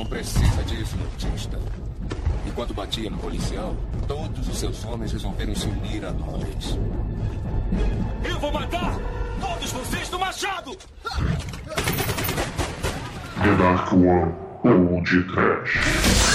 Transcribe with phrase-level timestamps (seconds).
[0.00, 1.58] Não precisa disso, Nortista.
[2.46, 3.76] Enquanto batia no policial,
[4.08, 6.78] todos os seus homens resolveram se unir a nós.
[8.24, 8.98] Eu vou matar
[9.38, 10.74] todos vocês do machado!
[13.42, 14.32] The Dark One
[14.64, 16.29] Old Trash.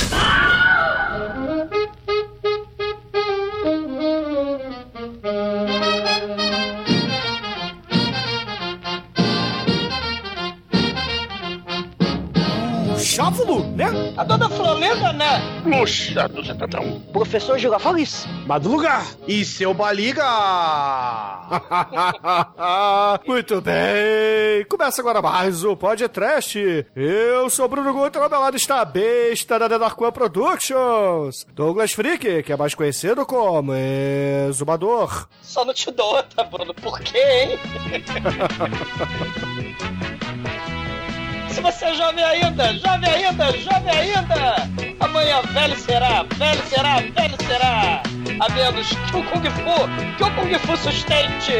[14.75, 15.61] Florenda, né?
[15.63, 16.99] Puxa, do Zetadão.
[17.13, 18.27] Professor Girafales.
[18.45, 20.25] Madruga e seu Baliga!
[23.25, 24.65] Muito bem!
[24.69, 26.85] Começa agora mais o podcast.
[26.93, 30.11] Eu sou o Bruno Guto, ao meu lado está a besta da The Dark One
[30.11, 31.47] Productions.
[31.53, 33.71] Douglas Freak, que é mais conhecido como
[34.49, 35.29] Exumador.
[35.41, 36.73] Só não te dou outra, Bruno.
[36.73, 37.59] Por quê, hein?
[41.55, 47.37] Se você é jovem ainda, jovem ainda, jovem ainda, amanhã velho será, velho será, velho
[47.47, 48.03] será.
[48.41, 51.53] A menos que o Kung Fu, que o Kung Fu sustente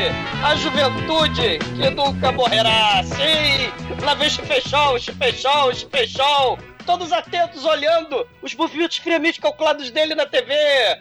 [0.44, 3.04] a juventude que nunca morrerá.
[3.04, 3.72] Sim,
[4.04, 10.54] lá vem Chifechol, Chifechol, Chifechol todos atentos olhando os movimentos friamente calculados dele na TV.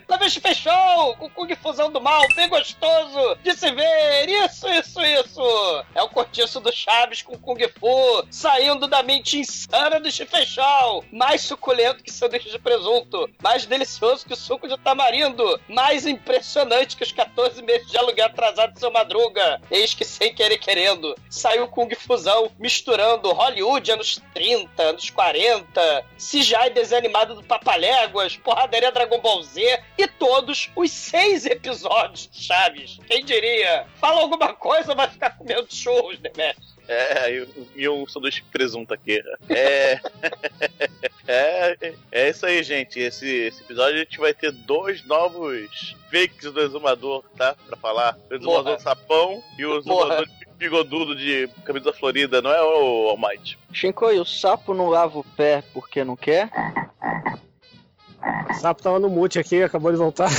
[0.08, 4.28] Lá vem fechou com Kung Fusão do Mal, bem gostoso de se ver.
[4.28, 5.84] Isso, isso, isso.
[5.94, 11.04] É o cortiço do Chaves com Kung Fu, saindo da mente insana do Chifechal.
[11.12, 16.96] Mais suculento que sanduíche de presunto, mais delicioso que o suco de tamarindo, mais impressionante
[16.96, 19.60] que os 14 meses de aluguel atrasado do seu Madruga.
[19.70, 25.73] Eis que sem querer querendo, saiu Kung Fusão misturando Hollywood anos 30, anos 40,
[26.16, 32.98] CGI desanimado do Papaléguas, Porradaria Dragon Ball Z e todos os seis episódios de Chaves.
[33.06, 33.86] Quem diria?
[33.96, 36.30] Fala alguma coisa, vai ficar comendo churros, né,
[36.86, 39.22] É, e um sanduíche de presunto aqui.
[39.48, 40.00] É,
[41.26, 43.00] é, é isso aí, gente.
[43.00, 47.56] Esse, esse episódio a gente vai ter dois novos fakes do exumador, tá?
[47.66, 48.18] Pra falar.
[48.30, 50.28] O exumador sapão e o exumador
[50.64, 53.58] bigodudo de camisa florida, não é o Almighty?
[53.70, 56.50] Shinkoi, o sapo não lava o pé porque não quer?
[58.48, 60.30] O sapo tava no mute aqui, acabou de voltar.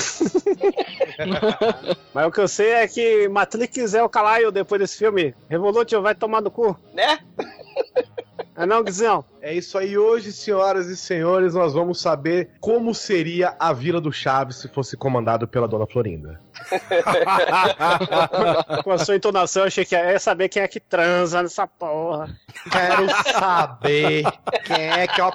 [2.11, 5.35] Mas o que eu sei é que Matrix é o Kalaio depois desse filme.
[5.47, 6.75] Revolution vai tomar no cu.
[6.91, 7.19] Né?
[8.57, 9.23] É não, Guizão?
[9.41, 14.13] É isso aí, hoje, senhoras e senhores, nós vamos saber como seria a Vila do
[14.13, 16.39] Chaves se fosse comandado pela Dona Florinda.
[18.83, 22.33] Com a sua entonação, eu achei que ia saber quem é que transa nessa porra.
[22.71, 24.23] Quero saber
[24.63, 25.33] quem é que ó,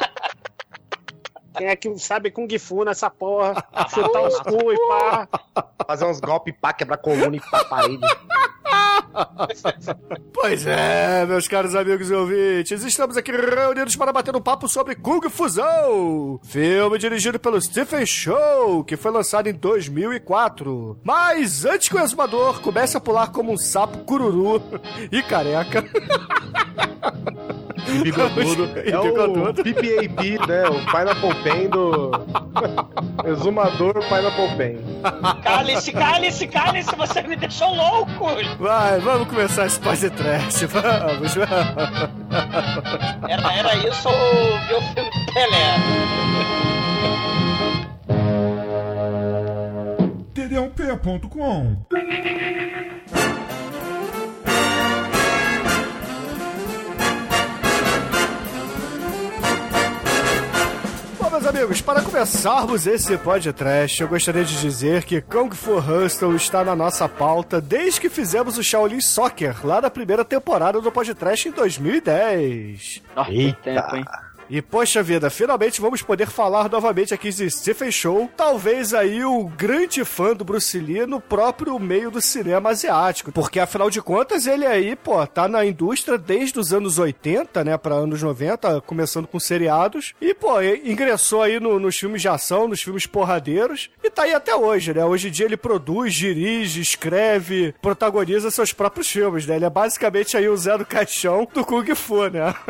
[1.56, 3.62] Quem é que sabe Kung Fu nessa porra?
[3.92, 5.28] Chutar os cu e pá.
[5.86, 8.00] fazer uns golpes pá, quebrar coluna e pá parede.
[10.32, 14.94] Pois é, meus caros amigos e ouvintes, estamos aqui reunidos para bater um papo sobre
[14.94, 20.98] Kung Fusão, filme dirigido pelo Stephen Chow, que foi lançado em 2004.
[21.04, 24.62] Mas antes que o exumador comece a pular como um sapo cururu
[25.12, 25.84] e careca...
[27.88, 28.70] E bigodudo.
[28.76, 29.60] É bigodudo.
[29.60, 30.68] o PPAP, né?
[30.68, 32.10] O Pineapple Pen do...
[33.26, 34.78] Exumador Pineapple Pen.
[35.42, 38.26] Cale-se, cale-se, cale-se, você me deixou louco!
[38.58, 41.48] Vai, vamos começar esse podcast, vamos, vamos.
[43.28, 45.76] Era, era isso ou o filme Pelé?
[50.34, 51.76] td1p.com
[61.50, 66.76] amigos, para começarmos esse podcast, eu gostaria de dizer que Kung Fu Hustle está na
[66.76, 71.50] nossa pauta desde que fizemos o Shaolin Soccer, lá na primeira temporada do podcast em
[71.50, 73.02] 2010.
[73.16, 74.04] Nossa, tem tempo, hein?
[74.52, 79.44] E poxa vida, finalmente vamos poder falar novamente aqui de Stephen Show, talvez aí o
[79.44, 84.48] grande fã do Bruce Lee no próprio meio do cinema asiático, porque afinal de contas
[84.48, 89.28] ele aí, pô, tá na indústria desde os anos 80, né, para anos 90, começando
[89.28, 94.10] com seriados, e pô, ingressou aí no- nos filmes de ação, nos filmes porradeiros, e
[94.10, 95.04] tá aí até hoje, né?
[95.04, 99.54] Hoje em dia ele produz, dirige, escreve, protagoniza seus próprios filmes, né?
[99.54, 102.52] Ele é basicamente aí o Zé do Caixão do Kung Fu, né?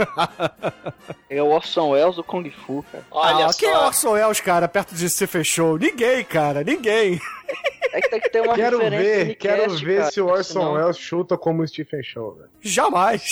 [1.31, 3.05] É o Orson Welles do Kung Fu, cara.
[3.11, 3.59] Olha ah, só.
[3.59, 5.79] quem é Orson Welles, cara, perto de se fechou?
[5.79, 7.21] Ninguém, cara, ninguém.
[7.93, 10.27] É que tem que ter uma Quero referência ver, quero cast, ver cara, se o
[10.27, 12.51] Orson senão- Welles chuta como o Stephen Show, velho.
[12.61, 13.29] Jamais.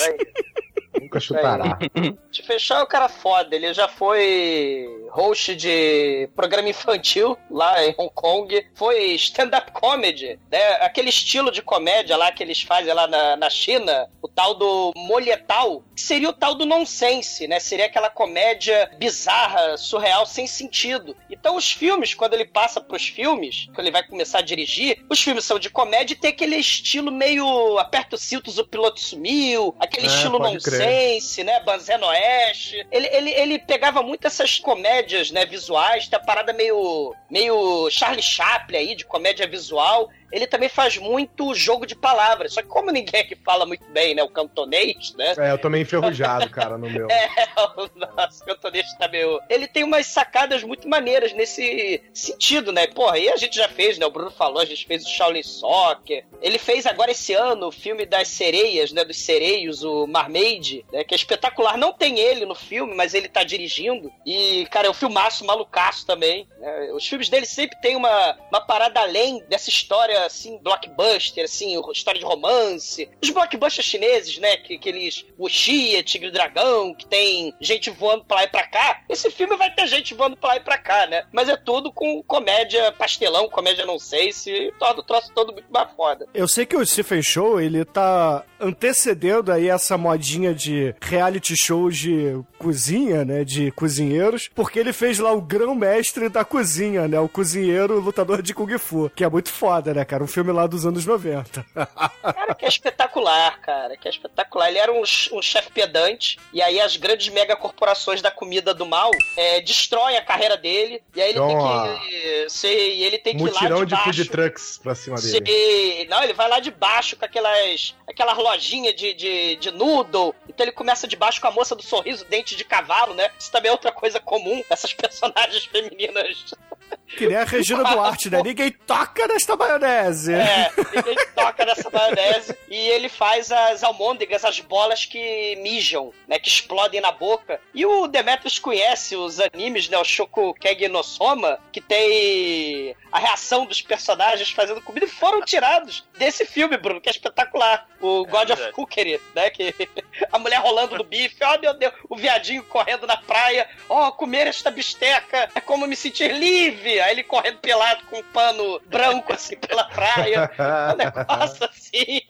[1.01, 1.79] Nunca chutará.
[2.31, 7.95] De fechar é o cara foda, ele já foi host de programa infantil lá em
[7.97, 10.59] Hong Kong, foi stand-up comedy, né?
[10.81, 14.93] Aquele estilo de comédia lá que eles fazem lá na, na China, o tal do
[14.97, 17.59] molhetal, que seria o tal do nonsense, né?
[17.61, 21.17] Seria aquela comédia bizarra, surreal, sem sentido.
[21.31, 25.21] Então os filmes, quando ele passa pros filmes, quando ele vai começar a dirigir, os
[25.21, 29.75] filmes são de comédia e tem aquele estilo meio aperta os cintos, o piloto sumiu,
[29.79, 31.61] aquele É, estilo nonsense, né?
[31.61, 32.87] Banzé no Oeste.
[32.91, 38.23] Ele, ele, ele pegava muito essas comédias, né, visuais, tem a parada meio, meio Charlie
[38.23, 40.11] Chaplin aí, de comédia visual.
[40.31, 42.53] Ele também faz muito jogo de palavras.
[42.55, 45.35] Só que como ninguém aqui fala muito bem, né, o cantonês, né?
[45.39, 47.09] É, eu meio enferrujado, cara, no meu.
[47.39, 47.47] É,
[47.77, 49.41] o nosso cantonês tá meio.
[49.49, 52.87] Ele tem umas sacadas muito maneiras nesse sentido, né?
[52.87, 54.07] Porra, aí a gente já fez, né?
[54.07, 56.25] O Bruno falou, a gente fez o Shaolin Soccer.
[56.41, 59.05] Ele fez agora esse ano o filme das sereias, né?
[59.05, 61.05] Dos sereios, o Marmaid, né?
[61.05, 61.77] Que é espetacular.
[61.77, 64.13] Não tem ele no filme, mas ele tá dirigindo.
[64.27, 66.47] E, cara, é um filmaço malucaço também.
[66.59, 66.91] né?
[66.93, 72.21] Os filmes dele sempre tem uma, uma parada além dessa história, assim, blockbuster, assim, história
[72.21, 73.09] de romance.
[73.23, 74.57] Os blockbusters chineses, né?
[74.57, 79.03] Que, aqueles Wuxia, Tigre e Dragão, que tem gente voando pra lá e pra cá.
[79.09, 81.25] Esse filme vai ter gente voando pra lá e pra cá, né?
[81.33, 85.71] Mas é tudo com comédia pastelão, comédia não sei se, torna o troço todo muito
[85.71, 86.27] mais foda.
[86.35, 91.91] Eu sei que o Stephen Show, ele tá antecedendo aí essa modinha de reality show
[91.91, 97.29] de cozinha, né, de cozinheiros, porque ele fez lá o grão-mestre da cozinha, né, o
[97.29, 100.87] cozinheiro lutador de Kung Fu, que é muito foda, né, cara, um filme lá dos
[100.87, 101.65] anos 90.
[102.23, 104.69] Cara, que é espetacular, cara, que é espetacular.
[104.69, 109.11] Ele era um, um chefe pedante, e aí as grandes megacorporações da comida do mal
[109.37, 113.43] é, destroem a carreira dele, e aí ele Então, tem que ser, ele tem que
[113.45, 114.05] ir lá de de baixo.
[114.05, 116.07] food trucks pra cima dele.
[116.09, 120.35] Não, ele vai lá de baixo com aquelas, aquelas lojinhas de, de, de noodle.
[120.49, 123.31] Então ele começa de baixo com a moça do sorriso, dente de cavalo, né?
[123.39, 126.55] Isso também é outra coisa comum, essas personagens femininas.
[127.17, 130.35] Que nem a Regina Duarte, né, ninguém toca nesta maionese.
[130.35, 132.57] É, ninguém toca nessa maionese.
[132.69, 136.39] E ele faz as almôndegas, as bolas que mijam, né?
[136.39, 137.61] Que explodem na boca.
[137.75, 139.97] E o Demetrius conhece os animes, né?
[139.99, 146.05] O Shokugeki no Soma, que tem a reação dos personagens fazendo comida e foram tirados
[146.19, 147.89] desse filme, Bruno, que é espetacular.
[148.01, 148.73] O God of verdade.
[148.73, 149.51] Cookery, né?
[149.51, 149.75] Que
[150.31, 154.47] a mulher rolando no bife, oh meu Deus, o viadinho correndo na praia, oh, comer
[154.47, 156.98] esta bisteca é como me sentir livre.
[157.01, 160.51] Aí ele correndo pelado com um pano branco assim pela praia.
[160.93, 162.21] Um negócio assim,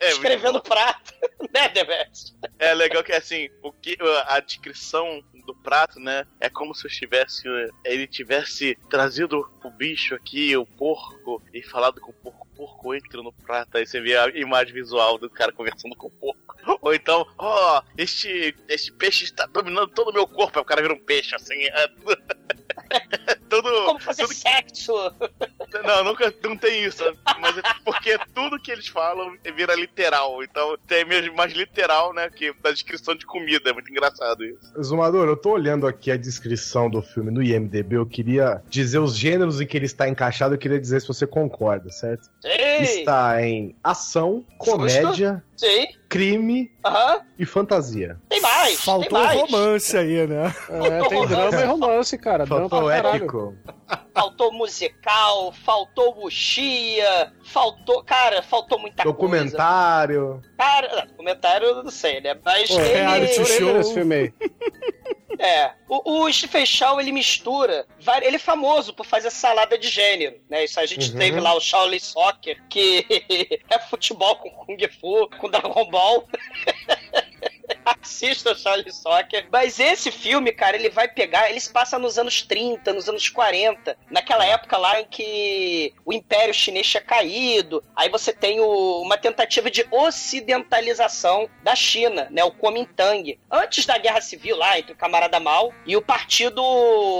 [0.00, 1.12] É, escrevendo prato,
[1.52, 2.34] né, Demetrius?
[2.58, 3.96] É legal que assim, o que
[4.26, 7.44] a descrição do prato, né, é como se eu tivesse
[7.84, 12.94] ele tivesse trazido o bicho aqui, o porco e falado com o porco, o porco
[12.94, 16.56] entra no prato, aí você vê a imagem visual do cara conversando com o porco.
[16.80, 20.82] Ou então, ó, este este peixe está dominando todo o meu corpo, aí o cara
[20.82, 21.88] vira um peixe assim, é
[23.48, 24.92] tudo Como fazer tudo sexo?
[25.84, 27.02] Não, nunca não tem isso.
[27.40, 30.42] Mas é porque tudo que eles falam vira literal.
[30.42, 32.30] Então tem mesmo mais literal, né?
[32.30, 33.70] Que da descrição de comida.
[33.70, 34.82] É muito engraçado isso.
[34.82, 39.16] Zumador, eu tô olhando aqui a descrição do filme no IMDB, eu queria dizer os
[39.16, 42.24] gêneros em que ele está encaixado, eu queria dizer se você concorda, certo?
[42.40, 46.70] Sim, Está em ação, comédia, sim, crime
[47.38, 48.18] e fantasia.
[48.28, 49.40] Tem mais, Faltou tem mais.
[49.40, 50.54] romance aí, né?
[50.70, 52.44] É, tem drama e romance, cara.
[52.46, 53.54] Drama Faltou épico.
[54.14, 58.02] Faltou musical, faltou buchia, faltou.
[58.04, 59.12] Cara, faltou muita coisa.
[59.12, 60.42] Documentário.
[60.58, 62.36] Cara, documentário eu não sei, né?
[62.44, 63.44] Mas Pô, reality ele.
[63.46, 63.80] show.
[63.80, 64.32] Esse filme aí.
[65.38, 65.72] É.
[65.88, 67.86] O, o Stephen Chow, ele mistura.
[68.22, 70.64] Ele é famoso por fazer salada de gênero, né?
[70.64, 71.18] Isso a gente Uhum.
[71.18, 73.04] teve lá o Shaolin Soccer, que
[73.68, 76.28] é futebol com Kung Fu, com Dragon Ball.
[78.02, 79.46] Assista o Shaolin Soccer.
[79.50, 81.48] Mas esse filme, cara, ele vai pegar.
[81.50, 83.96] Ele se passa nos anos 30, nos anos 40.
[84.10, 87.82] Naquela época lá em que o Império Chinês tinha caído.
[87.94, 92.42] Aí você tem o- uma tentativa de ocidentalização da China, né?
[92.44, 93.38] O Kuomintang.
[93.50, 96.62] Antes da Guerra Civil lá, entre o Camarada Mao e o Partido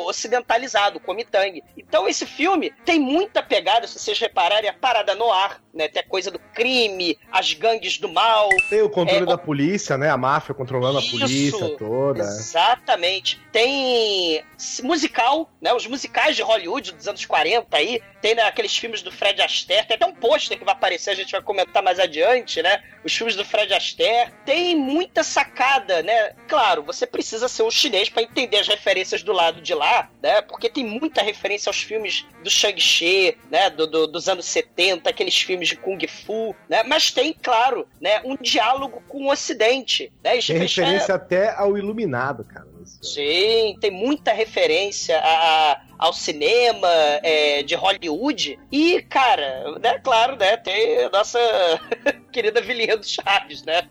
[0.06, 1.62] Ocidentalizado, o Kuomintang.
[1.76, 5.88] Então esse filme tem muita pegada, se vocês repararem, a parada no ar, né?
[5.88, 9.96] Tem a coisa do crime, as gangues do mal, Tem o controle É, da polícia,
[9.96, 10.10] né?
[10.10, 11.16] A máfia controlando Isso.
[11.16, 12.22] a polícia toda.
[12.22, 13.40] Exatamente.
[13.52, 14.42] Tem
[14.82, 15.72] musical, né?
[15.72, 18.00] Os musicais de Hollywood dos anos 40 aí.
[18.20, 19.86] Tem né, aqueles filmes do Fred Astaire.
[19.86, 22.82] Tem até um pôster que vai aparecer, a gente vai comentar mais adiante, né?
[23.04, 24.32] Os filmes do Fred Astaire.
[24.44, 26.32] Tem muita sacada, né?
[26.48, 30.40] Claro, você precisa ser um chinês para entender as referências do lado de lá, né?
[30.42, 33.70] Porque tem muita referência aos filmes do Shang-Chi, né?
[33.70, 36.82] Do, do- dos anos 70, aqueles filmes de Kung Fu, né?
[36.82, 38.20] Mas tem, claro, né?
[38.24, 40.36] Um diálogo com o Ocidente, né?
[40.46, 42.66] Tem é- referência até ao Iluminado, cara.
[43.02, 46.88] Sim, tem muita referência a- a- ao cinema
[47.22, 48.58] é, de Hollywood.
[48.70, 51.38] E, cara, né, claro, né, tem a nossa
[52.32, 53.88] querida Vilinha do Chaves, né?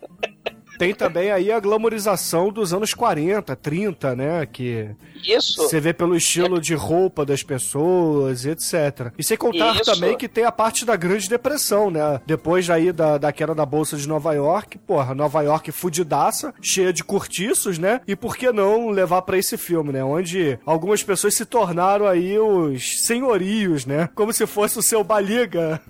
[0.77, 4.45] Tem também aí a glamorização dos anos 40, 30, né?
[4.45, 4.89] Que
[5.27, 5.55] Isso.
[5.63, 9.11] você vê pelo estilo de roupa das pessoas, etc.
[9.17, 9.93] E sem contar Isso.
[9.93, 12.19] também que tem a parte da Grande Depressão, né?
[12.25, 16.91] Depois aí da, da queda da Bolsa de Nova York, porra, Nova York fudidaça, cheia
[16.93, 18.01] de cortiços, né?
[18.07, 20.03] E por que não levar pra esse filme, né?
[20.03, 24.09] Onde algumas pessoas se tornaram aí os senhorios, né?
[24.15, 25.81] Como se fosse o seu Baliga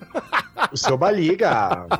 [0.71, 1.85] O seu Baliga.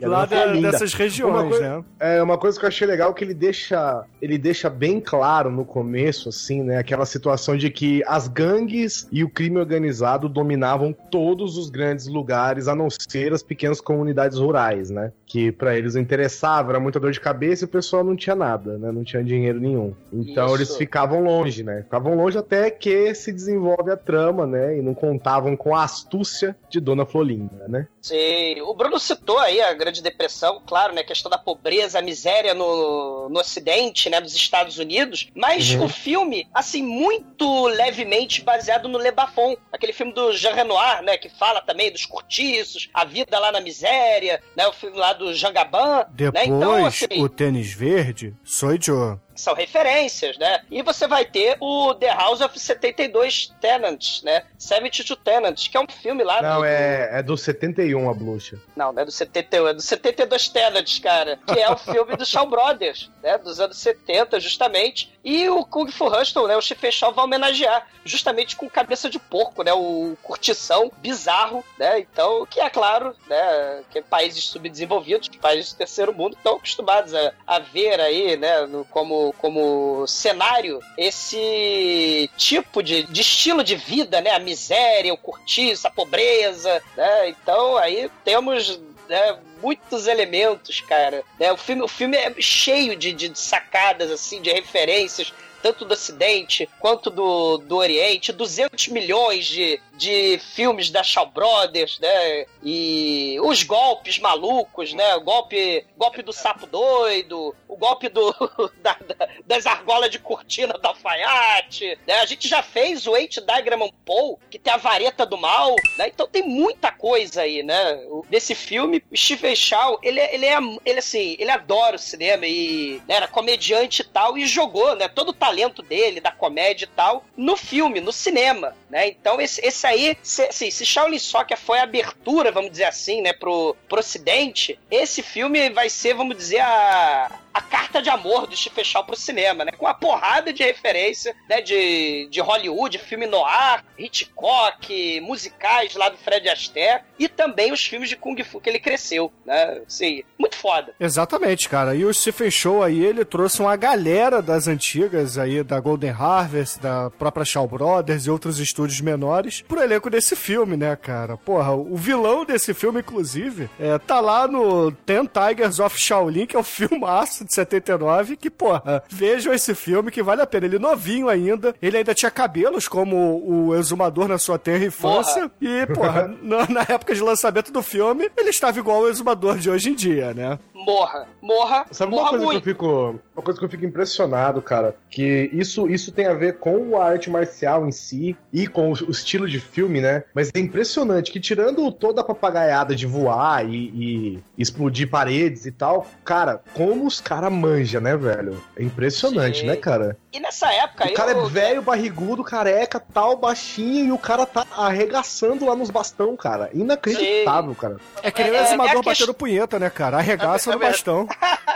[0.00, 0.70] Lá da- Florinda.
[0.72, 1.84] dessas regiões, Uma coisa- né?
[1.98, 5.50] É, uma coisa que eu achei legal é que ele deixa, ele deixa bem claro
[5.50, 6.78] no começo, assim, né?
[6.78, 12.68] Aquela situação de que as gangues e o crime organizado dominavam todos os grandes lugares,
[12.68, 15.12] a não ser as pequenas comunidades rurais, né?
[15.34, 18.36] Que pra eles não interessava, era muita dor de cabeça e o pessoal não tinha
[18.36, 18.92] nada, né?
[18.92, 19.92] Não tinha dinheiro nenhum.
[20.12, 20.54] Então Isso.
[20.54, 21.82] eles ficavam longe, né?
[21.82, 24.78] Ficavam longe até que se desenvolve a trama, né?
[24.78, 27.88] E não contavam com a astúcia de Dona Florinda, né?
[28.00, 31.00] Sim, o Bruno citou aí a Grande Depressão, claro, né?
[31.00, 34.20] A questão da pobreza, a miséria no, no Ocidente, né?
[34.20, 35.30] Nos Estados Unidos.
[35.34, 35.86] Mas Uhum.
[35.86, 41.16] o filme, assim, muito levemente baseado no Le Bafon, aquele filme do Jean Renoir, né?
[41.18, 44.64] Que fala também dos cortiços, a vida lá na miséria, né?
[44.68, 46.04] O filme lá do Jean Gabin.
[46.12, 46.56] Depois, né?
[46.56, 48.34] Então, assim, o tênis verde,
[48.80, 49.16] Joe.
[49.34, 50.62] São referências, né?
[50.70, 54.44] E você vai ter o The House of 72 Tenants, né?
[54.58, 58.58] 72 Tenants, que é um filme lá Não, do, é, é do 71 a Blucha.
[58.76, 61.38] Não, não é do 71, é do 72 Tenants, cara.
[61.46, 63.38] Que é o filme do Shaw Brothers, né?
[63.38, 65.12] Dos anos 70, justamente.
[65.24, 66.56] E o Kung Fu Hustle, né?
[66.56, 69.72] O Stephen Shaw vai homenagear, justamente com cabeça de porco, né?
[69.72, 71.98] O curtição bizarro, né?
[72.00, 73.82] Então, que é claro, né?
[73.90, 78.66] Que países subdesenvolvidos, países do terceiro mundo, estão acostumados a, a ver aí, né?
[78.66, 84.30] no- como, como cenário esse tipo de, de estilo de vida, né?
[84.30, 87.28] A miséria, o curtiço, a pobreza, né?
[87.28, 91.22] Então, aí temos né, muitos elementos, cara.
[91.38, 91.52] Né?
[91.52, 95.32] O, filme, o filme é cheio de, de sacadas, assim, de referências,
[95.64, 98.32] tanto do Ocidente quanto do, do Oriente.
[98.32, 102.44] 200 milhões de, de filmes da Shaw Brothers, né?
[102.62, 105.14] E os golpes malucos, né?
[105.16, 108.30] O golpe, golpe do sapo doido, o golpe do,
[108.82, 112.20] da- da- das argolas de cortina da alfaiate, né?
[112.20, 116.08] A gente já fez o Eight Diagram Paul, que tem a vareta do mal, né?
[116.08, 118.00] Então tem muita coisa aí, né?
[118.28, 122.46] Desse filme, o Stephen Chow, ele, é- ele é, ele assim, ele adora o cinema
[122.46, 125.08] e né, era comediante e tal, e jogou, né?
[125.08, 129.08] Todo o talento dele, da comédia e tal, no filme, no cinema, né?
[129.08, 133.22] Então esse, esse aí, se, assim, se Shaolin Soccer foi a abertura, vamos dizer assim,
[133.22, 138.48] né, pro, pro ocidente, esse filme vai ser, vamos dizer, a, a carta de amor
[138.48, 139.70] do Stephen Chow pro cinema, né?
[139.72, 146.16] Com uma porrada de referência, né, de, de Hollywood, filme noir, Hitchcock, musicais lá do
[146.16, 149.82] Fred Astaire, e também os filmes de Kung Fu que ele cresceu, né?
[149.86, 150.92] Assim, muito foda.
[150.98, 151.94] Exatamente, cara.
[151.94, 156.80] E o Stephen Show aí, ele trouxe uma galera das antigas aí, da Golden Harvest,
[156.80, 161.36] da própria Shaw Brothers e outros estúdios menores, pro elenco desse filme, né, cara?
[161.36, 166.56] Porra, o vilão desse filme, inclusive, é, tá lá no Ten Tigers of Shaolin, que
[166.56, 170.66] é o filmaço de 79, que, porra, vejam esse filme que vale a pena.
[170.66, 175.86] Ele novinho ainda, ele ainda tinha cabelos como o exumador na sua terra infância, e,
[175.86, 179.90] porra, na, na época de lançamento do filme, ele estava igual o exumador de hoje
[179.90, 180.58] em dia, né?
[180.74, 182.62] Morra, morra, Sabe uma morra coisa muito.
[182.62, 183.20] que eu fico.
[183.36, 187.04] Uma coisa que eu fico impressionado, cara, que isso, isso tem a ver com a
[187.04, 190.22] arte marcial em si e com o, o estilo de filme, né?
[190.32, 195.72] Mas é impressionante que tirando toda a papagaiada de voar e, e explodir paredes e
[195.72, 198.62] tal, cara, como os caras manjam, né, velho?
[198.76, 199.66] É impressionante, Sim.
[199.66, 200.16] né, cara?
[200.32, 204.46] E nessa época O cara eu- é velho, barrigudo, careca, tal, baixinho, e o cara
[204.46, 206.70] tá arregaçando lá nos bastão, cara.
[206.72, 207.96] Inacreditável, cara.
[208.22, 210.18] É que nem o É, é batendo punheta, né, cara?
[210.18, 211.28] Arregaça É no é bastão.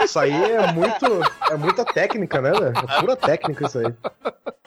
[0.05, 1.05] Isso aí é muito.
[1.51, 2.73] É muita técnica, né, velho?
[2.79, 3.95] É pura técnica isso aí.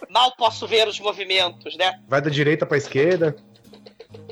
[0.09, 1.99] mal posso ver os movimentos, né?
[2.07, 3.35] Vai da direita pra esquerda.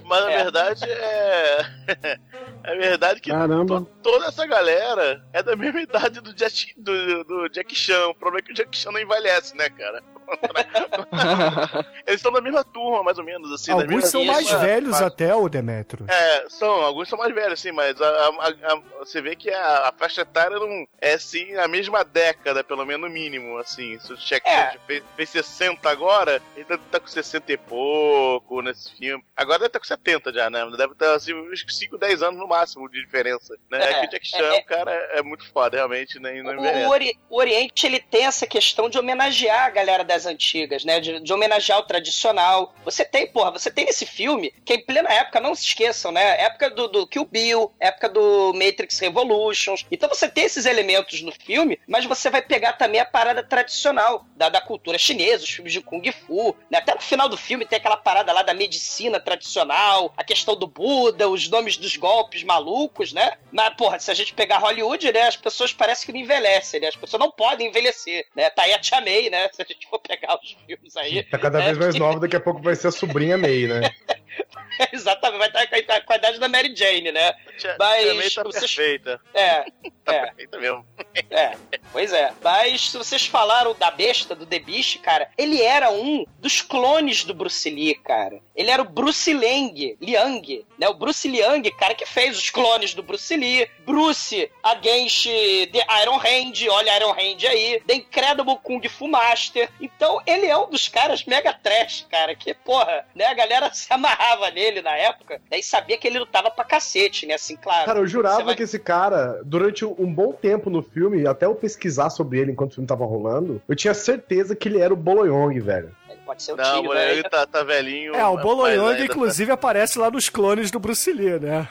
[0.03, 0.43] Mas na É.
[0.43, 1.65] verdade é.
[2.61, 7.49] É verdade que to- toda essa galera é da mesma idade do Jack, do, do
[7.49, 8.07] Jack Chan.
[8.07, 10.03] O problema é que o Jack Chan não envelhece, né, cara?
[12.05, 13.71] Eles estão na mesma turma, mais ou menos, assim.
[13.71, 14.63] da Alguns mesma são mais turma.
[14.65, 16.05] velhos até, o Demetrio.
[16.09, 19.89] É, são, alguns são mais velhos, sim, mas a- a- a- você vê que a,
[19.89, 23.97] a faixa etária não é, sim, a mesma década, pelo menos no mínimo, assim.
[23.99, 24.71] Se o Jack É.
[24.71, 29.23] Chan fez, fez 60 agora, ele deve estar com 60 e pouco nesse filme.
[29.35, 30.65] Agora deve estar com 70 já, né?
[30.77, 33.79] Deve estar, assim, uns 5, 10 anos no máximo de diferença, né?
[33.79, 34.59] É, É, que o Jack Chan, é, é.
[34.59, 36.37] o cara é muito foda, realmente, né?
[36.37, 40.03] E não O, o Ori- o Oriente ele tem essa questão de homenagear a galera
[40.03, 40.99] das das antigas, né?
[40.99, 42.75] De, de homenagear o tradicional.
[42.83, 46.41] Você tem, porra, você tem nesse filme, que em plena época, não se esqueçam, né?
[46.41, 49.85] Época do, do Kill Bill, época do Matrix Revolutions.
[49.89, 54.25] Então você tem esses elementos no filme, mas você vai pegar também a parada tradicional
[54.35, 56.55] da, da cultura chinesa, os filmes de Kung Fu.
[56.69, 56.79] Né?
[56.79, 60.67] Até no final do filme tem aquela parada lá da medicina tradicional, a questão do
[60.67, 63.37] Buda, os nomes dos golpes malucos, né?
[63.51, 65.21] Mas, porra, se a gente pegar Hollywood, né?
[65.23, 66.87] As pessoas parecem que não envelhecem, né?
[66.87, 68.49] As pessoas não podem envelhecer, né?
[68.49, 69.49] Tá aí a Tia May, né?
[69.53, 71.23] Se a gente for pegar os filmes aí.
[71.23, 73.81] Tá cada vez mais nova, daqui a pouco vai ser a sobrinha May, né?
[74.93, 77.33] Exatamente, vai estar com a- tá com a idade da Mary Jane, né?
[77.57, 79.19] Tia- Mas Tia tá vocês- perfeita.
[79.33, 79.65] É,
[80.05, 80.21] Tá é.
[80.27, 80.85] perfeita mesmo.
[81.29, 81.55] É,
[81.91, 82.31] pois é.
[82.41, 87.23] Mas se vocês falaram da besta, do The Beast, cara, ele era um dos clones
[87.23, 88.39] do Bruce Lee, cara.
[88.55, 90.87] Ele era o Bruce Liang, Liang, né?
[90.89, 93.69] O Bruce Liang, cara, que fez os clones do Bruce Lee.
[93.85, 95.25] Bruce Against
[95.71, 97.81] The Iron Hand, olha Iron Hand aí.
[97.85, 99.69] The Incredible Kung Fu Master.
[99.79, 103.25] Então, ele é um dos caras mega trash, cara, que, porra, né?
[103.25, 103.87] A galera se
[104.29, 105.41] amarrava nele na época?
[105.51, 107.33] E sabia que ele lutava pra cacete, né?
[107.35, 107.85] Assim, claro.
[107.85, 111.55] Cara, eu jurava vai- que esse cara, durante um bom tempo no filme, até eu
[111.55, 114.97] pesquisar sobre ele enquanto o filme tava rolando, eu tinha certeza que ele era o
[114.97, 115.91] Boloyong, velho.
[116.09, 117.11] Ele pode ser o Não, tio, o né?
[117.11, 118.15] ele tá, tá velhinho.
[118.15, 121.67] É, o Boloyong, tá- inclusive, aparece lá nos clones do Bruce Lee, né?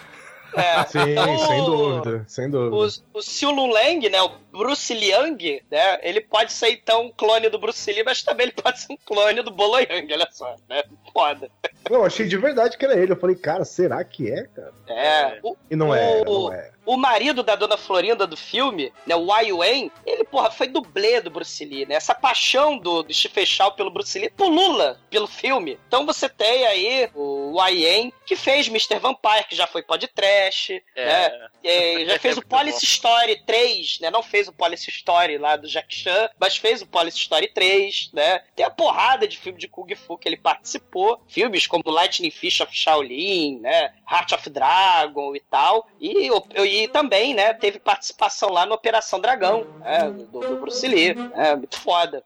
[0.57, 0.83] É.
[0.87, 2.75] Sim, O- sem dúvida, sem dúvida.
[3.15, 7.12] O, o Siu Lung Lang, né, o Bruce Liang, né, ele pode ser então um
[7.12, 10.29] clone do Bruce Lee, mas também ele pode ser um clone do Bolo Yang, olha
[10.31, 10.83] só, né?
[11.12, 11.50] Foda.
[11.88, 13.12] Não, eu achei de verdade que era ele.
[13.12, 14.73] Eu falei, cara, será que é, cara?
[14.88, 15.38] É.
[15.43, 16.71] O, E não é, o- não é.
[16.85, 21.21] o marido da Dona Florinda do filme, né, o Wai Wen, ele, porra, foi dublê
[21.21, 21.95] do Bruce Lee, né?
[21.95, 25.79] Essa paixão do, do Chow pelo Bruce Lee pulula pelo filme.
[25.87, 28.99] Então você tem aí o Wai Yen, que fez Mr.
[28.99, 31.49] Vampire, que já foi podcast, né?
[31.65, 34.11] É, já fez o Muito Police Story 3, né?
[34.11, 38.11] Não fez o Police Story lá do Jack Chan, mas fez o Police Story 3,
[38.12, 38.40] né?
[38.57, 41.21] Tem a porrada de filme de Kung Fu que ele participou.
[41.28, 43.93] Filmes como Lightning Fish of Shaolin, né?
[44.11, 45.88] Heart of Dragon e tal.
[46.00, 46.31] E,
[46.64, 47.55] e também, né?
[47.55, 50.11] Teve participação lá no Operação Dragão, né?
[50.11, 51.14] Do, do Bruce Lee.
[51.35, 52.25] É muito foda.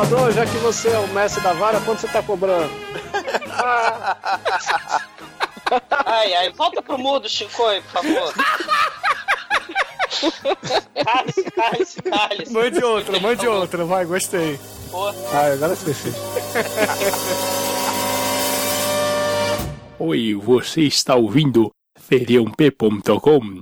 [0.00, 2.70] Zumador, já que você é o mestre da vara, quanto você tá cobrando?
[6.04, 8.34] Ai, ai, volta pro mudo, Chicoio, por favor.
[11.04, 12.52] Cale-se, cale-se, cale-se.
[12.52, 14.58] Mande outra, mande outra, vai, gostei.
[14.90, 15.14] Porra.
[15.32, 16.08] Ah, agora esqueci.
[19.98, 23.60] Oi, você está ouvindo feriump.com?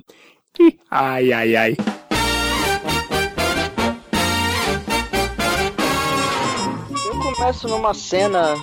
[0.91, 1.77] Ai, ai, ai.
[7.07, 8.55] Eu começo numa cena,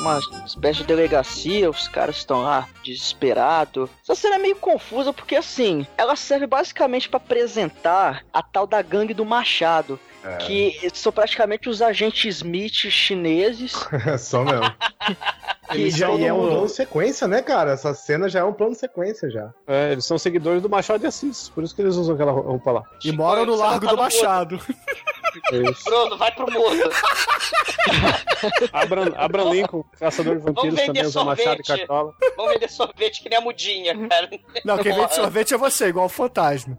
[0.00, 3.88] uma espécie de delegacia, os caras estão lá desesperados.
[4.02, 8.82] Essa cena é meio confusa porque assim, ela serve basicamente pra apresentar a tal da
[8.82, 9.98] gangue do Machado.
[10.22, 10.36] É.
[10.36, 13.72] Que são praticamente os agentes Smith chineses.
[14.18, 14.72] Só mesmo.
[15.70, 17.70] Que E já é um plano sequência, né, cara?
[17.70, 19.52] Essa cena já é um plano sequência já.
[19.68, 22.72] É, eles são seguidores do Machado de Assis, por isso que eles usam aquela roupa
[22.72, 22.82] lá.
[23.04, 24.60] E moram no Largo do Machado.
[25.84, 26.90] Bruno, vai pro mudo.
[28.72, 31.64] Abraham, Abraham Lincoln, caçador de vampiros, também usa Machado e.
[31.64, 32.12] Cartola.
[32.36, 34.30] Vamos vender sorvete que nem a mudinha, cara.
[34.64, 36.78] Não, quem vende sorvete é você, igual o fantasma.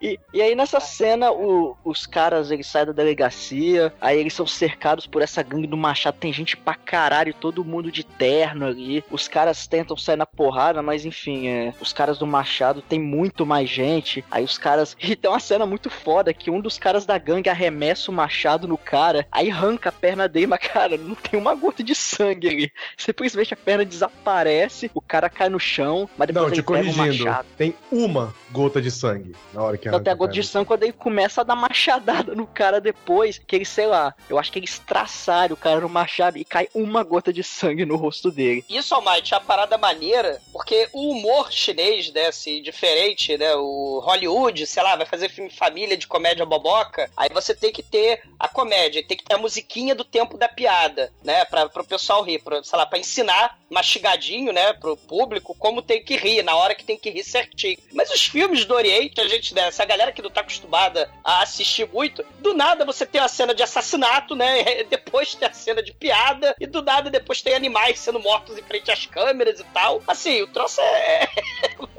[0.00, 4.46] E, e aí nessa cena, o- os caras eles saem da delegacia, aí eles são
[4.46, 9.04] cercados por essa gangue do Machado, tem gente pra caralho, todo mundo de terno ali.
[9.10, 13.44] Os caras tentam sair na porrada, mas enfim, é, os caras do Machado tem muito
[13.46, 14.24] mais gente.
[14.30, 14.96] Aí os caras.
[15.12, 18.66] E tem uma cena muito foda que um dos caras da gangue arremessa o machado
[18.66, 22.48] no cara, aí arranca a perna dele, mas cara, não tem uma gota de sangue
[22.48, 22.72] ali.
[22.96, 27.24] Simplesmente a perna desaparece, o cara cai no chão, mas depois Não, te corrigindo.
[27.24, 27.48] machado.
[27.56, 30.52] Tem uma gota de sangue na hora que Só tem a gota de perna.
[30.52, 33.38] sangue quando ele começa a dar machadada no cara depois.
[33.38, 36.68] Que ele, sei lá, eu acho que eles traçaram o cara no machado e cai
[36.74, 38.64] uma gota de sangue no rosto dele.
[38.68, 44.00] Isso, Almighty, é uma parada maneira, porque o humor chinês, né, assim, diferente, né, o
[44.04, 48.22] Hollywood, sei lá, vai fazer filme família de comédia boboca, aí você tem que ter
[48.38, 52.22] a comédia, tem que ter a musiquinha do tempo da piada, né, pra, pro pessoal
[52.22, 56.54] rir, pra, sei lá, pra ensinar mastigadinho, né, pro público como tem que rir, na
[56.54, 57.78] hora que tem que rir certinho.
[57.92, 61.42] Mas os filmes do Oriente, a gente, né, essa galera que não tá acostumada a
[61.42, 65.82] assistir muito, do nada você tem a cena de assassinato, né, depois tem a cena
[65.82, 69.64] de piada, e do nada depois tem animais sendo mortos em frente às câmeras e
[69.64, 70.02] tal.
[70.06, 71.28] Assim, o troço é...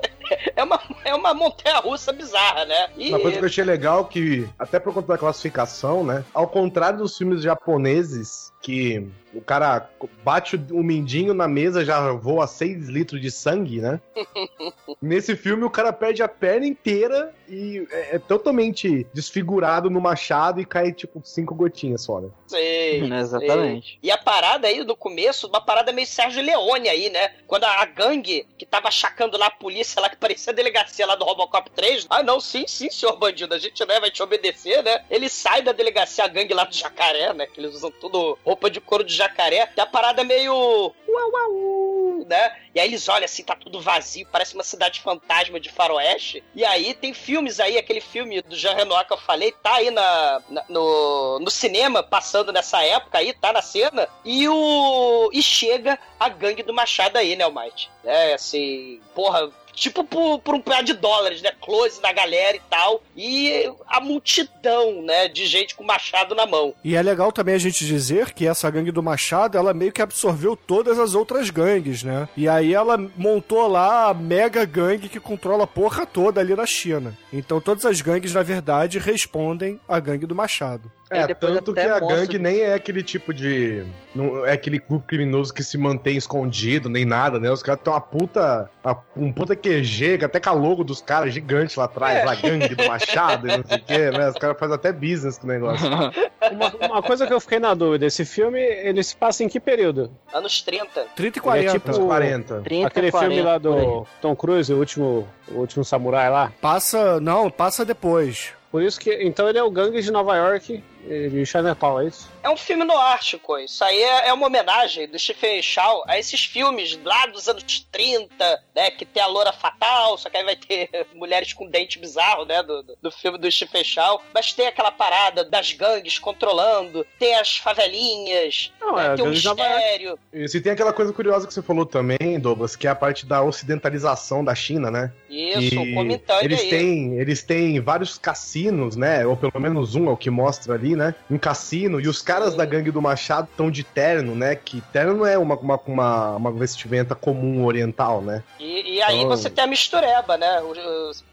[0.55, 2.89] É uma, é uma montanha russa bizarra, né?
[2.97, 6.23] E Uma coisa que eu achei legal que, até por conta da classificação, né?
[6.33, 9.89] Ao contrário dos filmes japoneses, que o cara
[10.23, 13.99] bate o mindinho na mesa, já voa 6 litros de sangue, né?
[15.01, 20.61] Nesse filme, o cara perde a perna inteira e é, é totalmente desfigurado no machado
[20.61, 22.29] e cai, tipo, cinco gotinhas só, né?
[22.47, 23.01] Sei.
[23.11, 23.91] Exatamente.
[23.91, 23.99] sei.
[24.03, 27.31] E a parada aí, no começo, uma parada meio Sérgio Leone aí, né?
[27.47, 31.05] Quando a, a gangue que tava achacando lá a polícia lá, que parecia a delegacia
[31.05, 32.05] lá do Robocop 3.
[32.09, 35.03] Ah, não, sim, sim, senhor bandido, a gente né, vai te obedecer, né?
[35.09, 37.47] Ele sai da delegacia, a gangue lá do jacaré, né?
[37.47, 39.69] Que eles usam tudo roupa de couro de jacaré.
[39.75, 40.53] E a parada meio.
[40.53, 42.55] Uau, uau, né?
[42.73, 46.43] E aí eles olham assim, tá tudo vazio, parece uma cidade fantasma de faroeste.
[46.55, 49.91] E aí tem filmes aí, aquele filme do Jean Renoir que eu falei, tá aí
[49.91, 54.07] na, na- no, no cinema, passando nessa época aí, tá na cena.
[54.25, 55.29] E o.
[55.33, 57.89] E chega a gangue do Machado aí, né, Almighty?
[58.03, 59.49] É, assim, porra.
[59.73, 61.51] Tipo por, por um pé de dólares, né?
[61.61, 63.01] Close da galera e tal.
[63.15, 65.27] E a multidão, né?
[65.27, 66.73] De gente com machado na mão.
[66.83, 70.01] E é legal também a gente dizer que essa gangue do Machado, ela meio que
[70.01, 72.27] absorveu todas as outras gangues, né?
[72.35, 76.65] E aí ela montou lá a mega gangue que controla a porra toda ali na
[76.65, 77.17] China.
[77.35, 80.91] Então todas as gangues, na verdade, respondem à gangue do Machado.
[81.09, 83.83] É, depois tanto que a mostra- gangue nem é aquele tipo de.
[84.15, 87.51] Não é aquele grupo criminoso que se mantém escondido, nem nada, né?
[87.51, 88.69] Os caras têm uma puta.
[88.83, 92.25] uma- um puta QG, até com a logo dos caras gigante lá atrás, É.
[92.25, 94.29] lá, gangue do Machado e não sei o quê, né?
[94.29, 95.87] Os caras fazem até business com o negócio.
[96.51, 99.59] Uma, uma coisa que eu fiquei na dúvida, esse filme, ele se passa em que
[99.59, 100.11] período?
[100.33, 101.05] Anos 30.
[101.15, 101.69] 30 e Ele 40.
[101.69, 102.61] é tipo Uns 40.
[102.61, 106.51] 30, aquele 40, filme lá do Tom Cruise, o último, o último samurai lá.
[106.61, 107.19] Passa.
[107.19, 108.53] Não, passa depois.
[108.71, 109.13] Por isso que.
[109.23, 112.29] Então ele é o gangue de Nova York de Chinatown, é isso?
[112.41, 113.57] É um filme no ar, Chico.
[113.57, 117.63] Isso aí é, é uma homenagem do Stephen Chow a esses filmes lá dos anos
[117.91, 118.91] 30, né?
[118.91, 122.61] Que tem a loura fatal, só que aí vai ter mulheres com dente bizarro, né?
[122.63, 124.21] Do, do, do filme do Stephen Chow.
[124.33, 129.29] Mas tem aquela parada das gangues controlando, tem as favelinhas, Não, né, é tem um
[129.29, 129.75] Nova York.
[129.75, 130.19] mistério.
[130.33, 133.25] Isso, e tem aquela coisa curiosa que você falou também, Douglas, que é a parte
[133.25, 135.11] da ocidentalização da China, né?
[135.29, 136.69] Isso, E o eles aí.
[136.69, 139.25] têm, eles têm vários cassinos, né?
[139.25, 141.15] Ou pelo menos um é o que mostra ali, né?
[141.29, 141.99] Um cassino.
[141.99, 144.55] E os caras da gangue do Machado estão de terno, né?
[144.55, 148.43] Que terno não é uma, uma, uma, uma vestimenta comum oriental, né?
[148.59, 149.29] E, e aí Oh.
[149.29, 150.61] você tem a mistureba, né?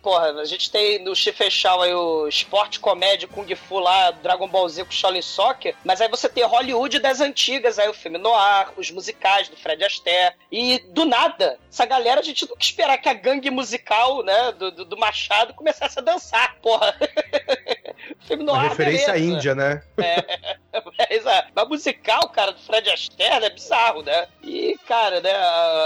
[0.03, 4.69] Porra, a gente tem no Chifechal aí o esporte, comédia, Kung Fu lá, Dragon Ball
[4.69, 8.69] Z com Shaolin Soccer, mas aí você tem Hollywood das antigas, aí o filme noir,
[8.77, 13.09] os musicais do Fred Astaire, e do nada, essa galera, a gente nunca esperar que
[13.09, 16.95] a gangue musical, né, do, do, do Machado começasse a dançar, porra.
[18.27, 19.19] filme Uma noir, referência à.
[19.19, 19.83] Índia, né?
[20.73, 24.29] Mas, ah, mas musical, cara, do Fred Astaire é bizarro, né?
[24.41, 25.33] E, cara, né,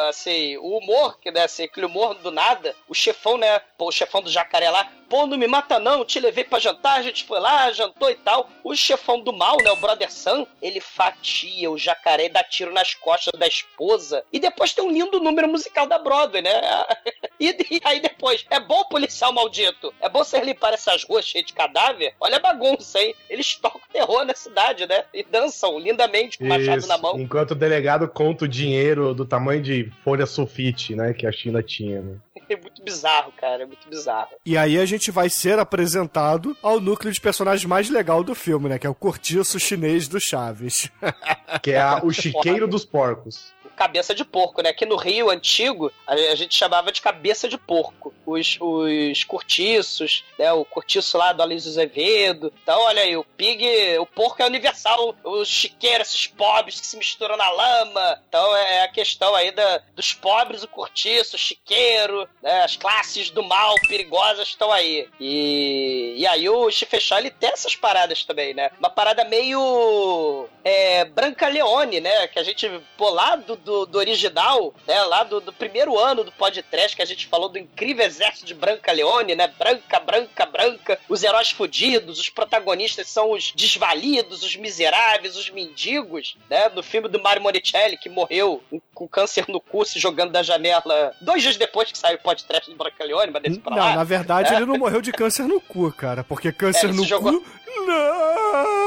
[0.09, 3.93] assim, o humor, que, né, assim, aquele humor do nada, o chefão, né, pô, o
[3.93, 7.25] chefão do jacaré lá, pô, não me mata não, te levei pra jantar, a gente
[7.25, 8.51] foi lá, jantou e tal.
[8.63, 12.73] O chefão do mal, né, o Brother Sam, ele fatia o jacaré e dá tiro
[12.73, 14.25] nas costas da esposa.
[14.33, 16.61] E depois tem um lindo número musical da Broadway, né?
[17.41, 21.47] E, e aí depois, é bom policial maldito, é bom você limpar essas ruas cheias
[21.47, 22.15] de cadáver?
[22.21, 23.13] Olha a bagunça, hein?
[23.29, 25.05] Eles tocam terror na cidade, né?
[25.13, 26.89] E dançam lindamente com o machado Isso.
[26.89, 27.19] na mão.
[27.19, 31.13] Enquanto o delegado conta o dinheiro do tamanho de folha sulfite, né?
[31.13, 32.17] Que a China tinha, né?
[32.55, 34.29] É muito bizarro, cara, é muito bizarro.
[34.45, 38.69] E aí a gente vai ser apresentado ao núcleo de personagens mais legal do filme,
[38.69, 38.79] né?
[38.79, 40.91] Que é o cortiço chinês do Chaves.
[41.63, 43.53] Que é a- o chiqueiro dos porcos.
[43.77, 44.71] Cabeça de porco, né?
[44.71, 48.15] Aqui no Rio antigo, a, gente chamava de cabeça de porco.
[48.27, 50.53] Os, os cortiços, né?
[50.53, 52.53] O cortiço lá do Aloysio Azevedo.
[52.63, 53.65] Então, olha aí, o pig,
[53.99, 55.15] o porco é universal.
[55.25, 58.23] Os chiqueiros, esses pobres que se misturam na lama.
[58.29, 62.63] Então, é a questão aí da, dos pobres, o cortiço, o chiqueiro, né?
[62.63, 65.09] As classes do mal perigosas estão aí.
[65.21, 68.71] E, e aí o Chifechal, ele tem essas paradas também, né?
[68.79, 72.27] Uma parada meio é, Branca Leone, né?
[72.29, 75.03] Que a gente, pô, lá do, do, do original, né?
[75.05, 78.55] Lá do, do primeiro ano do podcast que a gente falou do incrível exército de
[78.55, 79.47] Branca Leone, né?
[79.59, 81.01] Branca, branca, branca.
[81.09, 86.69] Os heróis fudidos, os protagonistas são os desvalidos, os miseráveis, os mendigos, né?
[86.69, 88.63] No filme do Mario Monicelli, que morreu
[88.95, 92.71] com câncer no cu se jogando da janela dois dias depois que saiu o podcast
[92.71, 93.97] do Branca Leone, mas desse pra Não, lá.
[93.97, 94.57] na verdade É.
[94.57, 96.23] ele não morreu de câncer no cu, cara.
[96.23, 97.47] Porque câncer É, no jogou- cu.
[97.87, 98.84] Não!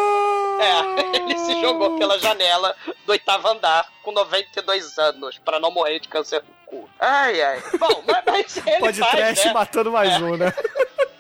[0.60, 6.00] É, ele se jogou pela janela do oitavo andar com 92 anos pra não morrer
[6.00, 6.90] de câncer no cu.
[7.00, 7.64] Ai, ai.
[7.80, 9.54] Bom, mas, mas ele Pode faz, trash né?
[9.54, 10.54] matando mais um, né?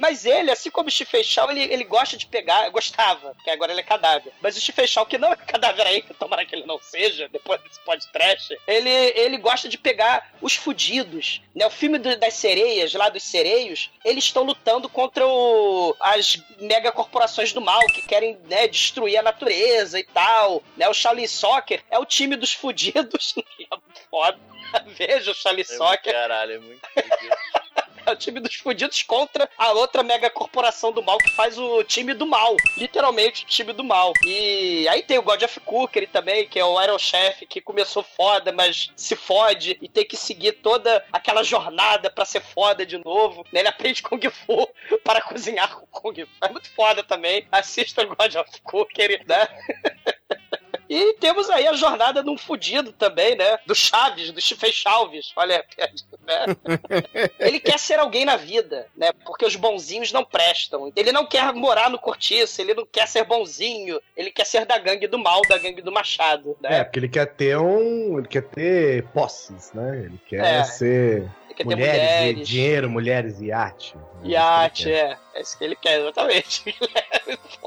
[0.00, 3.82] Mas ele, assim como o Stephen ele, ele gosta de pegar, gostava, que agora ele
[3.82, 4.32] é cadáver.
[4.40, 7.60] Mas o Stephen Shaw, que não é cadáver aí, tomara que ele não seja, depois
[7.60, 11.42] desse podcast, ele, ele gosta de pegar os fudidos.
[11.54, 11.66] Né?
[11.66, 17.52] O filme do, das sereias, lá dos sereios, eles estão lutando contra o, as megacorporações
[17.52, 20.62] do mal, que querem né, destruir a natureza e tal.
[20.78, 20.88] Né?
[20.88, 23.34] O Shaolin Soccer é o time dos fudidos.
[23.60, 23.76] é
[24.10, 24.38] foda.
[24.96, 26.12] Veja o Shaolin É Soccer.
[26.14, 26.80] Caralho, é muito.
[28.10, 32.12] O time dos fudidos contra a outra mega corporação do mal que faz o time
[32.12, 32.56] do mal.
[32.76, 34.12] Literalmente o time do mal.
[34.24, 38.02] E aí tem o God of Cookery também, que é o Iron Chef, que começou
[38.02, 42.98] foda, mas se fode e tem que seguir toda aquela jornada pra ser foda de
[42.98, 43.44] novo.
[43.52, 43.60] Né?
[43.60, 44.68] Ele aprende Kung Fu
[45.04, 46.44] para cozinhar com Kung Fu.
[46.44, 47.46] É muito foda também.
[47.52, 49.48] Assista o God of Cookery, né?
[50.92, 53.60] E temos aí a jornada de um fudido também, né?
[53.64, 55.30] Do Chaves, do Stephen Chaves.
[55.36, 55.64] Olha,
[56.26, 56.46] né?
[57.38, 59.12] Ele quer ser alguém na vida, né?
[59.24, 60.90] Porque os bonzinhos não prestam.
[60.96, 64.00] Ele não quer morar no cortiço, ele não quer ser bonzinho.
[64.16, 66.78] Ele quer ser da gangue do mal, da gangue do Machado, né?
[66.80, 68.18] É, porque ele quer ter um.
[68.18, 70.06] Ele quer ter posses, né?
[70.06, 70.64] Ele quer É.
[70.64, 71.30] ser.
[71.56, 72.00] Ter mulheres, e
[72.32, 72.48] mulheres.
[72.48, 73.94] dinheiro, mulheres e arte.
[74.24, 75.16] Iate, é.
[75.34, 76.74] É isso que ele quer, exatamente.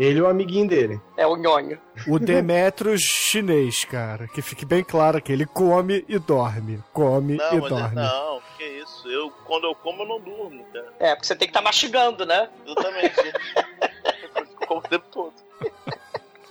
[0.00, 0.10] Ele é.
[0.10, 1.00] Ele e o amiguinho dele.
[1.16, 1.78] É o nhonho.
[2.08, 4.26] O Demetrius chinês, cara.
[4.28, 6.82] Que fique bem claro que ele come e dorme.
[6.92, 7.94] Come Não, e mas é- dorme.
[7.96, 9.08] não, que isso.
[9.08, 10.92] Eu, quando eu como, eu não durmo, cara.
[10.98, 12.48] É, porque você tem que estar mastigando, né?
[12.66, 13.14] Exatamente.
[13.18, 15.34] eu como o tempo todo.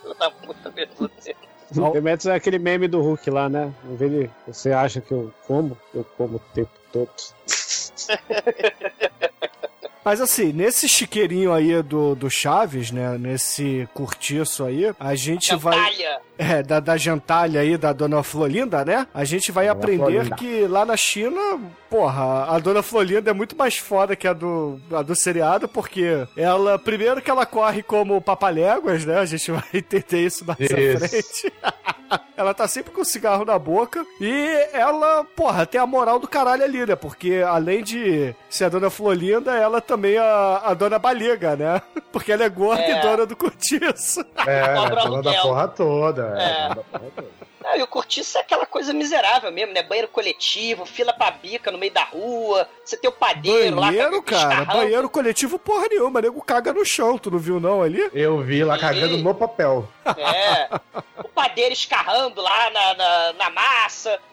[0.01, 1.09] Filho da puta mesmo.
[1.77, 3.71] O Demetrius é aquele meme do Hulk lá, né?
[3.85, 7.11] Em vez de você acha que eu como, eu como o tempo todo.
[10.03, 13.17] Mas assim, nesse chiqueirinho aí do, do Chaves, né?
[13.17, 15.75] Nesse curtiço aí, a gente vai.
[15.77, 16.21] Cantalha.
[16.37, 19.05] É, da, da jantalha aí da dona Flolinda, né?
[19.13, 20.35] A gente vai Dona aprender Flolinda.
[20.37, 21.59] que lá na China,
[21.89, 26.25] porra, a dona Flolinda é muito mais foda que a do, a do seriado, porque
[26.37, 29.19] ela, primeiro que ela corre como papaléguas, né?
[29.19, 30.73] A gente vai entender isso mais Isso.
[30.73, 31.53] à frente.
[32.37, 36.27] ela tá sempre com o cigarro na boca e ela, porra, tem a moral do
[36.27, 36.95] caralho ali, né?
[36.95, 41.81] Porque além de ser a dona Flolinda, ela também é a, a dona Baliga, né?
[42.11, 42.97] Porque ela é gorda É.
[42.97, 44.25] e dona do cortiço.
[44.47, 46.35] É, Cobra dona da porra toda.
[46.37, 46.71] É.
[46.97, 47.23] É,
[47.69, 49.83] Não, e o cortiço é aquela coisa miserável mesmo, né?
[49.83, 54.23] Banheiro coletivo, fila pra bica no meio da rua, você tem o padeiro lá Banheiro,
[54.23, 58.09] cara, banheiro coletivo porra nenhuma, nego caga no chão, tu não viu não ali?
[58.13, 59.87] Eu vi lá cagando no papel.
[60.17, 60.69] É.
[61.23, 63.49] O padeiro escarrando lá na, na, na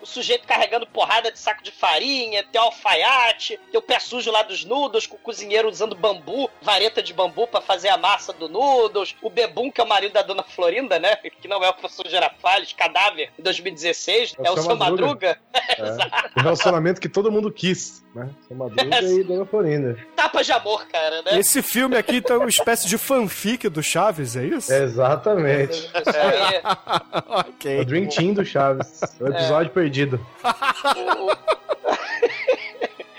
[0.00, 4.30] o sujeito carregando porrada de saco de farinha, tem o alfaiate, tem o pé sujo
[4.30, 8.32] lá dos noodles, com o cozinheiro usando bambu, vareta de bambu pra fazer a massa
[8.32, 11.16] do noodles, o Bebum, que é o marido da dona Florinda, né?
[11.36, 15.38] Que não é o professor Girafales, cadáver, em 2016, é, o seu Madruga.
[15.52, 16.38] É.
[16.38, 18.30] O relacionamento que todo mundo quis, né?
[18.50, 19.96] Madruga e Dona Florinda.
[20.16, 21.38] Tapa de amor, cara, né?
[21.38, 24.72] Esse filme aqui então é uma espécie de fanfic do Chaves, é isso?
[24.72, 25.90] Exatamente.
[25.94, 26.62] É
[27.40, 27.80] ok.
[27.80, 29.00] o Dream Team do Chaves.
[29.20, 30.18] O episódio perdido.
[30.96, 31.65] O- o-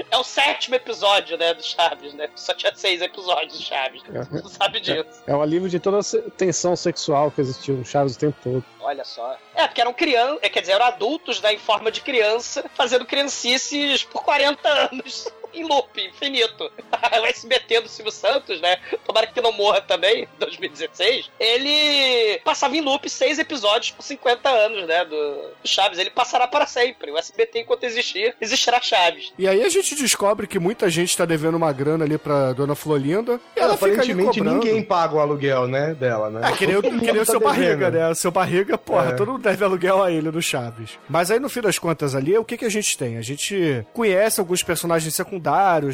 [0.10, 2.30] É o sétimo episódio, né, do Chaves, né?
[2.36, 4.02] Só tinha seis episódios do Chaves.
[4.42, 5.24] Tu sabe disso.
[5.26, 8.66] É o alívio de toda a tensão sexual que existiu no Chaves o tempo todo.
[8.80, 9.38] Olha só.
[9.54, 14.04] É, porque eram crianças, quer dizer, eram adultos, né, em forma de criança, fazendo criancices
[14.04, 15.28] por 40 anos.
[15.58, 16.72] Em loop, infinito.
[17.22, 18.78] o SBT do Silvio Santos, né?
[19.06, 21.30] Tomara que não morra também, em 2016.
[21.40, 25.04] Ele passava em loop seis episódios por 50 anos, né?
[25.06, 25.98] Do, do Chaves.
[26.00, 27.12] Ele passará para sempre.
[27.12, 29.34] O SBT, enquanto existir, existirá Chaves.
[29.38, 32.76] E aí a gente descobre que muita gente tá devendo uma grana ali pra dona
[32.76, 33.40] Flolinda.
[33.56, 35.94] E ela fica ali Aparentemente ninguém paga o aluguel, né?
[35.96, 36.50] Dela, né?
[36.50, 37.44] É, que nem, que nem o tá seu devendo.
[37.44, 38.10] barriga, né?
[38.10, 39.14] O seu barriga, porra, É.
[39.14, 41.00] todo mundo deve aluguel a ele no Chaves.
[41.10, 43.18] Mas aí, no fim das contas, ali, o que, que a gente tem?
[43.18, 45.47] A gente conhece alguns personagens secundários,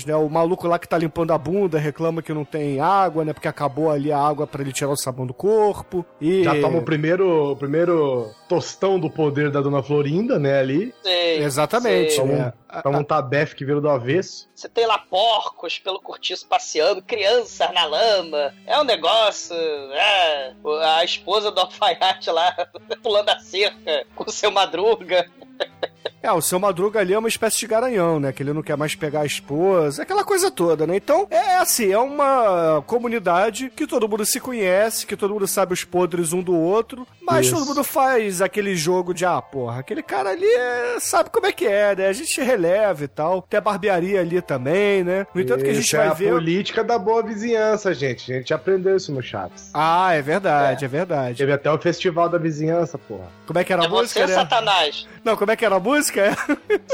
[0.05, 0.15] né?
[0.15, 3.33] O maluco lá que tá limpando a bunda reclama que não tem água, né?
[3.33, 6.05] Porque acabou ali a água pra ele tirar o sabão do corpo.
[6.19, 6.43] E.
[6.43, 10.59] Já toma o primeiro, o primeiro tostão do poder da Dona Florinda, né?
[10.59, 10.93] Ali.
[11.03, 12.25] Sei, Exatamente, sei.
[12.25, 12.53] né?
[12.81, 14.49] Toma um tabef que vira do avesso.
[14.55, 18.53] Você tem lá porcos pelo cortiço passeando, crianças na lama.
[18.65, 19.55] É um negócio.
[19.55, 20.53] É,
[20.97, 22.51] a esposa do alfaiate lá
[23.03, 25.29] pulando a cerca com o seu madruga.
[26.23, 28.31] É, o seu Madruga ali é uma espécie de garanhão, né?
[28.31, 30.95] Que ele não quer mais pegar a esposa, aquela coisa toda, né?
[30.95, 35.73] Então, é assim, é uma comunidade que todo mundo se conhece, que todo mundo sabe
[35.73, 37.55] os podres um do outro, mas Isso.
[37.57, 41.51] todo mundo faz aquele jogo de, ah, porra, aquele cara ali é- sabe como é
[41.51, 42.07] que é, né?
[42.07, 43.41] A gente releva e tal.
[43.41, 45.27] Tem a barbearia ali também, né?
[45.35, 46.29] No entanto, que a gente Isso vai é a ver.
[46.31, 48.31] política da boa vizinhança, gente.
[48.31, 49.71] A gente aprendeu isso no Chaves.
[49.73, 51.37] Ah, é verdade, é, verdade.
[51.37, 53.27] Teve até o festival da vizinhança, porra.
[53.45, 54.33] Como é que era É a música, você, né?
[54.39, 55.05] Satanás.
[55.21, 56.12] Não, como é que era a música?
[56.19, 56.35] É.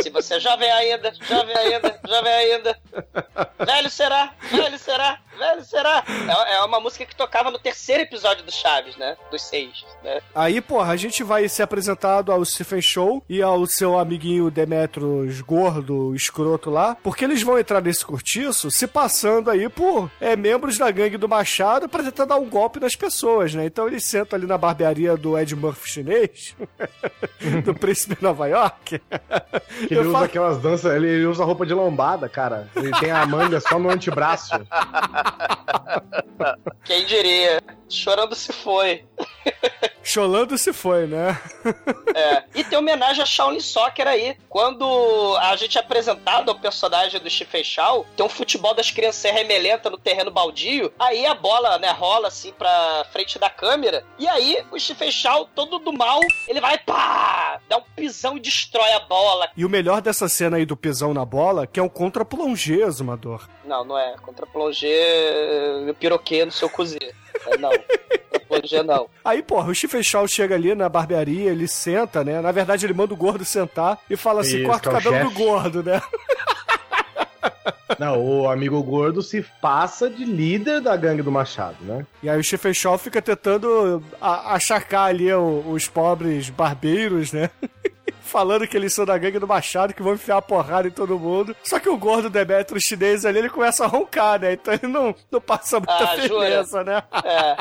[0.01, 2.79] Se você é jovem ainda, jovem ainda, jovem ainda.
[3.65, 6.03] Velho será, velho será, velho será.
[6.07, 9.17] É, é uma música que tocava no terceiro episódio do Chaves, né?
[9.31, 10.21] Dos seis, né?
[10.35, 15.41] Aí, porra, a gente vai ser apresentado ao Stephen Show e ao seu amiguinho Demetrius
[15.41, 20.77] gordo, escroto lá, porque eles vão entrar nesse cortiço se passando aí por é, membros
[20.77, 23.65] da gangue do Machado pra tentar dar um golpe nas pessoas, né?
[23.65, 26.55] Então eles sentam ali na barbearia do Ed Murphy chinês,
[27.63, 29.01] do príncipe de Nova York.
[29.87, 32.67] Que ele usa aquelas danças, ele, ele usa roupa de lombada, cara.
[32.75, 34.53] Ele tem a manga só no antebraço.
[36.83, 37.61] Quem diria?
[37.87, 39.05] Chorando se foi.
[40.03, 41.39] Cholando se foi, né?
[42.15, 42.43] É.
[42.55, 44.35] E tem homenagem a Shaolin Soccer aí.
[44.49, 49.31] Quando a gente é apresentado ao personagem do Stephen Shaw, tem um futebol das crianças
[49.31, 54.27] remelenta no terreno baldio, aí a bola, né, rola assim pra frente da câmera, e
[54.27, 58.91] aí o Stephen Shaw, todo do mal, ele vai, pá, dá um pisão e destrói
[58.93, 59.49] a bola.
[59.55, 63.47] E o melhor dessa cena aí do pisão na bola, que é um contra-plongê, Zumador.
[63.63, 64.15] Não, não é.
[64.23, 67.13] Contra-plongê, piroquê no seu cozinho.
[67.59, 67.71] Não.
[68.49, 69.07] Contra-plongê, não.
[69.23, 72.41] Aí, porra, o Stephen Shaw chega ali na barbearia, ele senta, né?
[72.41, 75.01] Na verdade, ele manda o gordo sentar e fala assim: Isso, corta o é o
[75.01, 76.01] cabelo do gordo, né?
[77.97, 82.05] Não, o amigo gordo se passa de líder da gangue do Machado, né?
[82.23, 87.49] E aí o Stephen Shaw fica tentando achacar ali os pobres barbeiros, né?
[88.29, 91.17] Falando que eles são da gangue do Machado, que vão enfiar a porrada em todo
[91.17, 91.55] mundo.
[91.63, 94.53] Só que o gordo Demetrio chinês ali, ele começa a roncar, né?
[94.53, 97.03] Então ele não, não passa muita Ah, firmeza, né?
[97.23, 97.57] É.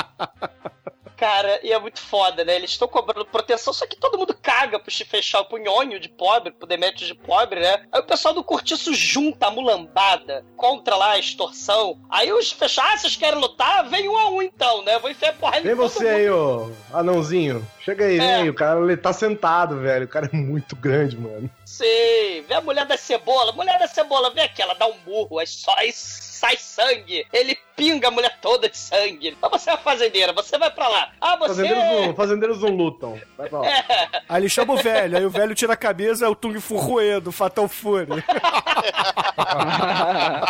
[1.18, 2.54] Cara, e é muito foda, né?
[2.54, 6.08] Eles estão cobrando proteção, só que todo mundo caga pro Stephen Shaw, pro nhonho de
[6.08, 7.82] pobre, pro Demetrius de pobre, né?
[7.90, 11.98] Aí o pessoal do cortiço junta a mulambada contra lá a extorsão.
[12.08, 13.88] Aí os Shaw, ah, vocês querem lutar?
[13.88, 14.94] Vem um a um então, né?
[14.94, 16.14] Eu vou enfiar porra em Vem você mundo.
[16.14, 17.66] aí, ô anãozinho.
[17.80, 18.34] Chega aí, vem É.
[18.36, 18.50] aí.
[18.50, 20.04] O cara ele tá sentado, velho.
[20.04, 21.50] O cara é muito grande, mano.
[21.78, 23.52] Sei, vê a mulher da cebola.
[23.52, 27.24] Mulher da cebola, vem aqui, ela dá um murro, aí só aí sai sangue.
[27.32, 29.28] Ele pinga a mulher toda de sangue.
[29.28, 31.12] Então você é fazendeira, você vai pra lá.
[31.20, 31.54] Ah, você.
[31.54, 33.20] Fazendeiros não, fazendeiros não lutam.
[33.36, 33.68] Vai pra lá.
[33.68, 36.60] É, Aí ele chama o velho, aí o velho tira a camisa, é o Tung
[36.60, 38.08] Fu Rue, do Fatal Fury.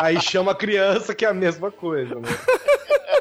[0.01, 2.29] Aí chama a criança, que é a mesma coisa, né?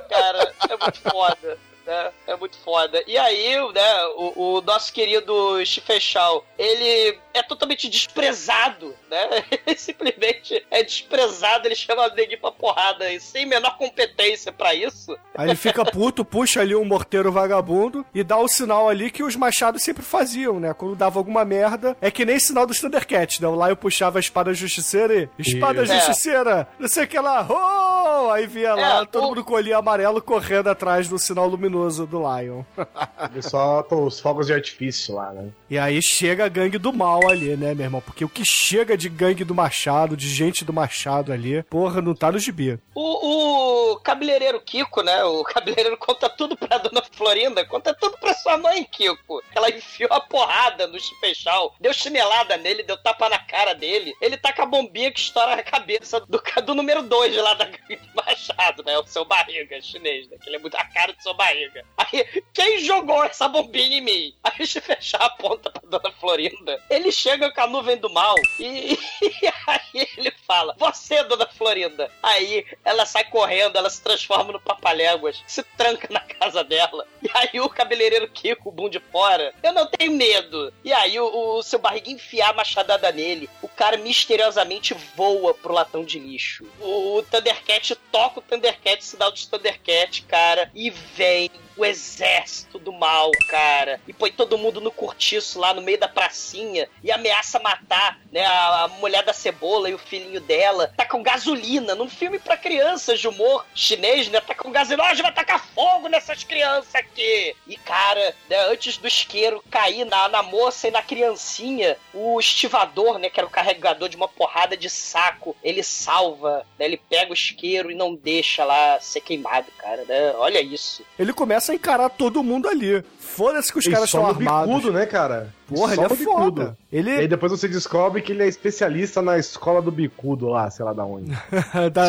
[0.10, 1.58] cara, é muito foda.
[1.86, 2.12] Né?
[2.28, 3.02] É muito foda.
[3.08, 5.64] E aí, né, o, o nosso querido
[6.00, 9.44] Shaw, ele é totalmente desprezado, né?
[9.66, 14.74] Ele simplesmente é desprezado, ele chama o neguinho pra porrada e sem menor competência pra
[14.74, 15.16] isso.
[15.36, 19.24] Aí ele fica puto, puxa ali um morteiro vagabundo e dá o sinal ali que
[19.24, 20.74] os machados sempre faziam, né?
[20.74, 23.48] Quando dava alguma merda, é que nem sinal dos Thundercats, né?
[23.48, 25.30] O Lion puxava a espada justiceira e...
[25.42, 25.94] Espada Isso.
[25.94, 26.68] justiceira!
[26.80, 28.32] Não sei o que lá, oh!
[28.32, 31.48] Aí via lá, É, todo o- mundo com o olhinho amarelo correndo atrás do sinal
[31.48, 32.64] luminoso do Lion.
[33.32, 35.50] Ele solta os fogos de artifício lá, né?
[35.70, 38.02] E aí chega a gangue do mal ali, né, meu irmão?
[38.02, 42.16] Porque o que chega de gangue do Machado, de gente do Machado ali, porra, não
[42.16, 42.80] tá no gibi.
[42.94, 45.24] O, o cabeleireiro Kiko, né?
[45.24, 49.42] O cabeleireiro conta tudo pra dona Florinda, conta tudo pra sua mãe, Kiko.
[49.56, 54.14] Ela enfiou a porrada no Chipechal, deu chinelada nele, deu tapa na cara dele.
[54.22, 57.66] Ele tá com a bombinha que estoura a cabeça do, do número 2 lá da
[57.66, 58.98] gangue do Machado, né?
[58.98, 60.38] O seu barriga chinês, né?
[60.42, 61.84] Que ele é muito a cara do seu barriga.
[62.14, 64.36] Aí, quem jogou essa bombinha em mim?
[64.44, 66.82] Aí o Chipechal aponta pra dona Florinda.
[66.90, 72.12] Ele chega com a nuvem do mal e, e aí ele fala: Você, dona Florinda.
[72.22, 77.06] Aí ela sai correndo, ela se transforma no papaléguas, se tranca na casa dela.
[77.22, 80.74] E aí o cabeleireiro Kiko, o bum de fora, eu não tenho medo.
[80.84, 85.74] E aí o, o seu barriga enfiar a machadada nele, o cara misteriosamente voa pro
[85.74, 86.66] latão de lixo.
[86.80, 92.92] O, o Thundercat toca o Thundercat, sinal de Thundercat, cara, e vem o exército do
[92.92, 97.60] mal, cara, e põe todo mundo no cortiço lá no meio da pracinha e ameaça
[97.60, 100.92] matar, né, a, a mulher da cebola e o filhinho dela.
[100.98, 104.42] Tá com gasolina, num filme pra crianças de humor chinês, né?
[104.42, 107.56] Tá com gasolina, hoje vai tacar fogo nessas crianças aqui.
[107.68, 113.20] E cara, né, antes do isqueiro cair na, na moça e na criancinha, o estivador,
[113.20, 117.32] né, que era o carregador de uma porrada de saco, ele salva, né, ele pega
[117.32, 120.34] o isqueiro e não deixa lá ser queimado, cara, né?
[120.38, 121.04] Olha isso.
[121.18, 123.04] Ele começa a encarar todo mundo ali.
[123.20, 124.68] Foda-se que os Ele caras estão armados.
[124.76, 125.54] bicudo, né, cara?
[125.68, 126.62] Porra, Só ele é bicudo.
[126.62, 126.78] foda.
[126.92, 130.70] Ele E aí depois você descobre que ele é especialista na escola do bicudo lá,
[130.72, 131.32] sei lá da onde.
[131.94, 132.08] da-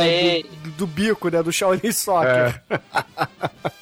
[0.63, 1.43] do, do bico, né?
[1.43, 2.63] Do Shaolin Soccer.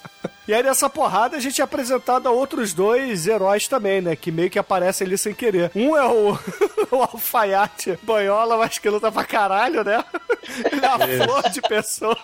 [0.49, 4.15] E aí nessa porrada a gente é apresentado a outros dois heróis também, né?
[4.15, 5.73] Que meio que aparecem ali sem querer.
[5.75, 6.39] Um é o,
[6.93, 10.05] o alfaiate banhola, mas que luta pra caralho, né?
[10.71, 12.17] Ele é uma flor de pessoa.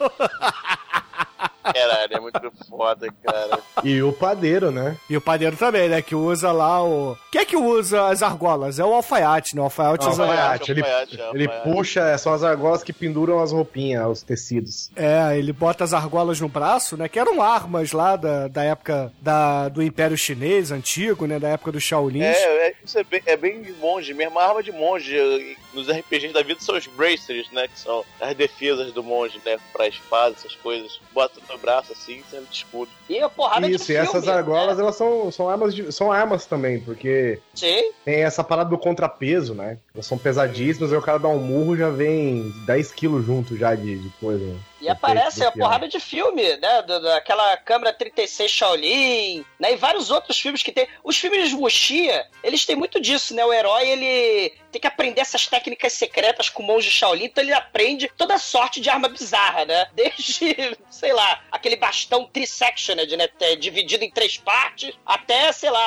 [1.63, 3.59] Caralho, é muito foda, cara.
[3.85, 4.97] E o padeiro, né?
[5.09, 6.03] E o padeiro também, né?
[6.03, 7.17] Que usa lá o.
[7.31, 8.79] Quem é que usa as argolas?
[8.79, 9.61] É o alfaiate, né?
[9.61, 10.23] O alfaiate usa.
[10.23, 11.71] Alfaiate, ele, alfaiate, ele alfaiate.
[11.71, 14.91] puxa, são as argolas que penduram as roupinhas, os tecidos.
[14.97, 17.09] É, ele bota as argolas no braço, né?
[17.09, 21.39] Que eram armas lá da, da época da, do Império Chinês antigo, né?
[21.39, 22.37] Da época dos Shaolins.
[22.37, 24.39] É, é, isso é bem, é bem de monge mesmo.
[24.39, 27.69] A arma de monge nos RPGs da vida são os bracers, né?
[27.69, 29.59] Que são as defesas do monge, né?
[29.73, 31.01] Pra espada, essas coisas.
[31.13, 32.91] Bota no braço assim, sendo de escudo.
[33.09, 36.11] E a porrada Isso, de e filme, essas argolas, elas são, são, armas de- são
[36.11, 37.83] armas também, porque Sim.
[38.05, 39.79] tem essa parada do contrapeso, né?
[39.95, 43.75] Elas são pesadíssimas, aí o cara dá um murro já vem 10 quilos junto já
[43.75, 44.45] de, de coisa.
[44.45, 44.59] né?
[44.83, 46.83] E aparece a porrada de filme, né?
[46.83, 49.73] Daquela câmera 36 Shaolin, né?
[49.73, 50.89] E vários outros filmes que tem.
[51.05, 53.45] Os filmes de Wuxia, eles têm muito disso, né?
[53.45, 57.53] O herói, ele tem que aprender essas técnicas secretas com o monge Shaolin, então ele
[57.53, 59.87] aprende toda sorte de arma bizarra, né?
[59.95, 63.29] Desde, sei lá, aquele bastão trisectioned, né?
[63.41, 65.79] é, Dividido em três partes, até, sei lá,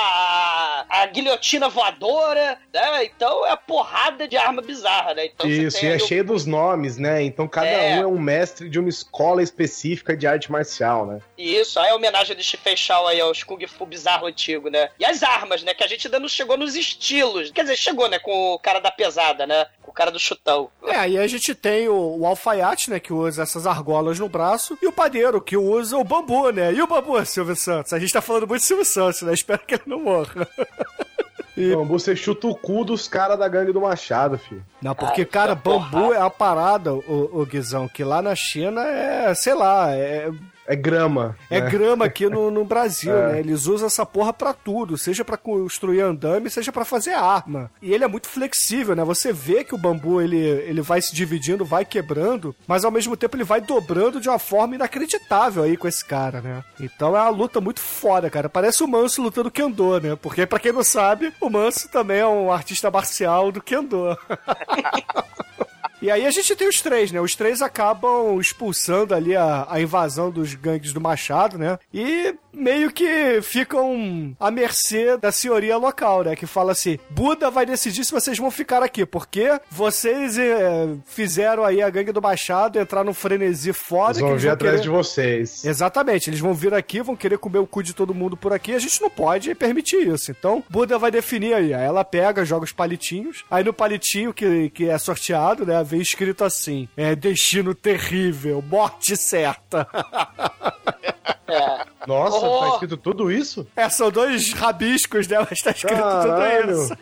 [0.90, 3.04] a, a guilhotina voadora, né?
[3.06, 5.26] Então é a porrada de arma bizarra, né?
[5.26, 7.24] Então Isso, e é o- cheio dos nomes, né?
[7.24, 7.98] Então cada É.
[8.00, 11.20] um é um mestre de uma escola específica de arte marcial, né?
[11.38, 14.90] Isso, aí a homenagem do Chifeixal aí aos Kung Fu bizarro antigo, né?
[15.00, 15.74] E as armas, né?
[15.74, 17.52] Que a gente ainda não chegou nos estilos.
[17.52, 18.20] Quer dizer, chegou, né?
[18.20, 19.66] Com o cara da pesada, né?
[19.82, 20.70] Com o cara do chutão.
[20.84, 24.78] É, aí a gente tem o, o alfaiate, né, que usa essas argolas no braço,
[24.82, 26.74] e o padeiro, que usa o bambu, né?
[26.74, 27.94] E o bambu, Silvio Santos?
[27.94, 29.34] A gente tá falando muito de Silvio Santos, né?
[29.34, 30.48] Espero que ele não morra.
[31.58, 34.64] Então, você chuta o cu dos caras da gangue do Machado, filho.
[34.82, 36.16] Não, porque, Ah, cara, bambu porrada.
[36.16, 40.30] é a parada, o, o Guizão, que lá na China é, sei lá, é,
[40.68, 41.36] É grama.
[41.50, 41.70] é né?
[41.70, 43.34] grama aqui no, no Brasil, É.
[43.34, 43.40] né?
[43.40, 47.70] Eles usam essa porra pra tudo, seja pra construir andame, seja pra fazer arma.
[47.82, 49.04] E ele é muito flexível, né?
[49.04, 53.16] Você vê que o bambu ele, ele vai se dividindo, vai quebrando, mas ao mesmo
[53.16, 56.64] tempo ele vai dobrando de uma forma inacreditável aí com esse cara, né?
[56.80, 58.50] Então é uma luta muito foda, cara.
[58.50, 60.16] Parece o Manso lutando Kendo, né?
[60.22, 64.18] Porque pra quem não sabe, o Manso também é um artista marcial do Kendo.
[66.02, 67.20] E aí a gente tem os três, né?
[67.20, 71.80] Os três acabam expulsando ali a, a invasão dos gangues do Machado, né?
[71.94, 76.36] E meio que ficam à mercê da senhoria local, né?
[76.36, 81.64] Que fala assim: Buda vai decidir se vocês vão ficar aqui, porque vocês eh, fizeram
[81.64, 84.12] aí a gangue do Machado entrar num frenesi foda.
[84.12, 84.84] Eles vão que vir atrás querer...
[84.84, 85.66] de vocês.
[85.66, 88.74] Exatamente, eles vão vir aqui, vão querer comer o cu de todo mundo por aqui,
[88.74, 90.32] a gente não pode permitir isso.
[90.32, 91.74] Então, Buda vai definir aí.
[91.74, 96.02] Aí ela pega, joga os palitinhos, aí no palitinho que, que é sorteado, né, vem
[96.02, 99.88] escrito assim: é destino terrível, morte certa.
[101.48, 101.86] É.
[102.08, 102.60] Nossa, Oh.
[102.60, 103.68] tá escrito tudo isso?
[103.76, 106.68] é, são dois rabiscos, né, mas tá escrito Caralho.
[106.68, 106.98] tudo isso.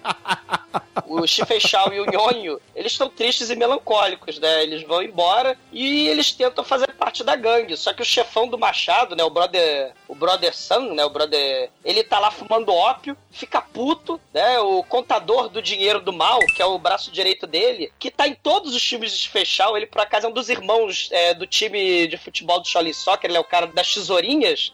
[1.08, 4.64] o Chifeixal e o Nhonho, eles estão tristes e melancólicos, né?
[4.64, 7.78] Eles vão embora e eles tentam fazer parte da gangue.
[7.78, 9.24] Só que o chefão do Machado, né?
[9.24, 9.94] O brother.
[10.08, 11.06] O brother Sam, né?
[11.06, 11.70] O brother.
[11.84, 14.60] Ele tá lá fumando ópio, fica puto, né?
[14.60, 18.34] O contador do dinheiro do mal, que é o braço direito dele, que tá em
[18.34, 19.78] todos os times de Chifeixal.
[19.78, 23.30] Ele, por acaso, é um dos irmãos é, do time de futebol do Shaolin Soccer,
[23.30, 24.33] ele é o cara das tesourinhas.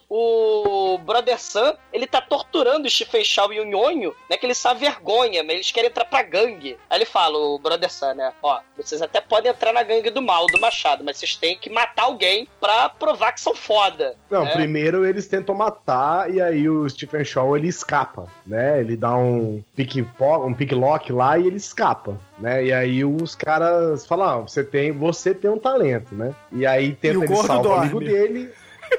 [0.10, 4.38] O brother Sam, ele tá torturando o Chifeixal e o Nhonho, né?
[4.38, 6.78] Que eles são vergonha, mas eles querem entrar pra gangue.
[6.89, 8.34] Aí ele fala, o brother Sam, né?
[8.41, 11.70] Ó, vocês até podem entrar na gangue do mal, do Machado, mas vocês têm que
[11.70, 14.16] matar alguém pra provar que são foda.
[14.30, 14.51] Não, né?
[14.51, 18.80] primeiro eles tentam matar e aí o Stephen Shaw ele escapa, né?
[18.80, 22.66] Ele dá um pick, um pick lock lá e ele escapa, né?
[22.66, 26.34] E aí os caras falam, ah, você tem, você tem um talento, né?
[26.51, 28.51] E aí tenta E o ele salva o amigo dele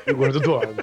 [0.07, 0.75] e o gordo dorme.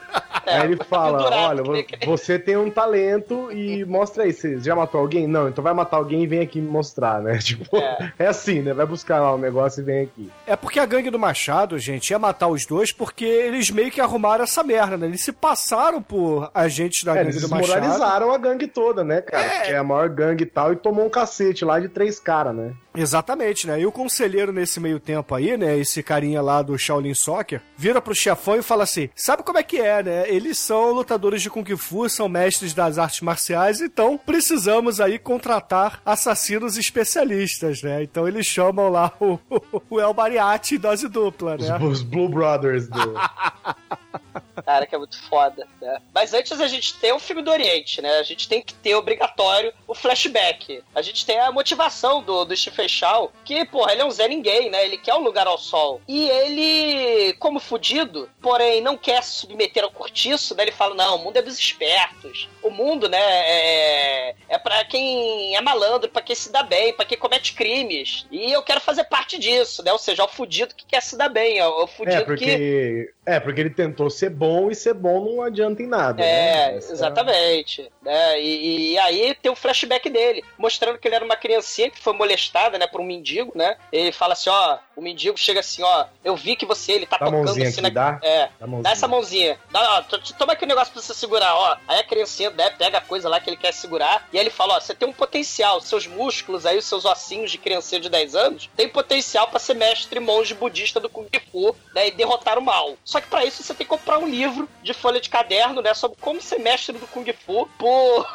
[0.45, 4.57] É, aí ele fala, pendurado, olha, vo- você tem um talento e mostra aí, você
[4.59, 5.27] já matou alguém?
[5.27, 7.37] Não, então vai matar alguém e vem aqui me mostrar, né?
[7.43, 8.13] Tipo, É.
[8.19, 8.73] é, assim, né?
[8.73, 10.31] Vai buscar lá o negócio e vem aqui.
[10.45, 13.99] É porque a gangue do Machado, gente, ia matar os dois porque eles meio que
[13.99, 15.07] arrumaram essa merda, né?
[15.07, 17.67] Eles se passaram por agentes da É, gangue eles do Machado.
[17.81, 19.61] desmoralizaram a gangue toda, né, cara?
[19.65, 22.55] Que é a maior gangue e tal, e tomou um cacete lá de três caras,
[22.55, 22.71] né?
[22.97, 23.79] Exatamente, né?
[23.79, 25.77] E o conselheiro nesse meio tempo aí, né?
[25.77, 29.63] Esse carinha lá do Shaolin Soccer, vira pro chefão e fala assim: sabe como é
[29.63, 30.29] que é, né?
[30.29, 36.01] Eles são lutadores de Kung Fu, são mestres das artes marciais, então precisamos aí contratar
[36.03, 38.01] assassinos especialistas, né?
[38.01, 39.37] Então eles chamam lá o,
[39.89, 41.77] o El Bariati dose dupla, Os, né?
[41.77, 43.13] os Blue Brothers do.
[44.63, 46.01] Cara, que é muito foda, né?
[46.13, 48.17] Mas antes a gente tem o filme do Oriente, né?
[48.17, 50.83] A gente tem que ter obrigatório o flashback.
[50.93, 54.27] A gente tem a motivação do, do Stephen Chow, que, porra, ele é um Zé
[54.27, 54.85] Ninguém, né?
[54.85, 56.01] Ele quer um lugar ao sol.
[56.07, 60.63] E ele, como fudido, porém não quer se submeter ao cortiço, né?
[60.63, 62.49] Ele fala, não, o mundo é dos espertos.
[62.63, 67.05] O mundo, né, é, é pra quem é malandro, pra quem se dá bem, pra
[67.05, 68.25] quem comete crimes.
[68.31, 69.91] E eu quero fazer parte disso, né?
[69.91, 73.13] Ou seja, o fudido que quer se dar bem, é o fudido É porque, que.
[73.25, 76.23] é, porque ele tentou ser bom e ser bom não adianta em nada.
[76.23, 76.77] É, né?
[76.77, 77.91] Essa- exatamente.
[78.01, 78.41] Né?
[78.41, 82.13] E, e aí tem o flashback dele, mostrando que ele era uma criancinha que foi
[82.13, 83.75] molestada, né, por um mendigo, né?
[83.91, 87.17] Ele fala assim, ó, o mendigo chega assim, ó, eu vi que você, ele tá
[87.17, 88.11] Dá tocando mãozinha assim aqui, na...
[88.11, 88.19] dá?
[88.23, 89.59] É, Dá dá essa mãozinha.
[89.71, 91.77] Dá, ó, toma aqui o negócio pra você segurar, ó.
[91.87, 94.49] Aí a criancinha né, pega a coisa lá que ele quer segurar, e aí ele
[94.49, 98.09] fala, ó, você tem um potencial, seus músculos aí, os seus ossinhos de criancinha de
[98.09, 102.57] 10 anos, tem potencial pra ser mestre monge budista do Kung Fu, né, e derrotar
[102.57, 102.95] o mal.
[103.03, 104.36] Só que pra isso você tem que comprar um livro
[104.83, 108.27] de folha de caderno, né, sobre como ser mestre do Kung Fu por...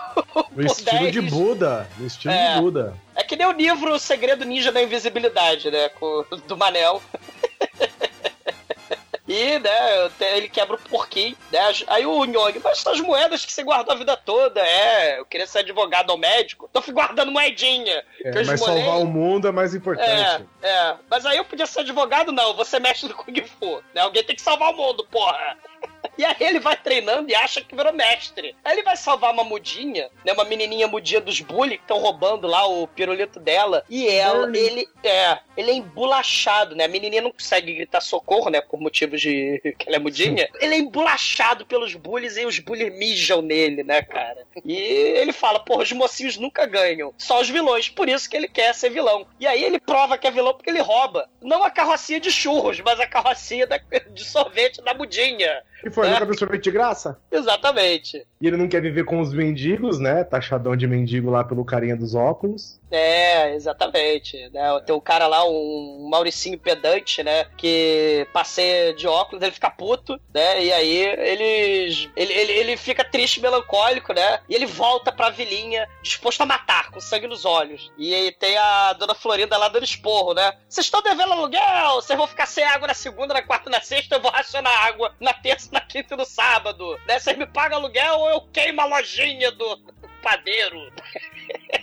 [0.52, 1.88] No estilo 10 de Buda.
[1.98, 2.54] No estilo É.
[2.54, 2.96] de Buda.
[3.14, 5.88] é que nem o livro O Segredo Ninja da Invisibilidade, né?
[5.90, 7.02] Com, do Manel.
[9.26, 11.60] E, né, ele quebra o porquinho, né?
[11.86, 15.46] Aí o Nhong, mas essas moedas que você guardou a vida toda, é, eu queria
[15.46, 18.04] ser advogado ou médico, tô fui guardando moedinha.
[18.24, 20.44] É, mas salvar o mundo é mais importante.
[20.60, 20.96] É, é.
[21.08, 22.54] Mas aí eu podia ser advogado, não.
[22.56, 23.82] Você mestre do Kung Fu.
[23.94, 24.00] Né?
[24.00, 25.56] Alguém tem que salvar o mundo, porra.
[26.18, 28.54] E aí ele vai treinando e acha que virou mestre.
[28.62, 30.32] Aí ele vai salvar uma mudinha, né?
[30.34, 33.82] Uma menininha mudinha dos bully que estão roubando lá o pirulito dela.
[33.88, 34.58] E ela, Burly.
[34.58, 36.84] ele é, ele é embolachado, né?
[36.84, 38.60] A menininha não consegue gritar socorro, né?
[38.60, 40.48] Por motivos de que ela é mudinha.
[40.60, 44.46] Ele é embolachado pelos bullies e os bullies mijam nele, né, cara?
[44.64, 47.14] E ele fala, porra, os mocinhos nunca ganham.
[47.16, 47.88] Só os vilões.
[47.88, 49.26] Por isso que ele quer ser vilão.
[49.40, 51.28] E aí ele prova que é vilão porque ele rouba.
[51.40, 53.78] Não a carrocinha de churros, mas a carrocinha da-
[54.12, 55.62] de sorvete da mudinha.
[55.84, 56.32] E foi, É.
[56.34, 57.18] sorvete de graça?
[57.30, 58.24] Exatamente.
[58.40, 60.24] E ele não quer viver com os mendigos, né?
[60.24, 62.80] Taxadão de mendigo lá pelo carinha dos óculos.
[62.92, 64.50] É, exatamente.
[64.50, 64.80] Né?
[64.84, 67.46] Tem um cara lá, um Mauricinho pedante, né?
[67.56, 70.62] Que passeia de óculos, ele fica puto, né?
[70.62, 72.10] E aí eles.
[72.14, 74.40] Ele, ele, ele fica triste, melancólico, né?
[74.46, 77.90] E ele volta pra vilinha, disposto a matar, com sangue nos olhos.
[77.96, 80.52] E aí tem a dona Florinda lá dando esporro, né?
[80.68, 84.16] Vocês estão devendo aluguel, vocês vão ficar sem água na segunda, na quarta, na sexta,
[84.16, 87.00] eu vou racionar água na terça, na quinta e no sábado.
[87.06, 87.18] Né?
[87.18, 89.78] Vocês me pagam aluguel ou eu queimo a lojinha do
[90.22, 90.92] padeiro.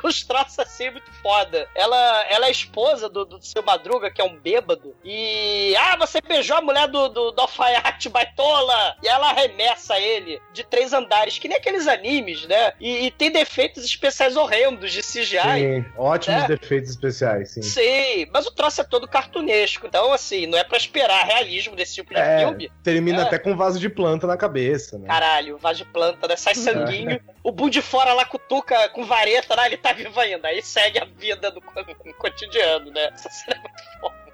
[0.00, 1.68] Tem uns troços assim muito foda.
[1.74, 4.94] Ela, ela é esposa do, do seu Madruga, que é um bêbado.
[5.04, 5.74] E.
[5.76, 8.96] Ah, você beijou a mulher do, do, do alfaiate baitola!
[9.02, 12.72] E ela arremessa ele de três andares, que nem aqueles animes, né?
[12.80, 15.40] E, e tem defeitos especiais horrendos de CGI.
[15.40, 16.46] Sim, ótimos É.
[16.48, 17.62] defeitos especiais, sim.
[17.62, 19.86] Sim, mas o troço é todo cartunesco.
[19.86, 22.70] Então, assim, não é pra esperar realismo desse tipo de É, filme.
[22.82, 23.26] termina É.
[23.26, 25.06] até com vaso de planta na cabeça, né?
[25.06, 26.36] Caralho, vaso de planta, né?
[26.36, 27.20] Sai sanguinho.
[27.42, 29.66] O Bu de fora lá cutuca com vareta, né?
[29.66, 30.48] Ele tá vivo ainda.
[30.48, 33.10] Aí segue a vida do co- cotidiano, né?
[33.12, 34.26] Essa cena é muito foda.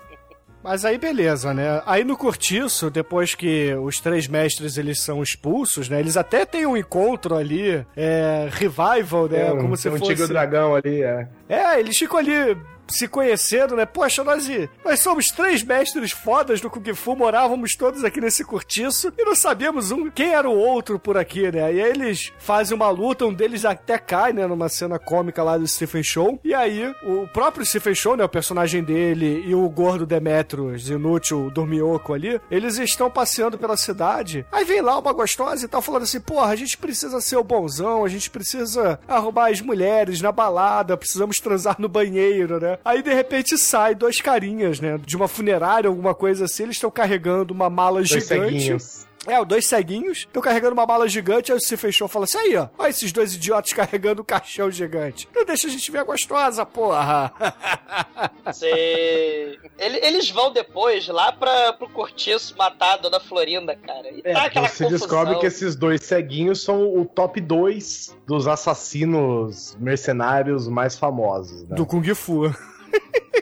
[0.64, 1.82] Mas aí beleza, né?
[1.84, 5.98] Aí no cortiço, depois que os três mestres eles são expulsos, né?
[5.98, 9.52] Eles até têm um encontro ali, é, revival, né?
[9.52, 10.12] Um, Como se um fosse...
[10.14, 11.26] tigre dragão ali, é.
[11.52, 12.56] É, eles ficam ali
[12.92, 13.86] se conhecendo, né?
[13.86, 14.48] Poxa, nós,
[14.84, 19.34] nós somos três mestres fodas do Kung Fu, morávamos todos aqui nesse cortiço e não
[19.34, 21.72] sabíamos um quem era o outro por aqui, né?
[21.74, 24.46] E aí eles fazem uma luta, um deles até cai, né?
[24.46, 26.38] Numa cena cômica lá do Stephen Show.
[26.44, 28.24] E aí, o próprio Stephen Show, né?
[28.24, 34.44] O personagem dele e o gordo Demetrius, inútil Dormioco ali, eles estão passeando pela cidade.
[34.52, 37.44] Aí vem lá uma gostosa e tal, falando assim: porra, a gente precisa ser o
[37.44, 42.78] bonzão, a gente precisa arrumar as mulheres na balada, precisamos transar no banheiro, né?
[42.84, 44.98] Aí de repente sai dois carinhas, né?
[45.04, 48.26] De uma funerária, alguma coisa assim, eles estão carregando uma mala Dois gigante.
[48.26, 49.06] ceguinhos.
[49.26, 52.38] É, os dois ceguinhos estão carregando uma mala gigante, aí se fechou e fala assim:
[52.38, 55.28] aí, ó, olha esses dois idiotas carregando um caixão gigante.
[55.34, 57.32] Não deixa a gente ver a gostosa, porra.
[59.78, 64.08] Ele- eles vão depois lá pra, pro cortiço matar a dona Florinda, cara.
[64.10, 64.98] E É, tá aquela você confusão.
[65.08, 71.76] descobre que esses dois ceguinhos são o top 2 dos assassinos mercenários mais famosos, né?
[71.76, 72.52] Do Kung Fu.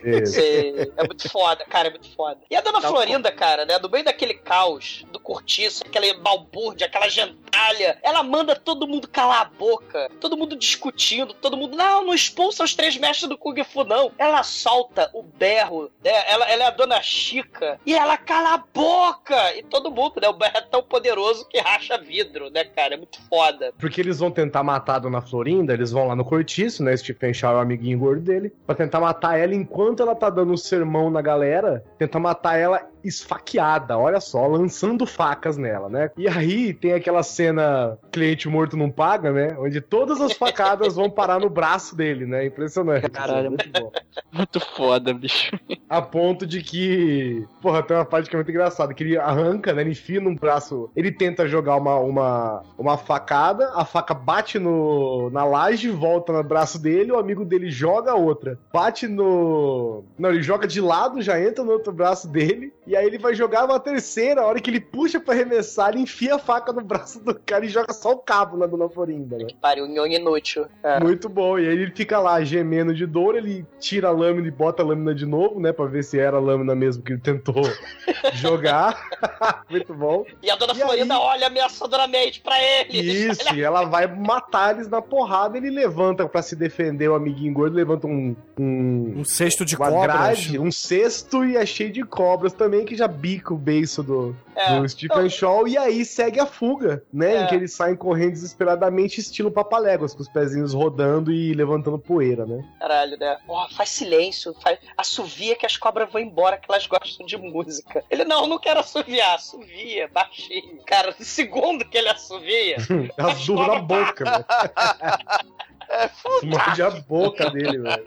[0.02, 2.38] Você- É muito foda, cara, é muito foda.
[2.50, 6.86] E a Dona Tá Florinda, cara, né, no meio daquele caos, do cortiço, aquela balbúrdia,
[6.86, 12.04] aquela gentalha, ela manda todo mundo calar a boca, todo mundo discutindo, todo mundo, não,
[12.06, 14.10] não expulsa os três mestres do Kung Fu, não.
[14.18, 18.58] Ela solta o berro, né, ela, ela é a Dona Chica, e ela cala a
[18.58, 19.54] boca!
[19.56, 22.96] E todo mundo, né, o berro é tão poderoso que racha vidro, né, cara, é
[22.96, 23.72] muito foda.
[23.78, 26.96] Porque eles vão tentar matar a Dona Florinda, eles vão lá no cortiço, né?
[26.96, 30.52] Stephen Shaw é o amiguinho gordo dele, pra tentar matar ela enquanto ela tá dando
[30.52, 36.10] um sermão na galera, tentar matar ela esfaqueada, olha só, lançando facas nela, né?
[36.16, 39.56] E aí tem aquela cena cliente morto não paga, né?
[39.58, 42.46] Onde todas as facadas vão parar no braço dele, né?
[42.46, 43.10] Impressionante.
[43.10, 43.92] Caralho, muito bom.
[44.32, 45.58] Muito foda, bicho.
[45.88, 47.44] A ponto de que.
[47.60, 49.82] Porra, tem uma parte que é muito engraçada, que ele arranca, né?
[49.82, 50.88] Ele enfia num braço.
[50.94, 56.44] Ele tenta jogar uma, uma, uma facada, a faca bate no, na laje, volta no
[56.44, 58.58] braço dele, o amigo dele joga a outra.
[58.72, 60.04] Bate no.
[60.16, 63.34] Não, ele joga de lado, já entra no outro braço dele, e aí ele vai
[63.34, 66.80] jogar uma terceira, a hora que ele puxa pra arremessar, ele enfia a faca no
[66.82, 69.44] braço do cara e joga só o cabo na dona Florinda, né?
[69.46, 70.66] Que pariu, nhonho inútil.
[70.82, 70.98] É.
[71.00, 71.58] Muito bom.
[71.58, 74.86] E aí ele fica lá gemendo de dor, ele tira a lâmina e bota a
[74.86, 75.72] lâmina de novo, né?
[75.72, 77.62] Pra ver se era a lâmina mesmo que ele tentou
[78.34, 79.00] jogar.
[79.70, 80.24] Muito bom.
[80.42, 81.20] E a dona E Florinda aí?
[81.20, 82.98] olha ameaçadoramente pra ele.
[83.00, 85.56] Isso, e ela vai matar eles na porrada.
[85.56, 88.34] Ele levanta pra se defender o amiguinho gordo, levanta um.
[88.58, 90.02] Um, Um cesto de cobras.
[90.02, 94.36] grade, um cesto e é cheio de cobras também, que já bica o beiço do,
[94.54, 94.78] É.
[94.78, 95.66] do Stephen Shaw.
[95.68, 97.34] E aí segue a fuga, né?
[97.34, 97.42] É.
[97.42, 102.44] Em que eles saem correndo desesperadamente, estilo papaléguas, com os pezinhos rodando e levantando poeira,
[102.46, 102.64] né?
[102.78, 103.38] Caralho, né?
[103.48, 104.78] Ó, faz silêncio, faz...
[104.96, 108.04] assovia que as cobras vão embora, que elas gostam de música.
[108.10, 110.78] Ele, não, não quero assoviar, assovia, baixinho.
[110.86, 112.76] Cara, no segundo que ele assovia,
[113.16, 114.44] Ela zurra na boca, velho.
[116.44, 118.06] Morde a boca dele, velho.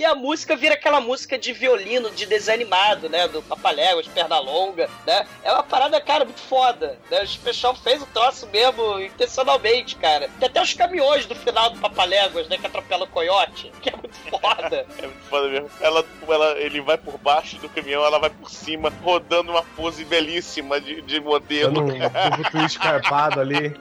[0.00, 3.28] E a música vira aquela música de violino, de desenho animado, né?
[3.28, 5.26] Do Papaléguas, Pernalonga, né?
[5.44, 6.98] É uma parada, cara, muito foda.
[7.10, 7.22] Né?
[7.22, 10.30] O Special fez o troço mesmo intencionalmente, cara.
[10.38, 12.56] Tem até os caminhões do final do Papaléguas, né?
[12.56, 14.86] Que atropela o coiote, que é muito foda.
[14.96, 15.70] É muito foda mesmo.
[15.82, 20.02] Ela, ela, ele vai por baixo do caminhão, ela vai por cima, rodando uma pose
[20.06, 21.74] belíssima de, de modelo.
[21.74, 21.96] Dando um
[22.40, 23.76] um twist carpado ali.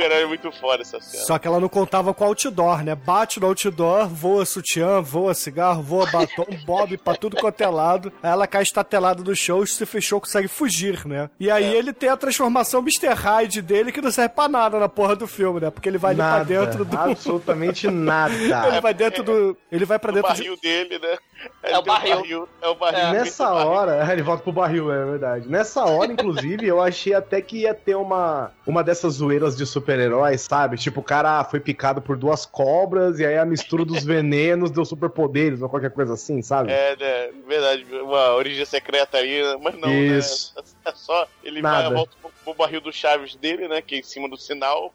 [0.00, 1.24] Cara, é muito foda essa cena.
[1.24, 2.94] Só que ela não contava com o outdoor, né?
[2.94, 8.12] Bate no outdoor, voa sutiã, voa cigarro, voa batom, bob pra tudo quanto é lado.
[8.22, 11.30] Aí ela cai estatelada do show e se fechou, consegue fugir, né?
[11.38, 13.14] E aí ele tem a transformação Mr.
[13.14, 15.70] Hyde dele que não serve pra nada na porra do filme, né?
[15.70, 16.96] Porque ele vai ali Nada, pra dentro do.
[16.96, 18.34] absolutamente nada.
[18.68, 19.56] ele vai dentro do.
[19.70, 20.38] Ele vai pra o dentro de.
[20.40, 21.18] barril dele, né?
[21.62, 22.48] É Ele o tem barril.
[22.60, 23.12] É o barril.
[23.12, 25.48] Nessa hora, ele volta pro barril, é verdade.
[25.48, 30.42] Nessa hora, inclusive, eu achei até que ia ter uma, uma dessas zoeiras de super-heróis,
[30.42, 30.76] sabe?
[30.76, 34.84] Tipo, o cara foi picado por duas cobras e aí a mistura dos venenos deu
[34.84, 36.72] superpoderes ou qualquer coisa assim, sabe?
[36.72, 37.32] É, né?
[37.46, 40.54] Verdade, uma origem secreta aí, mas não, Isso.
[40.56, 40.62] né?
[40.84, 41.26] É só.
[41.42, 41.88] Ele Nada.
[41.88, 43.82] vai, volta pro, pro barril do Chaves dele, né?
[43.82, 44.92] Que é em cima do sinal.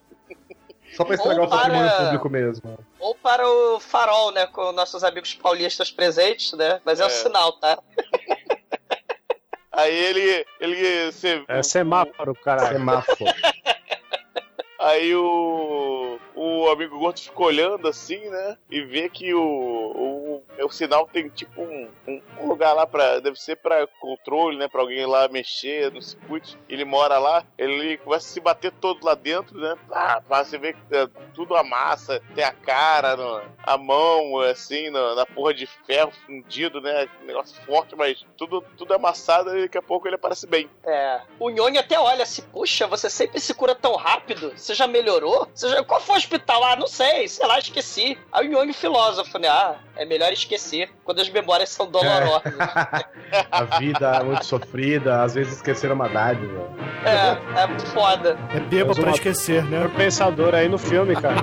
[0.96, 2.78] Só pra estragar Ou o patrimônio para- público mesmo.
[3.00, 4.46] Ou para o farol, né?
[4.48, 6.82] Com nossos amigos paulistas presentes, né?
[6.86, 7.08] Mas é, É.
[7.08, 7.80] o sinal, tá?
[9.72, 10.46] Aí ele.
[10.60, 12.78] ele você, É semáforo, caralho.
[12.78, 13.18] Semáforo.
[14.80, 16.20] Aí o.
[16.36, 18.58] O amigo gordo fica olhando assim, né?
[18.70, 19.42] E vê que o.
[19.42, 23.20] O, o sinal tem tipo um, um- lugar lá pra.
[23.20, 24.68] Deve ser pra controle, né?
[24.68, 26.58] Pra alguém lá mexer no circuito.
[26.70, 29.76] Ele mora lá, ele começa a se bater todo lá dentro, né?
[29.92, 35.16] Ah, você ver que é, tudo amassa, tem a cara, no- a mão, assim, na,
[35.16, 37.08] na porra de ferro fundido, né?
[37.24, 40.70] Negócio forte, mas tudo, tudo amassado e daqui a pouco ele aparece bem.
[40.86, 41.22] É.
[41.39, 44.52] O Nhonho até olha assim, puxa, você sempre se cura tão rápido.
[44.56, 45.48] Você já melhorou?
[45.54, 45.84] Você já...
[45.84, 46.64] Qual foi o hospital?
[46.64, 48.18] Ah, não sei, sei lá, esqueci.
[48.32, 49.48] Aí o Nhonho filósofo, né?
[49.48, 52.53] Ah, é melhor esquecer quando as memórias são dolorosas.
[53.51, 56.69] A vida é muito sofrida, às vezes esqueceram uma dádiva.
[57.05, 58.38] É, é muito foda.
[58.53, 59.86] É bêbado Mas pra uma- esquecer, né?
[59.86, 61.38] Um pensador aí no filme, cara.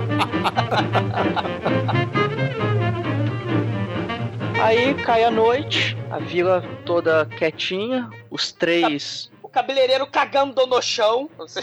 [4.63, 9.31] Aí cai a noite, a vila toda quietinha, os três.
[9.43, 11.31] O cabeleireiro cagando no chão.
[11.39, 11.61] Você-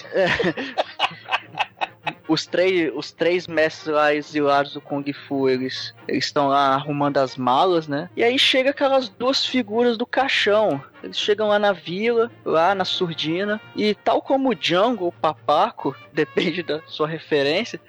[2.28, 7.18] Os três, os três mestres lá exilados do Kung Fu, eles eles estão lá arrumando
[7.18, 8.10] as malas, né?
[8.16, 10.82] E aí chega aquelas duas figuras do caixão.
[11.06, 15.96] Eles chegam lá na vila, lá na surdina, e tal como o Django ou Papaco,
[16.12, 17.80] depende da sua referência,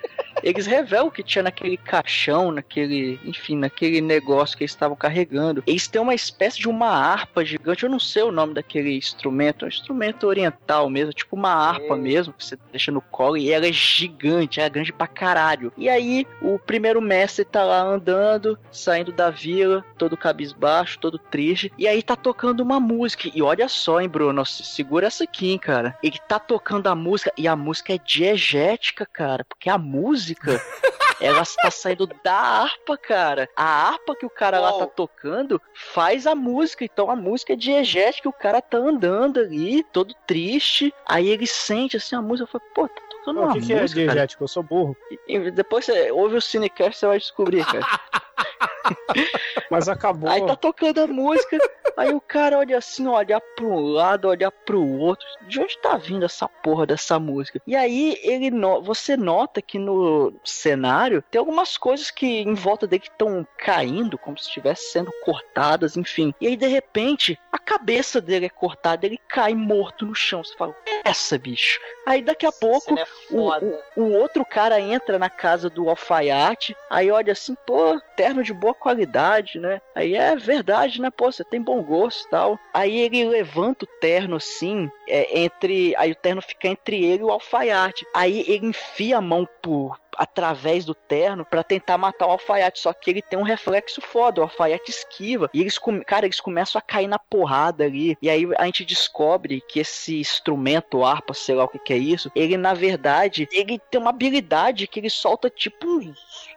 [0.42, 5.64] eles revelam o que tinha naquele caixão, naquele, enfim, naquele negócio que eles estavam carregando.
[5.66, 9.64] Eles têm uma espécie de uma harpa gigante, eu não sei o nome daquele instrumento,
[9.64, 11.96] é um instrumento oriental mesmo, tipo uma harpa É.
[11.96, 15.72] mesmo, que você deixa no colo, e ela é gigante, ela é grande pra caralho.
[15.78, 21.72] E aí, o primeiro mestre tá lá andando, saindo da vila, todo cabisbaixo, todo triste,
[21.78, 23.05] e aí tá tocando uma música.
[23.34, 25.96] E olha só, hein, Bruno, segura essa aqui, hein, cara.
[26.02, 30.60] Ele tá tocando a música, e a música é diegética, cara, porque a música.
[31.20, 33.48] Ela está saindo da harpa, cara.
[33.56, 36.84] A harpa que o cara lá tá tocando faz a música.
[36.84, 38.28] Então a música é diegética.
[38.28, 40.92] O cara tá andando ali, todo triste.
[41.06, 42.46] Aí ele sente assim a música.
[42.46, 44.00] Fala, pô, tá tocando Pô, uma O que, é música.
[44.02, 44.12] cara.
[44.12, 44.44] diegético?
[44.44, 44.96] Eu sou burro.
[45.26, 47.86] E depois você ouve o Cinecast, você vai descobrir, cara.
[49.70, 50.28] Mas acabou.
[50.28, 51.58] Aí tá tocando a música.
[51.96, 55.26] Aí o cara olha assim, olha pro um lado, olha pro outro.
[55.48, 57.60] De onde tá vindo essa porra dessa música?
[57.66, 58.82] E aí ele no...
[58.82, 64.38] você nota que no cenário tem algumas coisas que em volta dele estão caindo, como
[64.38, 66.34] se estivessem sendo cortadas, enfim.
[66.40, 70.44] E aí de repente a cabeça dele é cortada, ele cai morto no chão.
[70.44, 70.76] Você fala,
[71.06, 71.80] essa bicho.
[72.06, 76.76] Aí daqui a pouco é o, o, o outro cara entra na casa do alfaiate,
[76.90, 79.80] aí olha assim, pô, terno de boa qualidade, né?
[79.94, 81.10] Aí é verdade, né?
[81.10, 82.58] Pô, você tem bom gosto e tal.
[82.72, 85.94] Aí ele levanta o terno assim, é, entre.
[85.96, 88.06] Aí o terno fica entre ele e o alfaiate.
[88.14, 92.80] Aí ele enfia a mão por, através do terno para tentar matar o alfaiate.
[92.80, 95.50] Só que ele tem um reflexo foda, o alfaiate esquiva.
[95.52, 98.16] E eles, cara, eles começam a cair na porrada ali.
[98.20, 101.98] E aí a gente descobre que esse instrumento, harpa, sei lá o que, que é
[101.98, 105.86] isso, ele na verdade, ele tem uma habilidade que ele solta tipo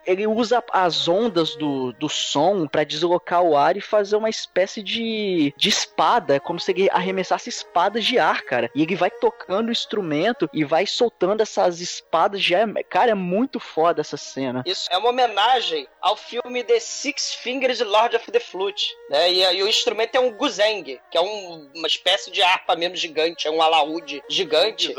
[0.06, 4.82] ele usa as ondas do, do som para deslocar o ar e fazer uma espécie
[4.82, 8.70] de, de espada, é como se ele arremessasse espadas de ar, cara.
[8.74, 12.66] E ele vai tocando o instrumento e vai soltando essas espadas de ar.
[12.88, 14.62] Cara, é muito foda essa cena.
[14.66, 19.32] Isso é uma homenagem ao filme The Six Fingers Lord of the Flute, né?
[19.32, 22.96] E, e o instrumento é um guzeng, que é um, uma espécie de harpa mesmo
[22.96, 24.94] gigante, é um alaúde gigante.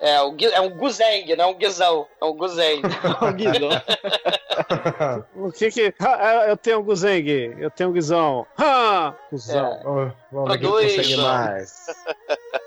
[0.00, 0.16] É, é,
[0.54, 2.82] é um guzeng, não é um guizão, é um guzeng.
[3.22, 3.70] um guizão.
[5.34, 5.94] o que que...
[6.00, 7.28] Ah, eu tenho um guzeng,
[7.58, 8.46] eu tenho um guizão.
[8.56, 9.66] Ah, cuzão.
[9.66, 9.82] É.
[9.84, 11.86] Oh, vamos ver quem consegue mais.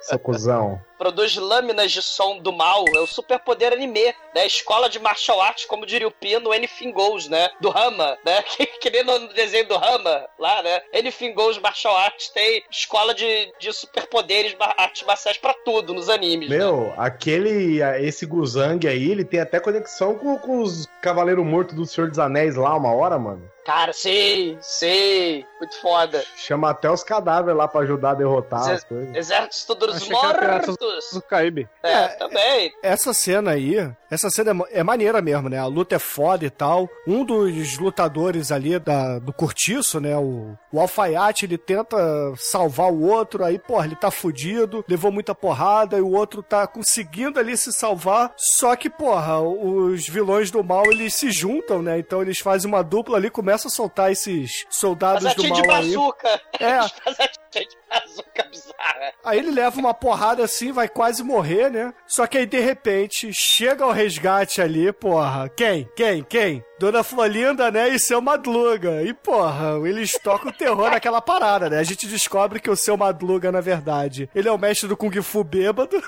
[0.01, 4.45] Seu cuzão produz lâminas de som do mal, é o superpoder anime, né?
[4.45, 7.49] Escola de martial arts, como diria o Pino, Anything Goes, né?
[7.61, 8.43] Do Rama, né?
[8.59, 10.81] Que, que nem no desenho do Rama, lá, né?
[10.93, 16.49] Anything Goes Martial Arts tem escola de, de superpoderes, artes marciais pra tudo nos animes.
[16.49, 16.93] Meu, né?
[16.97, 22.09] aquele, esse Guzang aí, ele tem até conexão com, com os Cavaleiros Mortos do Senhor
[22.09, 23.41] dos Anéis lá, uma hora, mano.
[23.69, 25.45] Cara, sei, sei.
[25.59, 26.23] Muito foda.
[26.35, 29.15] Chama até os cadáveres lá pra ajudar a derrotar Ex as coisas.
[29.15, 30.75] Exército dos Mortos.
[31.13, 31.69] Do Caribe.
[31.83, 32.73] É, é, também.
[32.81, 33.75] Essa cena aí,
[34.09, 35.59] essa cena é, é, maneira mesmo, né?
[35.59, 36.89] A luta é foda e tal.
[37.05, 40.17] Um dos lutadores ali da, do cortiço, né?
[40.17, 41.97] O, o alfaiate, ele tenta
[42.37, 46.65] salvar o outro, aí, porra, ele tá fudido, levou muita porrada e o outro tá
[46.65, 48.33] conseguindo ali se salvar.
[48.35, 51.99] Só que, porra, os vilões do mal, eles se juntam, né?
[51.99, 55.59] Então eles fazem uma dupla ali, começam a soltar esses soldados do mal
[57.51, 58.49] de bazuca.
[58.79, 59.01] aí.
[59.01, 59.13] É.
[59.23, 61.93] Aí ele leva uma porrada assim, vai quase morrer, né?
[62.07, 65.49] Só que aí de repente chega o resgate ali, porra.
[65.49, 65.89] Quem?
[65.95, 66.23] Quem?
[66.23, 66.63] Quem?
[66.79, 67.89] Dona Flolinda, né?
[67.89, 69.03] E seu Madluga.
[69.03, 71.77] E, porra, eles tocam o terror naquela parada, né?
[71.77, 75.21] A gente descobre que o seu Madluga, na verdade, ele é o mestre do Kung
[75.21, 76.01] Fu bêbado.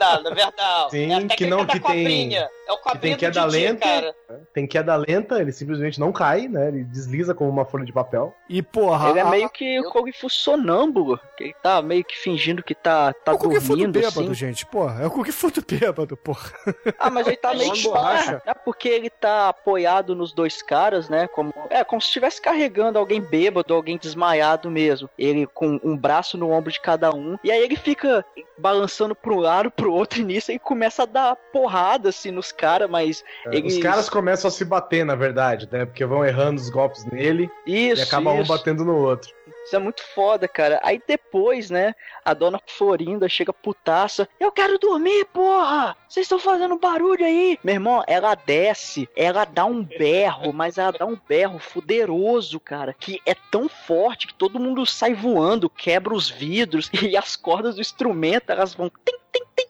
[0.00, 0.90] Não, na verdade.
[0.90, 2.36] Sim, é que não, que tem.
[2.36, 3.86] É o que tem queda Didi, lenta.
[3.86, 4.16] Cara.
[4.52, 6.68] Tem queda lenta, ele simplesmente não cai, né?
[6.68, 8.34] Ele desliza como uma folha de papel.
[8.48, 9.10] E, porra.
[9.10, 11.18] Ele é meio que o Kung Fu sonâmbulo.
[11.36, 13.92] Que ele tá meio que fingindo que tá, tá é o dormindo.
[13.92, 14.34] bêbado, assim.
[14.34, 15.02] gente, porra.
[15.02, 16.50] É o Kung Fu do bêbado, porra.
[16.98, 18.42] Ah, mas ele tá meio que borracha.
[18.46, 21.28] É porque ele tá apoiado nos dois caras, né?
[21.28, 25.08] Como, é como se estivesse carregando alguém bêbado, alguém desmaiado mesmo.
[25.18, 27.36] Ele com um braço no ombro de cada um.
[27.42, 28.24] E aí ele fica
[28.58, 32.52] balançando pro um lado, pro outro, e nisso ele começa a dar porrada assim nos
[32.52, 33.24] caras, mas.
[33.46, 33.76] É, eles...
[33.76, 35.84] Os caras começam a se bater, na verdade, né?
[35.84, 38.52] Porque vão errando os golpes nele Isso, e acaba um isso.
[38.52, 39.30] batendo no outro.
[39.70, 40.80] Isso é muito foda, cara.
[40.82, 41.94] Aí depois, né,
[42.24, 44.28] a dona Florinda chega putaça.
[44.40, 45.96] Eu quero dormir, porra!
[46.08, 47.56] Vocês estão fazendo barulho aí!
[47.62, 52.92] Meu irmão, ela desce, ela dá um berro, mas ela dá um berro fuderoso, cara.
[52.98, 57.76] Que é tão forte que todo mundo sai voando, quebra os vidros e as cordas
[57.76, 58.90] do instrumento, elas vão.
[58.90, 59.69] Tim, tim, tim,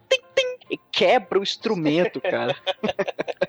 [0.76, 2.56] quebra o instrumento, cara.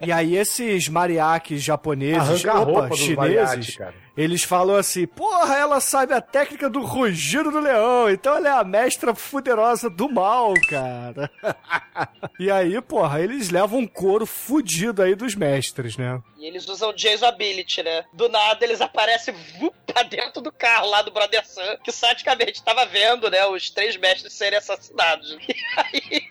[0.02, 3.94] E aí esses mariachis japoneses, opa, chineses, cara.
[4.18, 8.52] eles falam assim, porra, ela sabe a técnica do rugido do leão, então ela é
[8.52, 11.30] a mestra fuderosa do mal, cara.
[12.40, 16.22] e aí, porra, eles levam um couro fudido aí dos mestres, né?
[16.38, 18.04] E eles usam Jason Ability, né?
[18.14, 22.64] Do nada eles aparecem vup, pra dentro do carro lá do Brother Sam, que saticamente
[22.64, 25.38] tava vendo, né, os três mestres serem assassinados.
[25.52, 26.30] E aí...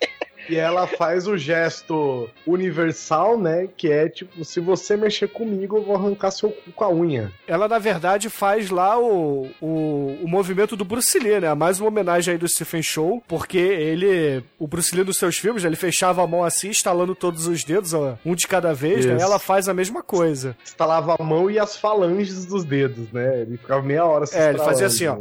[0.50, 3.68] E ela faz o gesto universal, né?
[3.76, 7.32] Que é tipo, se você mexer comigo, eu vou arrancar seu cu com a unha.
[7.46, 11.54] Ela, na verdade, faz lá o, o, o movimento do Bruce Lee, né?
[11.54, 15.64] Mais uma homenagem aí do Stephen Show, porque ele, o Bruce Lee nos seus filmes,
[15.64, 19.16] ele fechava a mão assim, estalando todos os dedos, ó, um de cada vez, né?
[19.20, 20.56] Ela faz a mesma coisa.
[20.64, 23.42] Estalava a mão e as falanges dos dedos, né?
[23.42, 25.18] Ele ficava meia hora se É, ele fazia assim, ó.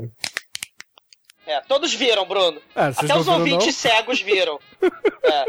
[1.49, 2.61] É, todos viram, Bruno.
[2.75, 3.73] É, Até os ouvintes não?
[3.73, 4.59] cegos viram.
[5.21, 5.45] É,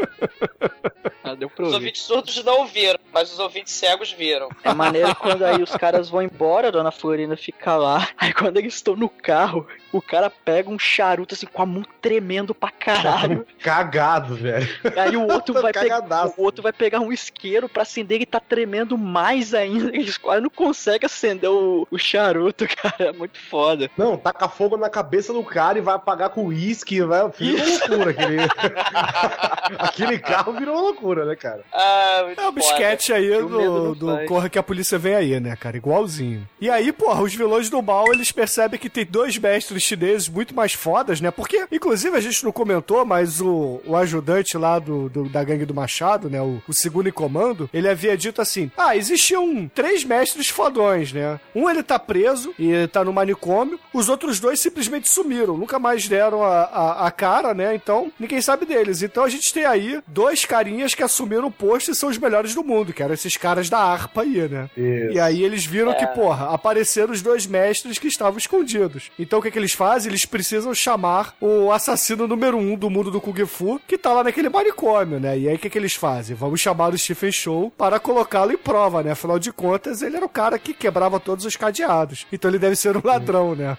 [1.23, 4.49] Ah, deu pra os ouvintes surdos não ouviram, mas os ouvintes cegos viram.
[4.63, 8.07] É maneiro quando aí os caras vão embora, a dona Florinda fica lá.
[8.17, 11.83] Aí quando eles estão no carro, o cara pega um charuto assim com a mão
[12.01, 13.45] tremendo pra caralho.
[13.61, 14.67] Cagado, velho.
[14.97, 16.01] Aí o outro vai pegar,
[16.37, 19.89] o outro vai pegar um isqueiro pra acender e tá tremendo mais ainda.
[19.95, 23.09] Eles quase não conseguem acender o, o charuto, cara.
[23.09, 23.89] É muito foda.
[23.95, 27.21] Não, taca fogo na cabeça do cara e vai apagar com uísque, vai.
[27.37, 28.37] Virou uma loucura aquele.
[29.79, 31.63] aquele carro virou uma loucura, né, cara?
[31.73, 34.27] Ah, É o bisquete aí do, do faz.
[34.27, 35.77] Corra que a polícia vem aí, né, cara?
[35.77, 36.47] Igualzinho.
[36.59, 40.53] E aí, porra, os vilões do mal, eles percebem que tem dois mestres chineses muito
[40.55, 41.31] mais fodas, né?
[41.31, 45.65] Porque, inclusive, a gente não comentou, mas o, o ajudante lá do, do- da gangue
[45.65, 46.41] do Machado, né?
[46.41, 51.39] O, o segundo em comando, ele havia dito assim: ah, existiam três mestres fodões, né?
[51.55, 56.07] Um ele tá preso e tá no manicômio, os outros dois simplesmente sumiram, nunca mais
[56.07, 57.75] deram a, a, a cara, né?
[57.75, 59.01] Então, ninguém sabe deles.
[59.01, 62.53] Então a gente tem aí dois carinhas que assumiram o posto e são os melhores
[62.55, 64.69] do mundo, que eram esses caras da harpa aí, né?
[64.77, 65.13] Isso.
[65.13, 69.11] E aí eles viram que, porra, apareceram os dois mestres que estavam escondidos.
[69.17, 70.09] Então o que, que eles fazem?
[70.09, 74.23] Eles precisam chamar o assassino número um do mundo do Kung Fu, que tá lá
[74.23, 75.37] naquele manicômio, né?
[75.37, 76.35] E aí o que, que eles fazem?
[76.35, 79.11] Vamos chamar o Stephen Show para colocá-lo em prova, né?
[79.11, 82.25] Afinal de contas, ele era o cara que quebrava todos os cadeados.
[82.31, 83.77] Então ele deve ser um ladrão, né?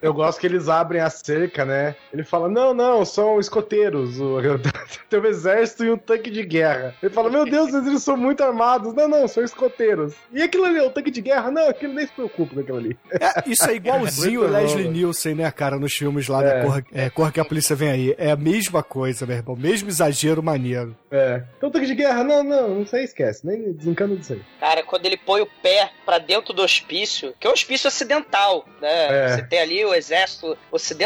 [0.00, 1.96] Eu gosto que eles abrem a cerca, né?
[2.12, 4.20] Ele fala: não, não, são escoteiros.
[4.20, 4.36] O...
[5.08, 6.94] Tem um exército e um tanque de guerra.
[7.02, 8.94] Ele fala: meu Deus, eles são muito armados.
[8.94, 10.14] Não, não, são escoteiros.
[10.32, 11.50] E aquilo ali, o tanque de guerra?
[11.50, 12.96] Não, aquilo nem se preocupa com aquilo ali.
[13.26, 14.88] É, isso é igualzinho o Leslie.
[14.88, 16.44] Nielsen, né, cara, nos filmes lá É.
[16.44, 18.14] da Corra, é, Corra que a Polícia Vem Aí.
[18.18, 19.56] É a mesma coisa, meu irmão.
[19.56, 20.96] Mesmo exagero maneiro.
[21.10, 21.42] É.
[21.56, 22.22] Então, tanque de guerra?
[22.22, 23.46] Não, não, isso aí esquece.
[23.46, 24.42] Nem desencana disso aí.
[24.60, 28.66] Cara, quando ele põe o pé pra dentro do hospício, que é um hospício ocidental,
[28.80, 29.24] né?
[29.24, 29.28] É.
[29.28, 31.05] Você tem ali o exército ocidental,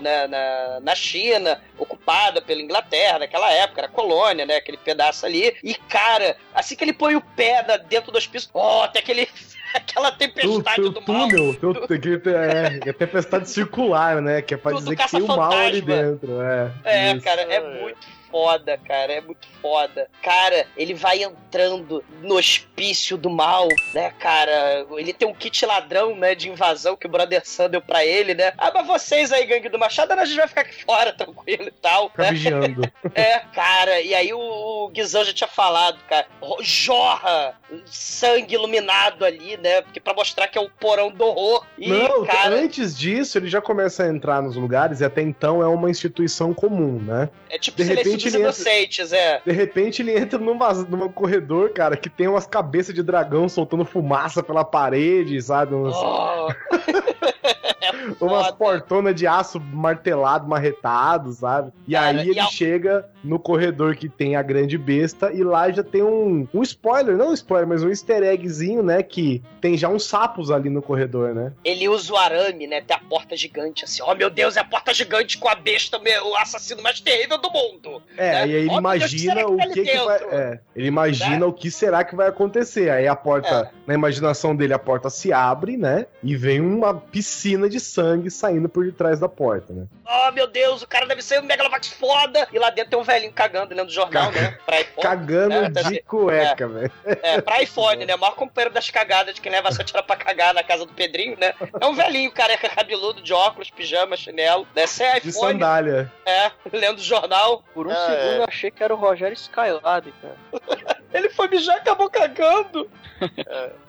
[0.00, 0.26] né?
[0.26, 4.56] Na, na China, ocupada pela Inglaterra naquela época, era colônia, né?
[4.56, 5.56] Aquele pedaço ali.
[5.62, 9.28] E, cara, assim que ele põe o pé na- dentro do hospício, ó, tem aquele,
[9.74, 11.28] aquela Tu, tempestade do mal.
[11.28, 11.74] túnel, teu,
[12.20, 14.42] ter- é, é tempestade circular, né?
[14.42, 16.40] Que é pra Do- dizer do que tem o mal ali dentro.
[16.42, 20.08] É, É, cara, é muito foda, cara, é muito foda.
[20.22, 24.86] Cara, ele vai entrando no hospício do mal, né, cara?
[24.96, 28.34] Ele tem um kit ladrão, né, de invasão que o Brother Sam deu pra ele,
[28.34, 28.52] né?
[28.58, 31.72] Ah, mas vocês aí, gangue do Machado, a gente vai ficar aqui fora, tranquilo e
[31.72, 32.10] tal.
[32.10, 32.32] Fica né?
[32.32, 32.92] vigiando.
[33.14, 36.26] É, cara, e aí o, o Guizão já tinha falado, cara,
[36.60, 37.54] jorra
[37.84, 39.82] sangue iluminado ali, né?
[39.82, 41.64] Porque pra mostrar que é o porão do horror.
[41.78, 45.62] E, Não, cara, antes disso, ele já começa a entrar nos lugares e até então
[45.62, 47.28] é uma instituição comum, né?
[47.50, 49.40] é tipo de repente dos ele entra- inocentes, é.
[49.44, 53.84] De repente ele entra numa, numa corredor, cara, que tem umas cabeças de dragão soltando
[53.84, 55.74] fumaça pela parede, sabe?
[55.74, 56.48] Uns- Oh.
[57.80, 61.72] é umas portonas de aço martelado, marretado, sabe?
[61.86, 65.42] E Cara, aí e ele a- chega no corredor que tem a grande besta e
[65.42, 69.02] lá já tem um, um spoiler, não um spoiler, mas um easter eggzinho, né?
[69.02, 71.52] Que tem já uns sapos ali no corredor, né?
[71.64, 72.80] Ele usa o arame, né?
[72.80, 74.02] Tem a porta gigante, assim.
[74.02, 77.50] Oh, meu Deus, é a porta gigante com a besta, o assassino mais terrível do
[77.50, 78.02] mundo.
[78.16, 78.38] É, Né?
[78.38, 80.18] e aí ele Deus, imagina será que o tá ali que, que vai.
[80.30, 82.90] É, ele imagina o que será que vai acontecer.
[82.90, 86.06] Aí a porta, na imaginação dele, a porta se abre, né?
[86.22, 89.86] E vem uma piscina de sangue saindo por detrás da porta, né?
[90.06, 92.46] Oh, meu Deus, o cara deve ser um megalovax foda.
[92.52, 94.58] E lá dentro tem um velhinho cagando lendo jornal, né?
[94.66, 95.02] Pra iPhone.
[95.02, 96.92] Cagando É, tá de assim, cueca, velho.
[97.06, 98.14] É, pra iPhone, né?
[98.14, 100.84] O maior companheiro das cagadas de quem leva a sua tira pra cagar na casa
[100.84, 101.54] do Pedrinho, né?
[101.80, 104.86] É um velhinho careca cabeludo, de óculos, pijama, chinelo, né?
[104.86, 106.12] Sem De iPhone, sandália.
[106.26, 107.62] é, lendo jornal.
[107.72, 108.38] Por um Ah, segundo é.
[108.40, 110.36] eu achei que era o Rogério Skylab, cara.
[111.14, 112.88] Ele foi mijar e acabou cagando.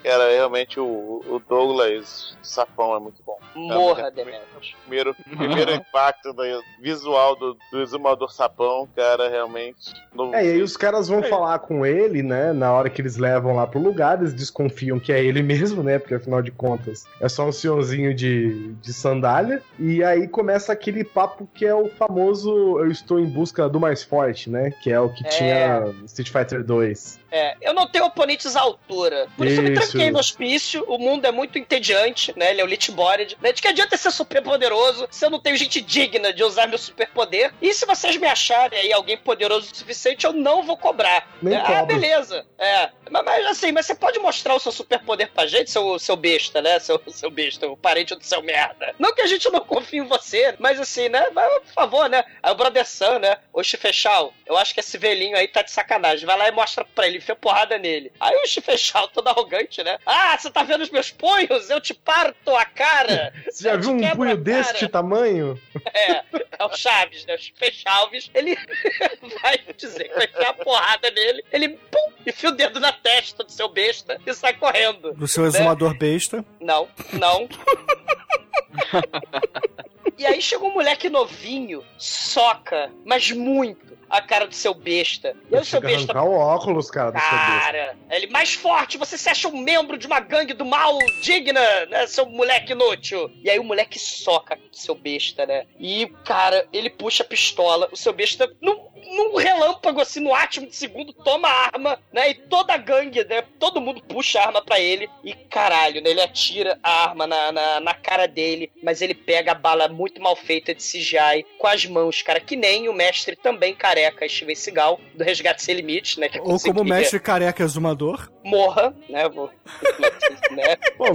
[0.03, 0.86] Cara, realmente o,
[1.28, 3.38] o Douglas Sapão é muito bom.
[3.68, 4.76] Morra, É, Demetrius.
[4.82, 6.43] Primeiro, primeiro impacto do,
[6.80, 9.93] visual do, do exumador Sapão, cara, realmente.
[10.14, 12.53] No, É, e aí os caras vão falar com ele, né?
[12.53, 15.99] Na hora que eles levam lá pro lugar, eles desconfiam que é ele mesmo, né?
[15.99, 19.62] Porque afinal de contas é só um senhorzinho de, de sandália.
[19.78, 24.03] E aí começa aquele papo que é o famoso Eu estou em busca do mais
[24.03, 24.72] forte, né?
[24.82, 25.30] Que é o que É.
[25.30, 27.20] tinha Street Fighter 2.
[27.32, 29.28] É, eu não tenho oponentes à altura.
[29.38, 29.82] Por isso, eu me Isso.
[29.91, 30.84] tranquei no hospício.
[30.88, 32.49] O mundo é muito entediante, né?
[32.51, 33.38] Ele é o Lich Bored.
[33.50, 33.54] Né?
[33.54, 36.78] De que adianta ser super poderoso se eu não tenho gente digna de usar meu
[36.78, 37.54] superpoder?
[37.62, 41.28] E se vocês me acharem aí alguém poderoso o suficiente, eu não vou cobrar.
[41.41, 42.45] Nem É, ah, beleza.
[42.58, 42.89] É.
[43.10, 46.62] Mas, mas, assim, mas você pode mostrar o seu superpoder pra gente, seu, seu besta,
[46.62, 46.80] né?
[46.80, 48.93] Seu, seu besta, o parente do seu merda.
[49.00, 51.28] Não que a gente não confie em você, mas assim, né?
[51.34, 52.24] Mas, por favor, né?
[52.41, 53.38] Aí o Brother Sam, né?
[53.52, 56.26] Ô Chifechal, eu acho que esse velhinho aí tá de sacanagem.
[56.26, 58.12] Vai lá e mostra pra ele, enfia porrada nele.
[58.20, 59.97] Aí o Chifechal, todo arrogante, né?
[60.06, 61.70] Ah, você tá vendo os meus punhos?
[61.70, 63.34] Eu te parto a cara.
[63.46, 65.60] Você já viu um punho deste tamanho?
[65.94, 66.24] É,
[66.60, 67.36] é o Chaves, né?
[67.36, 68.58] O Fechalves, ele
[69.42, 73.44] vai dizer que vai enfiar a porrada nele, ele pum, enfia o dedo na testa
[73.44, 75.14] do seu besta e sai correndo.
[75.14, 76.44] Do seu exumador besta.
[76.60, 77.48] Não, não.
[80.18, 85.36] e aí chega um moleque novinho, soca, mas muito, a cara do seu besta.
[85.49, 87.20] E aí o seu besta o óculos, cara, do.
[87.20, 91.86] Cara, ele mais forte, você se acha um membro de uma gangue do mal digna,
[91.88, 93.32] né, seu moleque inútil.
[93.43, 95.66] E aí o moleque soca seu besta, né?
[95.80, 100.68] E, cara, ele puxa a pistola, o seu besta, num, num relâmpago, assim, no átimo
[100.68, 102.30] de segundo, toma a arma, né?
[102.30, 103.43] E toda a gangue, né?
[103.60, 105.10] Todo mundo puxa a arma pra ele.
[105.24, 106.10] E, caralho, né?
[106.10, 110.22] Ele atira a arma na, na, na cara dele, mas ele pega a bala muito
[110.22, 114.56] mal feita de CGI com as mãos, cara, que nem o mestre também careca, Steven
[114.56, 116.30] Seagal, do Resgate Sem Limites, né?
[116.30, 118.30] Que Ou como conseguia- mestre careca exumador.
[118.43, 119.28] morra, né?
[119.30, 119.50] Vou,
[120.52, 120.76] né?
[120.97, 121.06] Pô,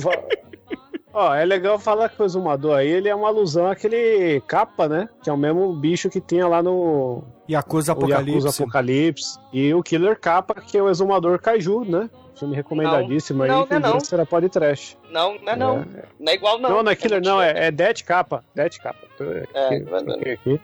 [1.16, 5.09] Ó, é legal falar que o exumador aí, ele é uma alusão àquele capa, né?
[5.22, 8.62] Que é o mesmo bicho que tinha lá no Yakuza o Yakuza Apocalipse.
[8.62, 9.39] Apocalipse.
[9.53, 12.11] E o Killer Capa, que é o exumador Kaiju, né?
[12.39, 14.01] Filme recomendadíssimo Não, aí, que não é não.
[14.01, 14.97] será pode trash.
[15.11, 15.87] Não, não é não.
[16.18, 16.70] Não é igual não.
[16.70, 18.45] Não, não é Killer, não, é, é Dead Capa.
[18.55, 19.07] Dead Capa.
[19.55, 20.16] É, Aqui, não, não,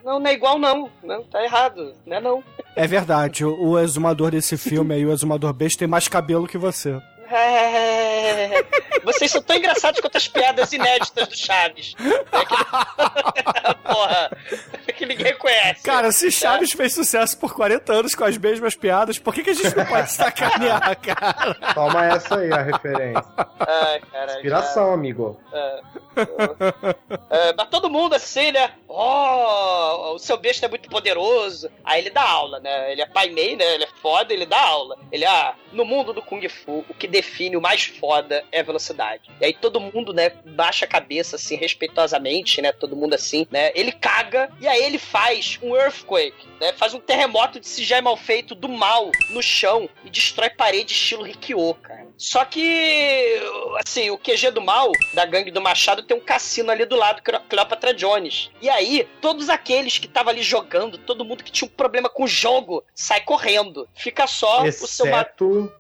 [0.03, 0.91] não, não é igual não.
[1.03, 1.95] Não, tá errado.
[2.05, 2.45] Não é não.
[2.75, 6.59] É verdade, o, o exumador desse filme aí, o exumador besta, tem mais cabelo que
[6.59, 7.01] você.
[7.31, 8.65] É...
[9.05, 11.95] Vocês são tão engraçados quanto as piadas inéditas do Chaves.
[11.99, 13.85] É que...
[13.91, 14.31] Porra,
[15.01, 15.83] que ninguém conhece.
[15.83, 19.51] Cara, se Chaves fez sucesso por 40 anos com as mesmas piadas, por que, que
[19.51, 21.55] a gente não pode sacanear, cara?
[21.73, 23.25] Toma essa aí, a referência.
[23.61, 24.39] Ai, caralho.
[24.39, 25.41] Inspiração, amigo.
[25.53, 25.81] É.
[27.31, 28.73] É, mas todo mundo assim, né?
[28.87, 31.71] Oh, o seu besta é muito poderoso.
[31.83, 32.93] Aí ele dá aula, né?
[32.93, 33.65] Ele é pai mei, né?
[33.75, 34.99] Ele é foda, ele dá aula.
[35.11, 38.63] Ele, ah, no mundo do Kung Fu, o que define o mais foda é a
[38.63, 39.31] velocidade.
[39.41, 42.73] E aí todo mundo, né, baixa a cabeça, assim, respeitosamente, né?
[42.73, 43.71] Todo mundo assim, né?
[43.75, 46.73] Ele caga e aí ele faz um earthquake, né?
[46.73, 51.23] Faz um terremoto de CGI mal feito do mal no chão e destrói parede estilo
[51.25, 52.01] Rikyo, cara.
[52.17, 53.41] Só que,
[53.85, 57.23] assim, o QG do mal, da gangue do Machado, tem um cassino ali do lado,
[57.23, 58.51] Cleo- Cleopatra Jones.
[58.61, 62.25] E aí, todos aqueles que estavam ali jogando, todo mundo que tinha um problema com
[62.25, 63.89] o jogo, sai correndo.
[63.95, 65.07] Fica só o seu...
[65.07, 65.73] ma- Exceto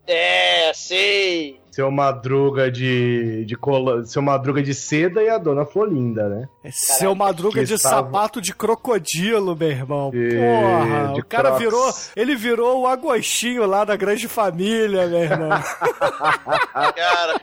[1.30, 6.48] É, seu Madruga de, de cola, seu Madruga de seda e a Dona Florinda, né?
[6.72, 10.10] Seu madruga de estava- sapato de crocodilo, meu irmão.
[10.12, 11.62] E- Porra, de o cara Crocs.
[11.62, 11.94] virou.
[12.16, 15.50] Ele virou o Agostinho lá da grande família, meu irmão.
[16.96, 17.40] Cara,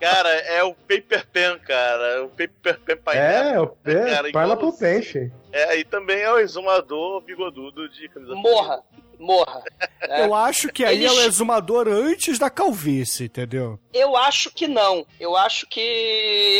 [0.00, 2.24] cara, é o Paper Pen, cara.
[2.24, 3.24] O Paper Pen painel.
[3.24, 5.30] É, o Cara, é, Parla igual- pro peixe.
[5.52, 8.80] É, e também é o exumador bigodudo de camisa Morra.
[9.18, 9.62] Morra.
[10.00, 10.24] É.
[10.24, 13.78] Eu acho que aí Eles- é o exumador antes da calvície, entendeu?
[13.92, 15.04] Eu acho que não.
[15.18, 15.80] Eu acho que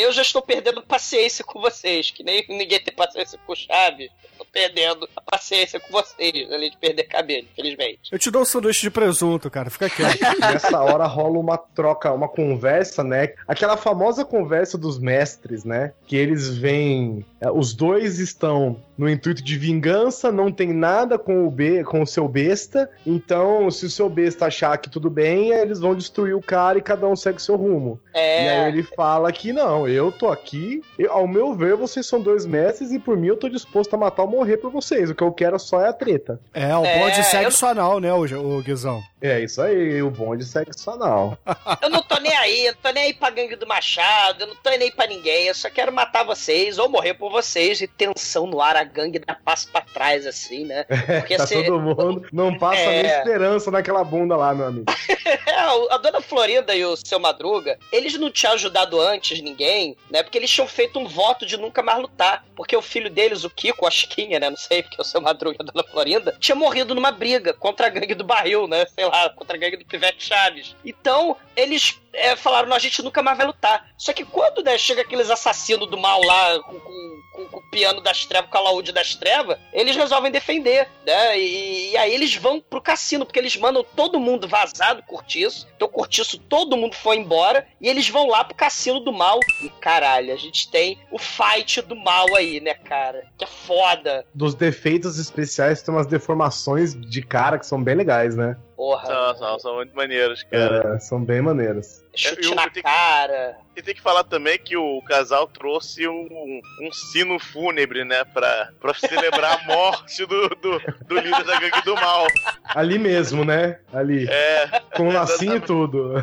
[0.02, 2.10] eu já estou perdendo paciência com vocês.
[2.10, 4.08] Que nem ninguém tem paciência com o Chaves.
[4.22, 8.00] Eu tô perdendo a paciência com vocês, além de perder cabelo, infelizmente.
[8.10, 9.70] Eu te dou um sanduíche de presunto, cara.
[9.70, 10.18] Fica quieto.
[10.40, 13.34] Nessa hora rola uma troca, uma conversa, né?
[13.46, 15.92] Aquela famosa conversa dos mestres, né?
[16.06, 17.24] Que eles vêm.
[17.40, 22.02] é, Os dois estão no intuito de vingança, não tem nada com o, be com
[22.02, 22.90] o seu besta.
[23.06, 26.82] Então, se o seu besta achar que tudo bem, eles vão destruir o cara e
[26.82, 28.00] cada um segue seu rumo.
[28.12, 28.44] É.
[28.44, 32.20] E aí ele fala que não, eu tô aqui, eu- ao meu ver, vocês são
[32.20, 35.08] dois mestres e por mim eu tô disposto a matar ou morrer por vocês.
[35.10, 36.40] O que eu quero só é a treta.
[36.52, 38.22] É, o É, bonde eu- sexo anal, né, o,
[38.58, 39.00] o Guizão?
[39.22, 41.36] É isso aí, o bom de sexo anal.
[41.82, 44.46] Eu não tô nem aí, eu não tô nem aí pra gangue do Machado, eu
[44.48, 47.80] não tô nem aí pra ninguém, eu só quero matar vocês ou morrer por vocês.
[47.80, 50.84] E tensão no ar, a gangue dá passo pra trás, assim, né?
[51.20, 52.26] Porque tá todo mundo.
[52.32, 53.02] Não passa É.
[53.02, 54.86] nem esperança naquela bunda lá, meu amigo.
[55.46, 55.60] É,
[55.92, 60.22] a dona Florinda e o seu Madruga, eles não tinham ajudado antes ninguém, né?
[60.22, 62.44] Porque eles tinham feito um voto de nunca mais lutar.
[62.56, 64.48] Porque o filho deles, o Kiko, a Chiquinha, né?
[64.48, 67.52] Não sei, porque é o seu Madruga e a dona Florinda, tinha morrido numa briga
[67.52, 68.86] contra a gangue do barril, né?
[68.86, 70.74] Sei lá, contra a gangue do Pivete Chaves.
[70.84, 73.90] Então, eles é, falaram, a gente nunca mais vai lutar.
[73.96, 77.70] Só que quando né, chega aqueles assassinos do mal lá, com, com- com- com o
[77.70, 81.38] piano das trevas, com a laúde das trevas, eles resolvem defender, né?
[81.38, 85.68] E, e aí eles vão pro cassino, porque eles mandam todo mundo vazar do cortiço.
[85.76, 89.38] Então cortiço, todo mundo foi embora, e eles vão lá pro cassino do mal.
[89.62, 93.24] E caralho, a gente tem o fight do mal aí, né, cara?
[93.38, 94.26] Que é foda.
[94.34, 98.56] Dos defeitos especiais tem umas deformações de cara que são bem legais, né?
[98.78, 99.06] Porra.
[99.06, 100.94] São, são, são muito maneiros, cara.
[100.94, 102.04] É, são bem maneiras.
[102.18, 103.58] Chute eu- na eu cara.
[103.76, 108.24] E tem que falar também que o casal trouxe um, um sino fúnebre, né?
[108.24, 112.26] Pra, pra celebrar a morte do, do, do líder da gangue do mal.
[112.64, 113.78] Ali mesmo, né?
[113.92, 114.26] Ali.
[114.28, 114.80] É.
[114.96, 116.14] Com lacinho e tudo.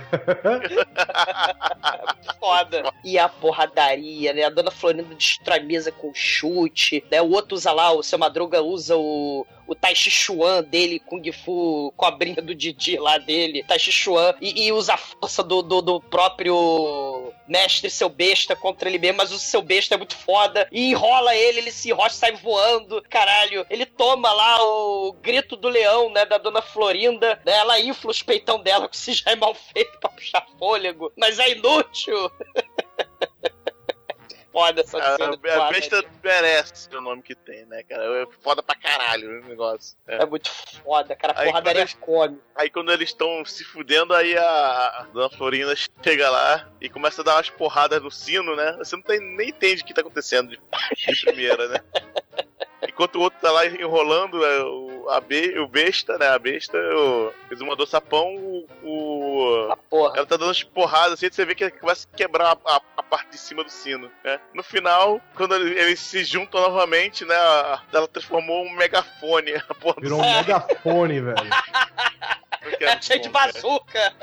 [2.39, 2.91] Foda.
[3.03, 4.43] E a porradaria, né?
[4.43, 7.21] A dona Florinda destrói a mesa com chute, né?
[7.21, 11.23] O outro usa lá, o seu Madruga usa o, o Tai Chi Chuan dele, Kung
[11.31, 15.61] Fu, cobrinha do Didi lá dele, Tai Chi Chuan, e, e usa a força do,
[15.61, 20.17] do, do próprio mestre seu besta contra ele mesmo, mas o seu besta é muito
[20.17, 23.65] foda, e enrola ele, ele se enrocha, sai voando, caralho.
[23.69, 28.21] Ele toma lá o grito do leão, né, da dona Florinda, né, ela infla os
[28.21, 32.31] peitão dela, que se já é mal feito pra puxar fôlego, mas é inútil.
[34.55, 35.33] foda essa A, cena.
[35.33, 35.69] a foda.
[35.69, 38.03] besta merece o nome que tem, né, cara?
[38.21, 39.97] É foda pra caralho o negócio.
[40.07, 40.23] É.
[40.23, 41.33] É muito foda, cara.
[41.33, 42.41] A porradaria quando come.
[42.55, 47.21] Aí quando eles estão se fudendo, aí a, a Dona Florinda chega lá e começa
[47.21, 48.77] a dar umas porradas no sino, né?
[48.77, 51.79] Você não tem, nem entende o que tá acontecendo de, de primeira, né?
[52.83, 56.27] Enquanto o outro tá lá enrolando é, o, a be, o besta, né?
[56.27, 58.65] A besta, o exumador sapão, o.
[58.83, 60.17] o- porra.
[60.17, 62.81] ela tá dando umas porradas assim, você vê que ela começa a quebrar a, a-
[62.97, 64.39] a parte de cima do sino, né?
[64.53, 67.35] No final, quando ele- eles se juntam novamente, né?
[67.91, 69.53] Ela transformou um megafone.
[69.69, 71.35] A porra do Virou um megafone, velho.
[72.79, 74.13] É cheio de bazuca.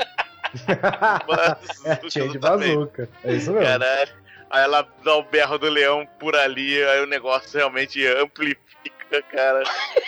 [1.84, 3.08] É, cheio de bazuca.
[3.24, 3.66] É isso mesmo.
[3.66, 4.21] Caralho.
[4.52, 9.62] Aí ela dá o berro do leão por ali, aí o negócio realmente amplifica, cara.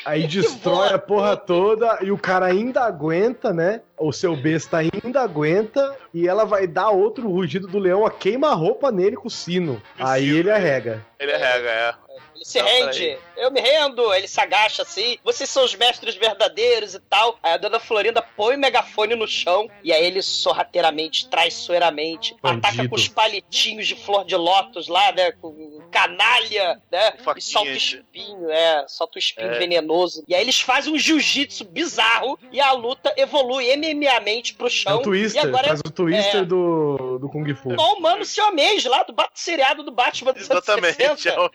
[0.04, 3.80] Aí destrói a porra toda e o cara ainda aguenta, né?
[3.98, 8.92] O seu besta ainda aguenta e ela vai dar outro rugido do leão, a queima-roupa
[8.92, 9.80] nele com o sino.
[9.98, 11.02] Aí ele arrega.
[11.18, 11.94] Ele arrega, é.
[12.34, 13.18] Ele se Não, rende.
[13.36, 14.12] Eu me rendo.
[14.14, 15.18] Ele se agacha assim.
[15.24, 17.38] Vocês são os mestres verdadeiros e tal.
[17.42, 19.68] Aí a dona Florinda põe o megafone no chão.
[19.82, 22.66] E aí ele sorrateiramente, traiçoeiramente, Bandido.
[22.66, 25.32] ataca com os palitinhos de flor de lótus lá, né?
[25.32, 27.14] Com canalha, né?
[27.36, 28.84] E solta o espinho, é.
[28.88, 29.58] Solta o espinho É.
[29.58, 30.24] venenoso.
[30.28, 32.38] E aí eles fazem um jiu-jitsu bizarro.
[32.52, 34.98] E a luta evolui MMA-mente pro É chão.
[34.98, 37.72] o Twister, e agora faz o Twister é, do, do Kung Fu.
[37.72, 40.96] Igual o Mano Siamês lá do seriado do Batman dos anos Exatamente.
[40.96, 41.28] 60.
[41.30, 41.50] é o-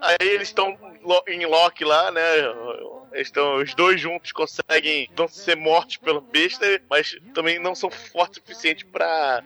[0.00, 0.76] Aí eles estão
[1.28, 2.22] em lock lá, né?
[3.14, 8.38] Estão, os dois juntos conseguem não ser mortos pelo besta, mas também não são fortes
[8.38, 9.42] o suficiente pra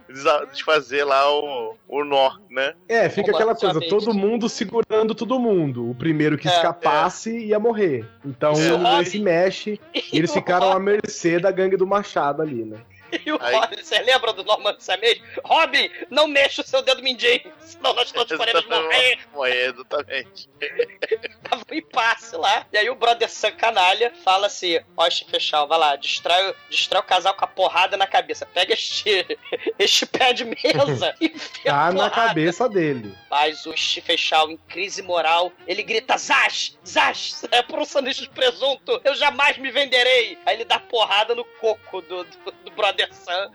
[0.53, 2.75] desfazer lá o, o nó, né?
[2.89, 5.91] É, fica aquela coisa, todo mundo segurando todo mundo.
[5.91, 8.07] O primeiro que É, escapasse ia morrer.
[8.25, 8.71] Então É.
[8.77, 9.81] ninguém se mexe.
[9.95, 12.79] E eles ficaram à mercê da gangue do Machado ali, né?
[13.25, 15.23] E o Aí- Robin, você lembra do Norman Samej?
[15.45, 19.19] Robin, não mexa o seu dedo mindinho, senão nós todos podemos morrer.
[19.33, 20.49] Morrer, exatamente.
[21.49, 22.67] Tava um impasse lá.
[22.73, 27.05] E aí o brother Sam canalha fala assim: Ó, Chifechal, vai lá, destrói, destrói o
[27.05, 28.47] casal com a porrada na cabeça.
[28.47, 29.27] Pega este,
[29.79, 33.15] este pé de mesa e enfia Tá na cabeça dele.
[33.31, 38.31] Mas o Chifechal, em crise moral, ele grita: Zash, Zash, é por um sanduíche de
[38.31, 40.39] presunto, eu jamais me venderei.
[40.47, 43.51] Aí ele dá porrada no coco do, do, do brother Sam.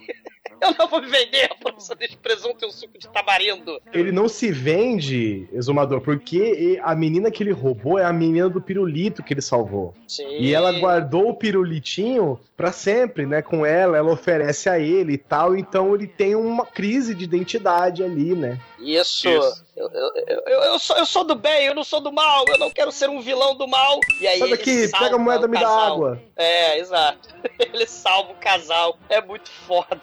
[0.60, 3.80] Eu não vou me vender por um sanduíche de presunto e um suco de tamarindo.
[3.92, 8.60] Ele não se vende, Exumador, porque a menina que ele roubou é a menina do
[8.60, 9.94] pirulito que ele salvou.
[10.06, 10.28] Sim.
[10.38, 13.42] E ela guardou o pirulitinho pra sempre, né?
[13.42, 15.56] Com ela, ela oferece a ele e tal.
[15.56, 18.58] Então ele tem uma crise de identidade ali, né?
[18.78, 19.28] Isso.
[19.28, 19.64] Isso.
[19.74, 22.58] Eu, eu, eu, eu sou, eu sou do bem, eu não sou do mal, eu
[22.58, 23.98] não quero ser um vilão do mal.
[24.20, 26.22] E aí Sai daqui, pega a moeda, me dá água.
[26.36, 27.30] É, exato.
[27.58, 28.98] Ele salva o casal.
[29.08, 30.00] É muito foda.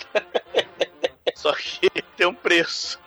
[1.35, 2.99] Só que tem um preço.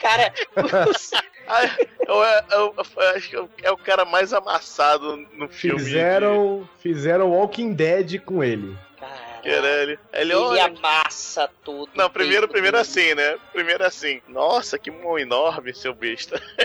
[0.00, 0.32] Cara,
[1.48, 1.62] Ah,
[2.00, 2.14] eu,
[2.58, 5.78] eu- eu acho que é o cara mais amassado no filme.
[5.78, 8.76] Fizeram, fizeram Walking Dead com ele.
[8.98, 9.92] Caralho.
[10.12, 11.88] Ele, ele amassa tudo.
[11.94, 13.36] Não, primeiro, primeiro assim, né?
[13.52, 14.20] Primeiro assim.
[14.26, 16.42] Nossa, que mão enorme, seu besta.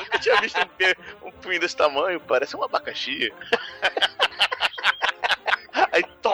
[0.00, 0.58] Nunca tinha visto
[1.22, 3.32] um, um punho desse tamanho, parece um abacaxi.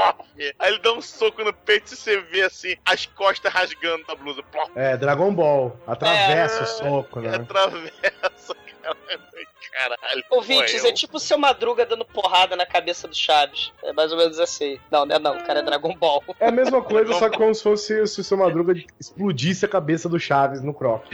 [0.05, 0.55] Aí top!
[0.59, 4.15] Aí ele dá um soco no peito e você vê assim, as costas rasgando na
[4.15, 4.43] blusa.
[4.43, 5.77] Plop, É, Dragon Ball.
[5.87, 6.63] Atravessa É.
[6.63, 7.35] o soco, né?
[7.37, 9.45] atravessa, caralho.
[9.73, 10.25] Caralho.
[10.31, 13.73] Ouvintes, é tipo o seu Madruga dando porrada na cabeça do Chaves.
[13.83, 14.79] É mais ou menos assim.
[14.91, 16.23] Não, não é não, o cara é Dragon Ball.
[16.39, 19.69] É a mesma coisa, só que como se fosse se o seu Madruga explodisse a
[19.69, 21.05] cabeça do Chaves no croc.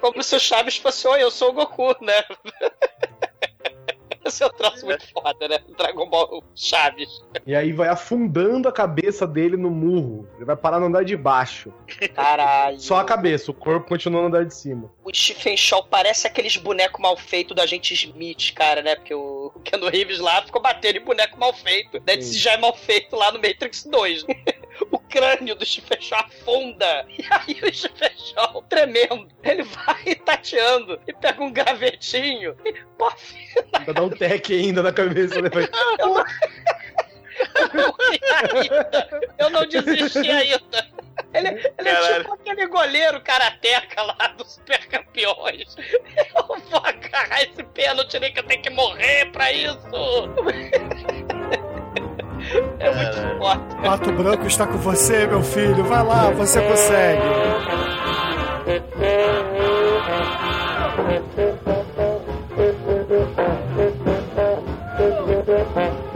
[0.00, 2.22] Como se o Chaves fosse, oi, eu sou o Goku, né?
[4.24, 5.58] Esse é um troço muito foda, né?
[5.76, 7.22] Dragon Ball Chaves.
[7.46, 10.28] E aí vai afundando a cabeça dele no murro.
[10.36, 11.72] Ele vai parar no andar de baixo.
[12.14, 12.80] Caralho.
[12.80, 14.90] Só a cabeça, o corpo continua no andar de cima.
[15.04, 18.96] O Stephen Shaw parece aqueles bonecos mal feitos do agente Smith, cara, né?
[18.96, 22.00] Porque o Keanu Reeves lá ficou batendo em boneco mal feito.
[22.06, 22.14] Né?
[22.16, 22.22] Sim.
[22.22, 24.26] Se já é mal feito lá no Matrix 2.
[24.90, 27.06] o crânio do Chifechó afunda.
[27.20, 33.36] E aí o Chifechó, tremendo, ele vai tateando e pega um gravetinho e pof.
[33.72, 35.40] Ainda dá um tec ainda na cabeça.
[35.42, 35.50] Né?
[35.98, 36.24] Eu não...
[39.38, 40.88] Eu não desisti ainda.
[41.32, 41.48] Ele,
[41.78, 45.76] ele é tipo aquele goleiro karateca lá dos super campeões.
[46.34, 49.78] Eu vou agarrar esse pênalti nem que eu tenho que morrer pra isso.
[52.78, 53.76] É muito forte.
[53.82, 55.84] Pato Branco está com você, meu filho.
[55.84, 57.22] Vai lá, você consegue.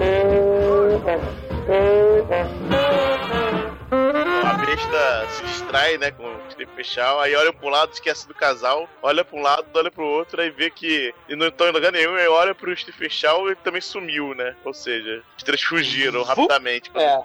[5.74, 9.36] distrai, né, com o Steve Shaw, aí olha pro lado, esquece do casal, olha pra
[9.36, 12.28] um lado, olha pro outro, aí vê que e não estão em lugar nenhum, aí
[12.28, 14.54] olha pro Steve Shaw e também sumiu, né?
[14.64, 16.90] Ou seja, os três fugiram rapidamente.
[16.94, 17.22] É.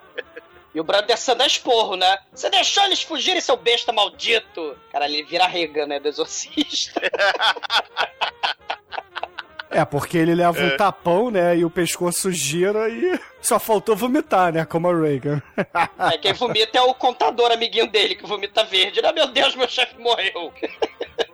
[0.73, 2.17] E o brother Sam dá esporro, né?
[2.31, 4.77] Você deixou eles fugirem, seu besta maldito!
[4.91, 7.01] Cara, ele vira rega, né, do exorcista.
[9.71, 10.75] É, porque ele leva um É.
[10.77, 11.57] tapão, né?
[11.57, 14.65] E o pescoço gira e só faltou vomitar, né?
[14.65, 15.41] Como a Reagan.
[15.97, 18.99] Aí quem vomita é o contador amiguinho dele, que vomita verde.
[19.03, 20.51] Ah, meu Deus, meu chefe morreu.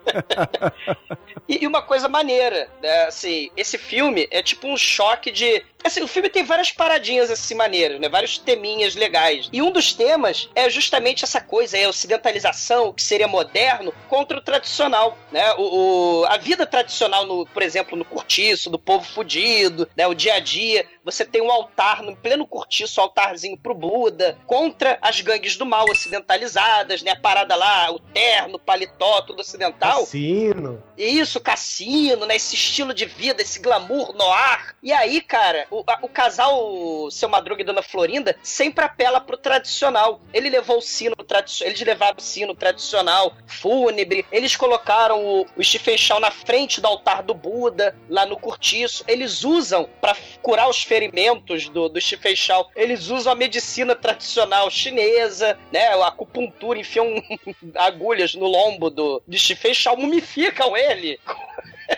[1.48, 3.03] e, uma coisa maneira, né?
[3.06, 5.64] Assim, esse filme é tipo um choque de.
[5.84, 8.10] Assim, o filme tem várias paradinhas assim maneiras, né?
[8.10, 9.48] Vários teminhas legais.
[9.53, 14.36] E um dos temas é justamente essa coisa, é a ocidentalização, que seria moderno, contra
[14.38, 15.53] o tradicional, né?
[15.60, 20.07] O, o- a vida tradicional, no, por exemplo, no cortiço, do povo fudido, né?
[20.07, 20.88] O dia a dia.
[21.03, 25.68] Você tem um altar no pleno cortiço, um altarzinho pro Buda, contra as gangues do
[25.68, 27.11] mal ocidentalizadas, né?
[27.11, 29.95] A parada lá, o terno, o paletó, tudo ocidental.
[30.02, 30.84] Cassino.
[30.98, 32.36] Isso, cassino, né?
[32.36, 34.76] Esse estilo de vida, esse glamour no ar.
[34.82, 39.38] E aí, cara, o, a- o casal, seu Madruga e Dona Florinda, sempre apela pro
[39.38, 40.22] tradicional.
[40.34, 44.26] Ele levou o sino tradicional, eles levaram o sino tradicional, fúnebre.
[44.32, 49.04] Eles colocaram o, o Chow na frente do altar do Buda, lá no cortiço.
[49.08, 52.70] Eles usam pra curar os ferimentos do, do Chow.
[52.76, 55.88] Eles usam a medicina tradicional chinesa, né?
[55.88, 57.06] A acupuntura, enfiam
[57.76, 61.20] agulhas no lombo do, de Stephen Chow, mumificam ele.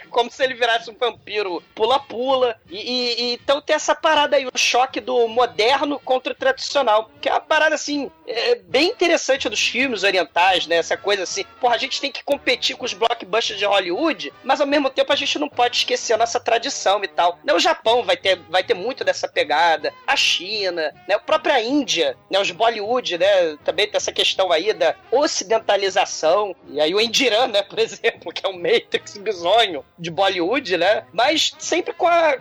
[0.09, 2.55] Como se ele virasse um vampiro pula-pula.
[2.69, 7.09] E, e- e então tem essa parada aí, o choque do moderno contra o tradicional.
[7.21, 10.77] Que é uma parada, assim, é, bem interessante dos filmes orientais, né?
[10.77, 14.59] Essa coisa assim, porra, a gente tem que competir com os blockbusters de Hollywood, mas
[14.61, 17.39] ao mesmo tempo a gente não pode esquecer a nossa tradição e tal.
[17.43, 21.15] Né, O Japão vai ter, vai ter muito dessa pegada, a China, né?
[21.15, 22.39] A própria Índia, né?
[22.39, 23.57] Os Bollywood, né?
[23.63, 26.55] Também tem essa questão aí da ocidentalização.
[26.69, 27.61] E aí o Indiran, né?
[27.63, 31.03] Por exemplo, que é um Matrix bizonho de Bollywood, né?
[31.11, 32.37] Mas sempre com a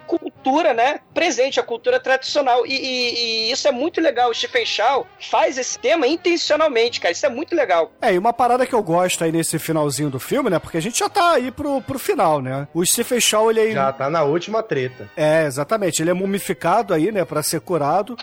[0.75, 1.01] né?
[1.15, 2.67] Presente, a cultura tradicional.
[2.67, 3.15] E, e-
[3.49, 4.31] e isso é muito legal.
[4.31, 7.13] O Stephen Chow faz esse tema intencionalmente, cara.
[7.13, 7.93] Isso é muito legal.
[8.01, 10.59] É, e uma parada que eu gosto aí nesse finalzinho do filme, né?
[10.59, 12.69] Porque a gente já tá aí pro, pro final, né?
[12.75, 13.73] O Stephen Shaw, ele é...
[13.73, 15.11] Já tá na última treta.
[15.17, 16.01] É, exatamente.
[16.03, 18.17] Ele é mumificado aí, né, pra ser curado.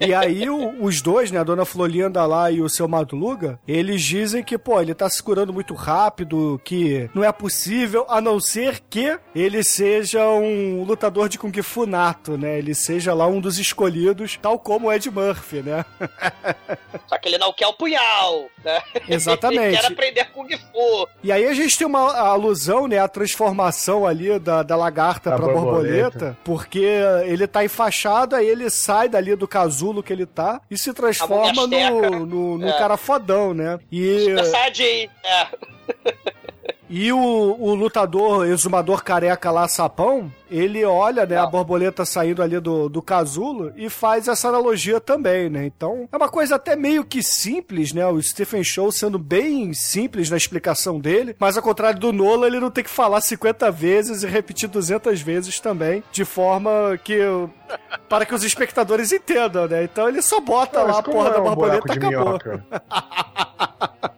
[0.00, 4.02] e aí o- os dois, né, a dona Flolinda lá e o seu Madruga, eles
[4.02, 8.38] dizem que, pô, ele tá se curando muito rápido, que não é possível, a não
[8.40, 12.58] ser que ele seja um lutador de Kung Fu nato, né?
[12.58, 15.84] Ele seja lá um dos escolhidos, tal como o Ed Murphy, né?
[17.08, 18.80] Só que ele não quer o punhal, né?
[19.08, 19.62] Exatamente.
[19.74, 21.08] ele quer aprender Kung Fu.
[21.22, 25.36] E aí a gente tem uma alusão, né, a transformação ali da, da lagarta Da
[25.36, 26.10] pra borboleta.
[26.10, 26.38] borboleta.
[26.44, 26.86] porque
[27.24, 31.66] ele tá enfaixado, aí ele sai dali do casulo que ele tá e se transforma
[31.66, 32.78] no, no, no É.
[32.78, 33.78] cara fodão, né?
[33.90, 35.10] E, Super Saiyajin.
[35.24, 35.46] É.
[36.88, 42.60] e o, o lutador, exumador careca lá, sapão, ele olha, né, a borboleta saindo ali
[42.60, 45.66] do, do casulo e faz essa analogia também, né?
[45.66, 48.06] Então, é uma coisa até meio que simples, né?
[48.06, 52.60] O Stephen Show sendo bem simples na explicação dele, mas ao contrário do Nolan, ele
[52.60, 57.18] não tem que falar 50 vezes e repetir 200 vezes também, de forma que
[58.08, 59.82] para que os espectadores entendam, né?
[59.82, 62.38] Então ele só bota Não, lá a porra é da borboleta e acabou.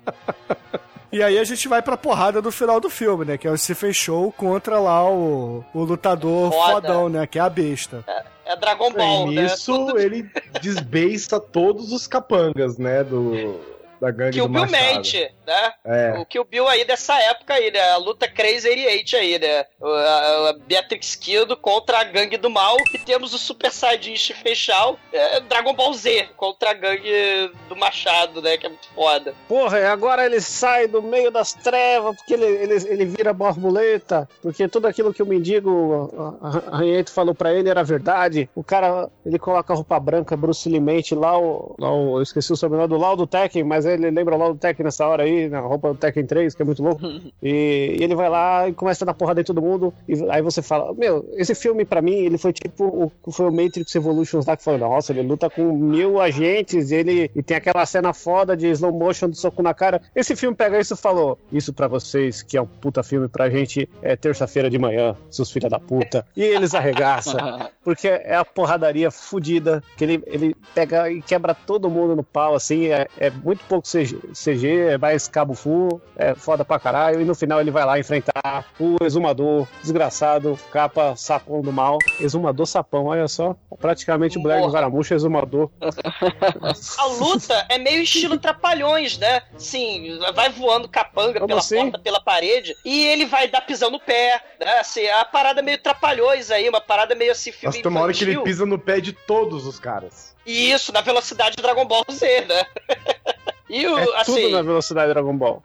[1.11, 3.39] E aí a gente vai pra porrada do final do filme, né?
[3.39, 6.73] Que é o Stephen Show contra lá o, o lutador Foda.
[6.89, 7.27] fodão, né?
[7.27, 8.05] Que é a besta.
[8.45, 9.43] É Dragon Ball, E né?
[9.43, 10.29] nisso ele
[10.63, 13.05] desbeiça todos os capangas, né?
[13.05, 13.59] Do,
[14.01, 14.95] da gangue que o do Bill Machado.
[14.97, 15.73] mente, né?
[15.85, 16.19] É.
[16.19, 17.81] O que o Bill aí dessa época aí, né?
[17.91, 19.65] A luta Crazy 88 aí, né?
[19.81, 22.77] O- A, a Beatrix Kido contra a gangue do mal.
[22.95, 28.41] E temos o Super Saiyajin Fechal, é, Dragon Ball Z contra a gangue do Machado,
[28.43, 28.57] né?
[28.57, 29.35] Que é muito foda.
[29.49, 34.29] Porra, e agora ele sai do meio das trevas, porque ele, ele, ele vira borboleta,
[34.43, 36.11] porque tudo aquilo que o mendigo
[36.71, 38.49] Ranhento falou pra ele era verdade.
[38.55, 42.23] O cara, ele coloca a roupa branca, Bruce Lee mente lá, o, lá o- eu
[42.23, 45.49] esqueci o sobrenome do Laudo Tekken, mas ele lembra o Laudo Tekken nessa hora aí,
[45.49, 47.03] na roupa do Tekken 3, que é muito louco.
[47.41, 50.43] E, e ele vai lá e começa a dar porrada em todo mundo, e aí
[50.43, 54.45] você fala, meu, esse filme pra mim, ele foi tipo, o, foi o Matrix Evolutions
[54.45, 58.13] lá, que foi, nossa, ele luta com mil agentes, e ele e tem aquela cena
[58.13, 60.03] foda de slow motion de soco na cara.
[60.17, 63.49] Esse filme pega isso e falou, isso pra vocês, que é um puta filme pra
[63.49, 66.27] gente, é terça-feira de manhã, seus filha da puta.
[66.37, 67.39] E eles arregaçam,
[67.85, 72.55] porque é a porradaria fudida, que ele, ele pega e quebra todo mundo no pau,
[72.55, 77.21] assim, é, é muito pouco CG, CG, é mais cabo full, é foda pra caralho,
[77.21, 82.67] e no final ele vai lá enfrentar o exumador, desgraçado, capa sapão do mal, exumador
[82.67, 85.71] sapão, olha só, praticamente o Black do exumador.
[86.99, 89.43] A luta é meio estilo trapalhões, né?
[89.57, 91.77] Sim, vai voando capanga Como pela assim?
[91.77, 94.79] porta, pela parede, e ele vai dar pisão no pé, né?
[94.81, 98.01] Assim, é a parada meio trapalhões aí, uma parada meio assim, filme Nossa, tem uma
[98.01, 100.37] hora que ele pisa no pé de todos os caras.
[100.47, 102.65] E isso, na velocidade de Dragon Ball Z, né?
[103.69, 105.63] e o, É assim, tudo na velocidade Dragon Ball.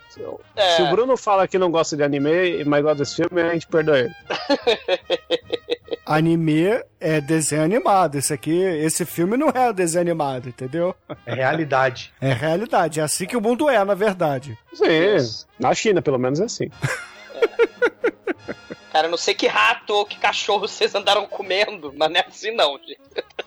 [0.55, 0.75] É.
[0.75, 3.67] Se o Bruno fala que não gosta de anime, mas gosta desse filme, a gente
[3.67, 4.13] perdoa ele.
[6.05, 8.15] Anime é desenho animado.
[8.15, 10.93] Esse aqui, esse filme não é desenho animado, entendeu?
[11.25, 12.13] É realidade.
[12.19, 12.99] É realidade.
[12.99, 14.57] É assim que o mundo é, na verdade.
[14.73, 16.69] Sim, na China pelo menos é assim.
[18.93, 22.51] cara, não sei que rato ou que cachorro vocês andaram comendo, mas não é assim
[22.51, 22.99] não, gente.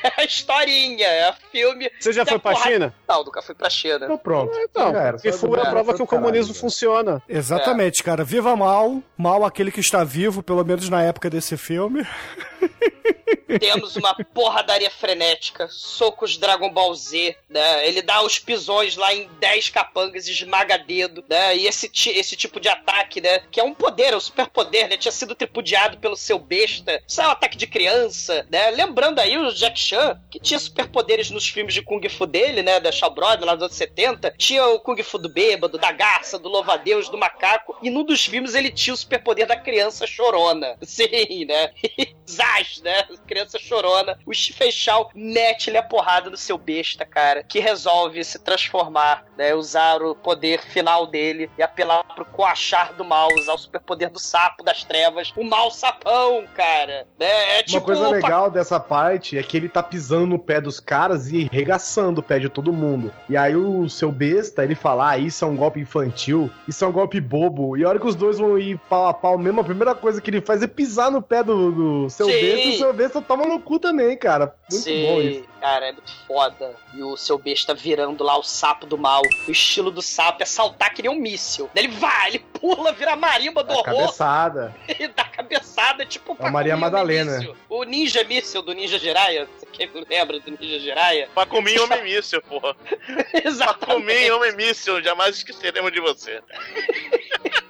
[0.00, 1.90] É a historinha, é filme.
[2.00, 2.94] Você já foi pra porrada- China?
[3.06, 4.04] Não, nunca fui pra China.
[4.04, 4.56] Então pronto.
[4.56, 6.60] Então, Já era, porque só foi a prova foi que o comunismo já.
[6.60, 7.22] funciona.
[7.28, 8.22] Exatamente, cara.
[8.24, 12.06] Viva mal, mal aquele que está vivo, pelo menos na época desse filme.
[13.60, 17.86] Temos uma porradaria frenética, socos Dragon Ball Z, né?
[17.88, 21.56] Ele dá os pisões lá em 10 capangas, esmaga dedo, né?
[21.56, 23.40] E esse, esse tipo de ataque, né?
[23.50, 24.96] Que é um poder, é um superpoder, né?
[24.96, 27.02] Tinha sido tripudiado pelo seu besta.
[27.06, 28.70] Isso é um ataque de criança, né?
[28.70, 32.80] Lembrando aí o Jack Chan, que tinha superpoderes nos filmes de Kung Fu dele, né?
[32.80, 34.34] Da Shaw Brother, lá dos anos 70.
[34.36, 37.76] Tinha o Kung Fu do bêbado, da garça, do louva-a-Deus, do macaco.
[37.82, 40.76] E num dos filmes ele tinha o superpoder da criança chorona.
[40.82, 41.72] Sim, né?
[42.28, 43.04] Zaz, né?
[43.26, 44.18] Criança chorona.
[44.26, 47.42] O Fechal mete-lhe a porrada no seu besta, cara.
[47.42, 49.54] Que resolve se transformar, né?
[49.54, 54.18] Usar o poder final dele e apelar pro coachar do mal, usar o superpoder do
[54.18, 55.32] sapo das trevas.
[55.36, 57.06] O mal sapão, cara.
[57.18, 57.58] Né?
[57.58, 57.78] É tipo.
[57.78, 61.48] Uma coisa legal dessa parte é que ele tá pisando no pé dos caras e
[61.50, 63.12] regaçando o pé de todo mundo.
[63.28, 66.88] E aí o seu besta, ele fala: Ah, isso é um golpe infantil, isso é
[66.88, 67.76] um golpe bobo.
[67.76, 70.20] E a hora que os dois vão ir pau a pau mesmo, a primeira coisa
[70.20, 72.32] que ele faz é pisar no pé do, do seu Sim.
[72.32, 74.54] besta e o seu besta toma no cu também, cara.
[74.70, 75.44] Muito Sim, bom isso.
[75.60, 76.74] Cara, é muito foda.
[76.94, 79.22] E o seu besta virando lá o sapo do mal.
[79.46, 81.70] O estilo do sapo é saltar que nem um míssil.
[81.74, 84.74] Daí ele vai, ele pula, vira marimba do É a horror cabeçada.
[84.88, 87.38] e dá cabeçada, tipo É a Maria Madalena.
[87.38, 87.56] míssil.
[87.68, 89.48] O ninja míssil do Ninja Jiraiya.
[89.58, 91.28] Você lembra do Ninja Jiraiya?
[91.34, 92.76] Pra comer homem míssil, porra.
[93.44, 93.86] Exatamente.
[93.86, 96.42] comer homem míssil, jamais esqueceremos de você.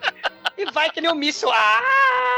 [0.58, 1.50] E vai que nem um míssil.
[1.50, 2.28] Ah!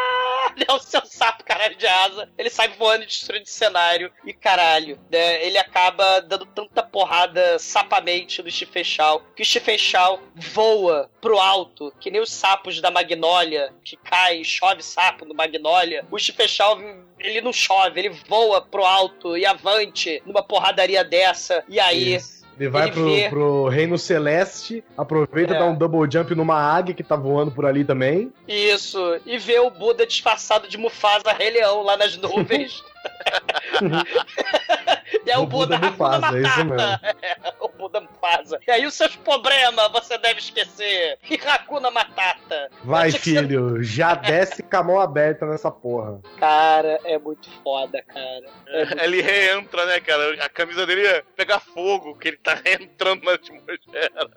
[0.69, 2.29] É o seu sapo, caralho, de asa.
[2.37, 4.13] Ele sai voando e destruindo o cenário.
[4.25, 5.45] E caralho, né?
[5.45, 12.11] Ele acaba dando tanta porrada sapamente no Chifechal que o Chifechal voa pro alto, que
[12.11, 16.05] nem os sapos da Magnólia, que cai, chove sapo no Magnólia.
[16.11, 16.79] O Chifechal,
[17.19, 21.65] ele não chove, ele voa pro alto e avante numa porradaria dessa.
[21.69, 22.15] E aí.
[22.15, 22.40] Isso.
[22.61, 25.59] Ele vai ele pro, vê- pro Reino Celeste, aproveita e É.
[25.59, 28.31] dá um double jump numa águia que tá voando por ali também.
[28.47, 32.85] Isso, e vê o Buda disfarçado de Mufasa Rei Leão lá nas nuvens.
[35.25, 37.17] e aí o, O Buda Buda, Hakuna Mufasa, é isso Matata.
[37.23, 38.61] É, o Buda Mufasa.
[38.67, 41.19] E aí os seus problemas você deve esquecer.
[41.29, 42.71] E Hakuna Matata.
[42.85, 46.21] Vai, filho, já desce com a mão aberta nessa porra.
[46.39, 48.45] Cara, é muito foda, cara.
[48.69, 50.45] É muito- Ele reentra, né, cara?
[50.45, 54.31] A camisa dele ia pegar fogo, que ele tá entrando na atmosfera.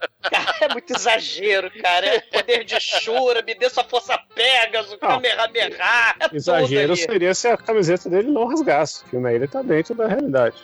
[0.61, 2.05] É muito exagero, cara.
[2.07, 5.69] É poder de Shura, me dê sua força Pegasus, Kamehameha.
[6.31, 9.03] É Exagero seria se a camiseta dele não rasgasse.
[9.03, 10.55] O filme aí ele tá dentro da realidade.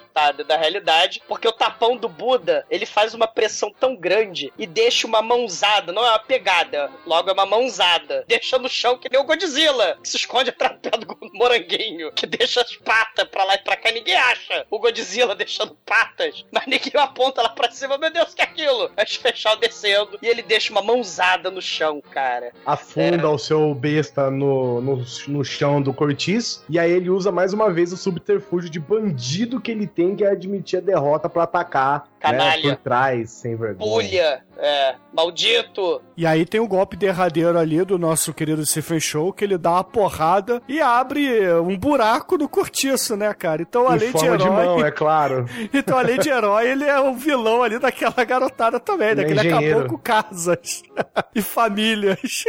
[0.45, 5.07] Da realidade, porque o tapão do Buda, ele faz uma pressão tão grande e deixa
[5.07, 9.19] uma mãozada, não é uma pegada, logo é uma mãozada, deixa no chão que nem
[9.19, 13.43] o Godzilla, que se esconde atrás do pé do moranguinho, que deixa as patas pra
[13.43, 17.71] lá e pra cá, ninguém acha o Godzilla deixando patas, mas ninguém aponta lá pra
[17.71, 18.91] cima, meu Deus, que é aquilo?
[18.97, 22.51] Aí o fechal descendo e ele deixa uma mãozada no chão, cara.
[22.65, 26.63] Afunda o seu besta no, no, no chão do cortiço.
[26.69, 30.23] E aí ele usa mais uma vez o subterfúgio de bandido que ele tem, que
[30.23, 32.07] é admitir a derrota pra atacar.
[32.19, 32.69] Canalha.
[32.69, 33.77] Né, por trás, sem vergonha.
[33.77, 36.01] Pulha, é, maldito.
[36.17, 39.71] E aí tem o golpe derradeiro ali do nosso querido Se Fechou, que ele dá
[39.71, 43.61] uma porrada e abre um buraco no cortiço, né, cara?
[43.61, 44.37] Então, além de herói.
[44.37, 45.45] de mão, é claro.
[45.73, 49.23] Então, além de herói, ele é o vilão ali daquela garotada também, né?
[49.23, 50.83] Que ele acabou com casas
[51.33, 52.43] e famílias.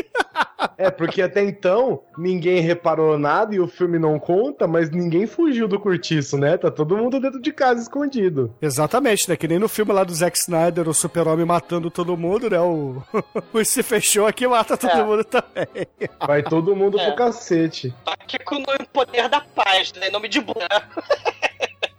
[0.77, 5.69] É, porque até então ninguém reparou nada e o filme não conta, mas ninguém fugiu
[5.69, 6.57] do cortiço, né?
[6.57, 8.55] Tá todo mundo dentro de casa escondido.
[8.61, 9.37] Exatamente, né?
[9.37, 12.59] Que nem no filme lá do Zack Snyder, o super-homem matando todo mundo, né?
[12.59, 13.03] O,
[13.53, 15.05] o Se Fechou aqui mata todo É.
[15.05, 15.87] mundo também.
[16.27, 17.07] Vai todo mundo É.
[17.07, 17.95] pro cacete.
[18.05, 20.09] Tá aqui com o poder da paz, né?
[20.09, 20.67] Em nome de Buda.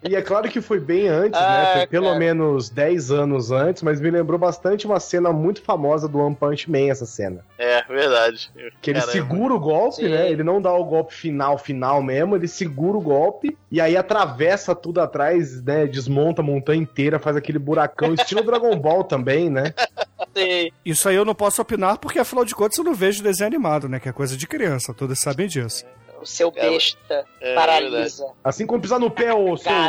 [0.04, 1.74] E é claro que foi bem antes, Ah, né?
[1.78, 2.18] Foi pelo cara.
[2.20, 6.70] menos 10 anos antes, mas me lembrou bastante uma cena muito famosa do One Punch
[6.72, 7.46] Man, essa cena.
[7.58, 8.50] É, verdade.
[8.82, 9.12] Que ele Caramba.
[9.12, 10.10] segura o golpe, Sim.
[10.10, 10.32] né?
[10.32, 14.74] Ele não dá o golpe final, final mesmo, ele segura o golpe e aí atravessa
[14.74, 15.86] tudo atrás, né?
[15.86, 19.74] Desmonta a montanha inteira, faz aquele buracão, estilo Dragon Ball também, né?
[20.36, 20.72] Sim.
[20.86, 23.88] Isso aí eu não posso opinar, porque afinal de contas eu não vejo desenho animado,
[23.90, 24.00] né?
[24.00, 25.86] Que é coisa de criança, todos sabem disso.
[26.22, 28.28] O seu É, besta é paralisa.
[28.44, 29.72] Assim como pisar no pé, ô seu...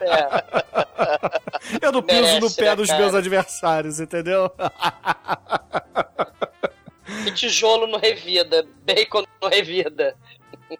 [0.00, 0.28] É,
[1.82, 3.00] Eu não piso Merece, no pé né, dos cara?
[3.00, 4.50] meus adversários, entendeu?
[7.26, 10.14] e tijolo no revida, bacon no revida.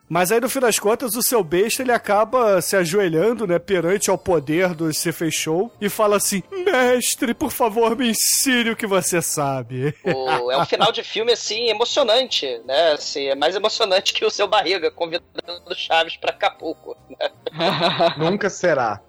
[0.08, 4.10] Mas aí, no fim das contas, o seu besta ele acaba se ajoelhando, né, perante
[4.10, 8.86] ao poder do Se Fechou e fala assim: Mestre, por favor, me ensine o que
[8.86, 9.94] você sabe.
[10.04, 12.92] O- é um final de filme, assim, emocionante, né?
[12.92, 15.26] Assim, é mais emocionante que o seu barriga convidando
[15.70, 16.96] o Chaves pra Acapulco.
[17.10, 17.30] né?
[18.18, 19.00] Nunca será.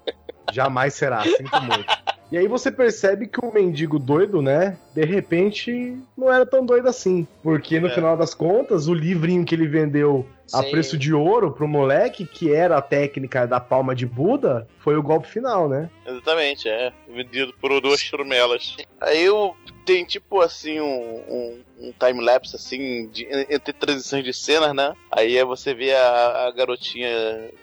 [0.51, 1.85] Jamais será, sinto muito.
[2.31, 4.77] E aí você percebe que o mendigo doido, né?
[4.95, 7.27] De repente, não era tão doido assim.
[7.43, 7.93] Porque no É.
[7.93, 10.71] final das contas, o livrinho que ele vendeu a Sim.
[10.71, 15.03] preço de ouro pro moleque, que era a técnica da palma de Buda, foi o
[15.03, 15.89] golpe final, né?
[16.05, 16.91] Exatamente, é.
[17.07, 18.77] Vendido por duas churumelas.
[18.99, 19.55] Aí eu
[19.89, 24.93] tem tipo assim um, um, um time-lapse assim de, entre transições de cenas, né?
[25.11, 27.09] Aí é você vê a, a garotinha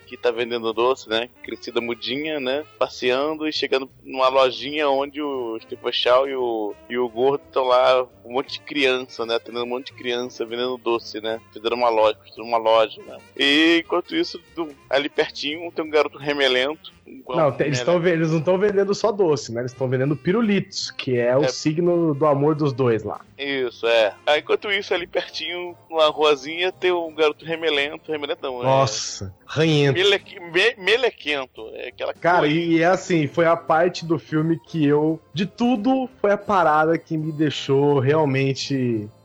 [0.06, 1.28] que tá vendendo doce, né?
[1.44, 2.64] Crescida mudinha, né?
[2.78, 7.64] Passeando e chegando numa lojinha onde o Steve Shaw e o, e o gordo estão
[7.64, 9.36] lá, um monte de criança, né?
[9.36, 11.40] Atendendo um monte de criança vendendo doce, né?
[11.52, 13.18] Fizeram uma loja, construíram uma loja, né?
[13.36, 16.92] E enquanto isso, do- ali pertinho tem um garoto remelento.
[17.28, 19.60] Não, eles, tão, ve- eles não estão vendendo só doce, né?
[19.60, 21.48] Eles estão vendendo pirulitos, que é o É.
[21.48, 23.20] signo do amor dos dois lá.
[23.38, 24.14] Isso, é.
[24.26, 28.10] Aí, enquanto isso, ali pertinho, numa ruazinha, tem um garoto remelento.
[28.10, 29.30] Remelento não, Nossa, é.
[29.46, 29.98] ranhento.
[29.98, 31.68] Meleque, me- melequento.
[31.74, 32.54] É aquela Cara, coisa.
[32.54, 35.20] e é assim, foi a parte do filme que eu.
[35.34, 38.74] De tudo, foi a parada que me deixou realmente.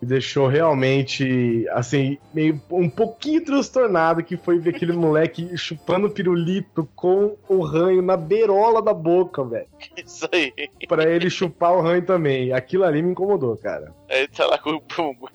[0.01, 6.89] Me deixou realmente, assim, meio um pouquinho transtornado, que foi ver aquele moleque chupando pirulito
[6.95, 9.67] com o ranho na beirola da boca, velho.
[9.97, 10.53] Isso aí.
[10.87, 12.51] Pra ele chupar o ranho também.
[12.51, 13.93] Aquilo ali me incomodou, cara.
[14.09, 14.79] Aí tá lá com,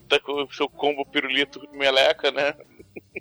[0.09, 2.55] tá com o seu combo pirulito meleca, né?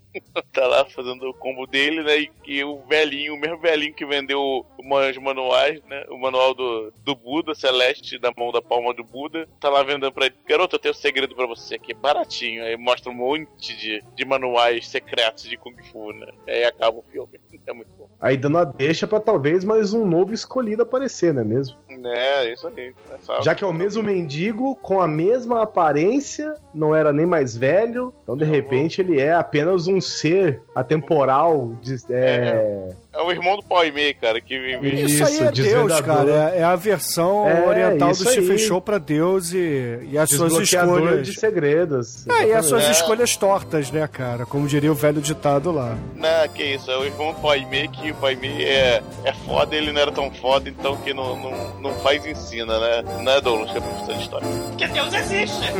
[0.51, 2.19] tá lá fazendo o combo dele, né?
[2.19, 6.05] E, e o velhinho, o mesmo velhinho que vendeu os manuais, né?
[6.09, 10.11] O manual do, do Buda, Celeste, da mão da palma do Buda, tá lá vendendo
[10.11, 10.35] pra ele.
[10.47, 12.63] Garoto, eu tenho um segredo pra você aqui, baratinho.
[12.63, 16.27] Aí mostra um monte de, de manuais secretos de Kung Fu, né?
[16.47, 17.39] Aí acaba o filme.
[17.67, 18.07] É muito bom.
[18.21, 21.75] Aí dando a deixa pra talvez mais um novo escolhido aparecer, não é mesmo?
[22.05, 22.93] É, isso aí.
[23.09, 27.57] É Já que é o mesmo mendigo, com a mesma aparência, não era nem mais
[27.57, 31.73] velho, então de repente ele é apenas um ser atemporal.
[31.81, 32.89] De, é...
[33.17, 35.03] É o irmão do Pau e Meio, cara, que vive.
[35.05, 36.51] Isso, aí é Deus, cara.
[36.53, 38.45] É, é a versão É, oriental do isso aí.
[38.45, 41.25] Fechou pra Deus e, e as suas escolhas.
[41.25, 42.27] de segredos.
[42.27, 42.91] É, e as suas É.
[42.91, 44.45] escolhas tortas, né, cara?
[44.45, 45.97] Como diria o velho ditado lá.
[46.13, 49.31] Não, que isso, é o irmão do Pai Mei, que o Pai Mei é, é
[49.45, 53.01] foda, ele não era tão foda, então que não, não, não faz ensina, né?
[53.23, 54.47] Não é Douglas, que é professor de história.
[54.71, 55.73] Porque Deus existe!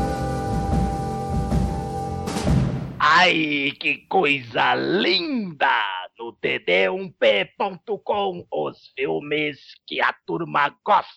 [3.00, 6.00] Ai, que coisa linda!
[6.20, 11.08] no td1p.com os filmes que a turma gosta.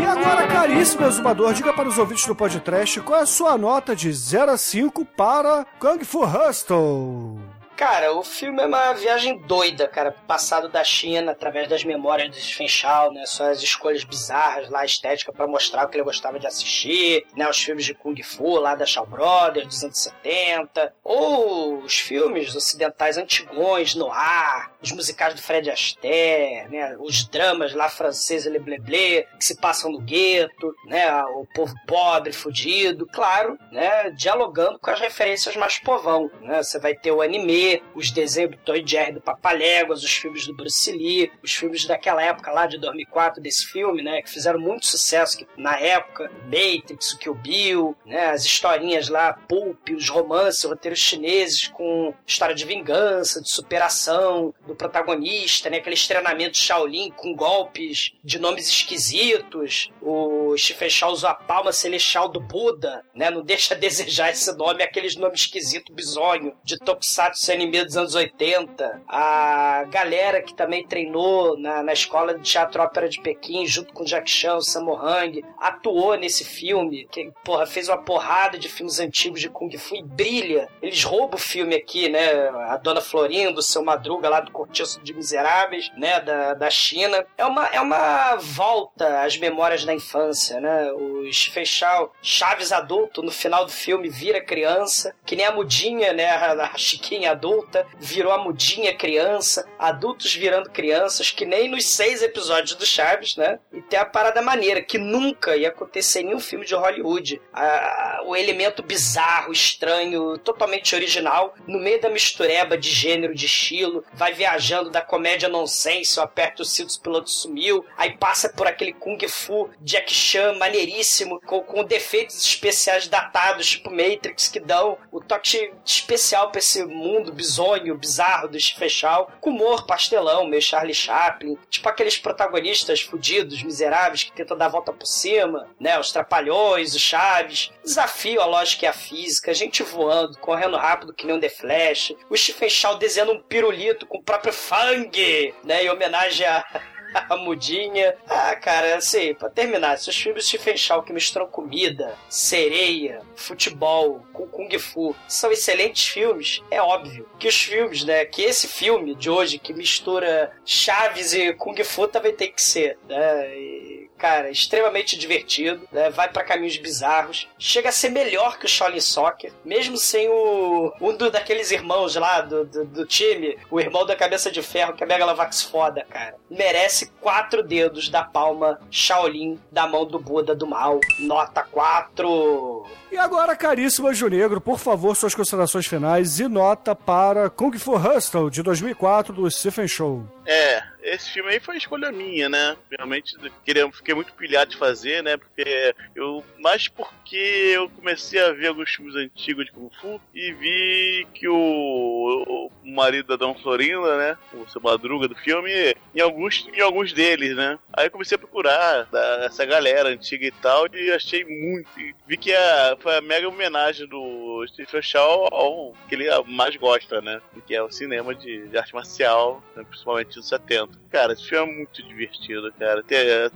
[0.00, 3.94] E agora, caríssimo exumador, diga para os ouvintes do podcast qual é a sua nota
[3.94, 7.49] de 0 a 5 para Kung Fu Hustle.
[7.80, 10.12] Cara, o filme é uma viagem doida, cara.
[10.12, 13.24] Passado da China, através das memórias do Chow, né?
[13.24, 17.48] Suas escolhas bizarras lá, estética, para mostrar o que ele gostava de assistir, né?
[17.48, 20.92] Os filmes de Kung Fu lá da Shaw Brothers, dos anos 70.
[21.02, 26.96] Ou os filmes ocidentais antigões, no ar, os musicais do Fred Astaire, né?
[26.98, 31.22] Os dramas lá franceses, Le Blé Blé, que se passam no gueto, né?
[31.24, 34.10] O povo pobre, fudido, claro, né?
[34.10, 36.62] Dialogando com as referências mais povão, né?
[36.62, 40.54] Você vai ter o anime, os desenhos do Toy Jerry do Papaléguas, os filmes do
[40.54, 44.86] Bruce Lee, os filmes daquela época lá de 2004 desse filme, né, que fizeram muito
[44.86, 50.64] sucesso que, na época, Matrix, o Kill Bill, né, as historinhas lá, Pulp, os romances,
[50.64, 57.34] roteiros chineses com história de vingança, de superação do protagonista, né, aquele treinamento Shaolin com
[57.34, 63.74] golpes de nomes esquisitos, o Chow usa a palma celestial do Buda, né, não deixa
[63.74, 69.84] a desejar esse nome, aqueles nomes esquisitos, bizonho, de Tokusatsu anime dos anos 80, a
[69.90, 74.30] galera que também treinou na, na escola de teatro ópera de Pequim, junto com Jack
[74.30, 79.48] Chan, Sammo Hung, atuou nesse filme, que, porra, fez uma porrada de filmes antigos de
[79.48, 80.68] Kung Fu e brilha.
[80.80, 82.48] Eles roubam o filme aqui, né?
[82.68, 86.20] A Dona Florinda, o Seu Madruga lá do Cortiço de Miseráveis, né?
[86.20, 87.24] Da, da China.
[87.38, 90.92] É uma, é uma volta às memórias da infância, né?
[90.92, 96.12] O Stephen Chow, Chaves adulto, no final do filme vira criança, que nem a mudinha,
[96.12, 96.28] né?
[96.28, 102.22] A, a Chiquinha adulta, virou a mudinha criança, adultos virando crianças, que nem nos seis
[102.22, 103.58] episódios do Chaves, né?
[103.72, 107.40] E tem a parada maneira, que nunca ia acontecer em nenhum filme de Hollywood.
[107.52, 114.04] A, o elemento bizarro, estranho, totalmente original, no meio da mistureba de gênero, de estilo,
[114.12, 118.66] vai viajando da comédia nonsense, eu aperto o cinto, o piloto sumiu, aí passa por
[118.66, 124.98] aquele Kung Fu Jack Chan maneiríssimo, com, com defeitos especiais datados, tipo Matrix, que dão
[125.12, 130.94] o toque especial pra esse mundo bizonho, bizarro do Fechal, com humor pastelão, meio Charlie
[130.94, 135.98] Chaplin, tipo aqueles protagonistas fudidos, miseráveis, que tentam dar a volta por cima, né?
[135.98, 137.70] Os trapalhões, os chaves.
[137.82, 142.14] Desafio a lógica e a física, gente voando, correndo rápido que nem um The Flash,
[142.28, 145.84] o Chow desenhando um pirulito com o próprio Fang, né?
[145.84, 146.64] Em homenagem a
[147.28, 148.16] a mudinha.
[148.28, 154.24] Ah, cara, assim, pra terminar, se os filmes de Chow que misturam comida, sereia, futebol,
[154.32, 159.14] com Kung Fu, são excelentes filmes, é óbvio que os filmes, né, que esse filme
[159.14, 164.50] de hoje que mistura Chaves e Kung Fu também tem que ser, né, e cara,
[164.50, 166.10] extremamente divertido, né?
[166.10, 170.92] vai para caminhos bizarros, chega a ser melhor que o Shaolin Soccer, mesmo sem o
[171.00, 174.92] um do, daqueles irmãos lá do, do, do, time, o irmão da cabeça de ferro,
[174.92, 176.36] que é Megalovax foda, cara.
[176.50, 181.00] Merece quatro dedos da palma Shaolin da mão do Buda do mal.
[181.18, 182.86] Nota 4.
[183.10, 187.96] E agora, caríssimo Anjo Negro, por favor, suas considerações finais e nota para Kung Fu
[187.96, 190.24] Hustle de 2004 do Stephen Show.
[190.46, 192.76] É, esse filme aí foi escolha minha, né?
[192.90, 195.36] Realmente queria, fiquei muito pilhado de fazer, né?
[195.36, 196.44] Porque eu.
[196.58, 197.36] Mais porque
[197.74, 202.90] eu comecei a ver alguns filmes antigos de Kung Fu e vi que o, o
[202.90, 204.38] marido da Dona Florinda, né?
[204.54, 207.78] O seu madruga do filme, em alguns, em alguns deles, né?
[207.92, 211.90] Aí comecei a procurar da, essa galera antiga e tal, e achei muito.
[212.26, 217.20] Vi que a, foi a mega homenagem do Stephen Chow ao que ele mais gosta,
[217.20, 217.40] né?
[217.66, 219.84] Que é o cinema de, de arte marcial, né?
[219.88, 220.98] principalmente dos 70.
[221.10, 223.02] Cara, esse filme é muito divertido, cara.
[223.02, 223.50] Tem, é,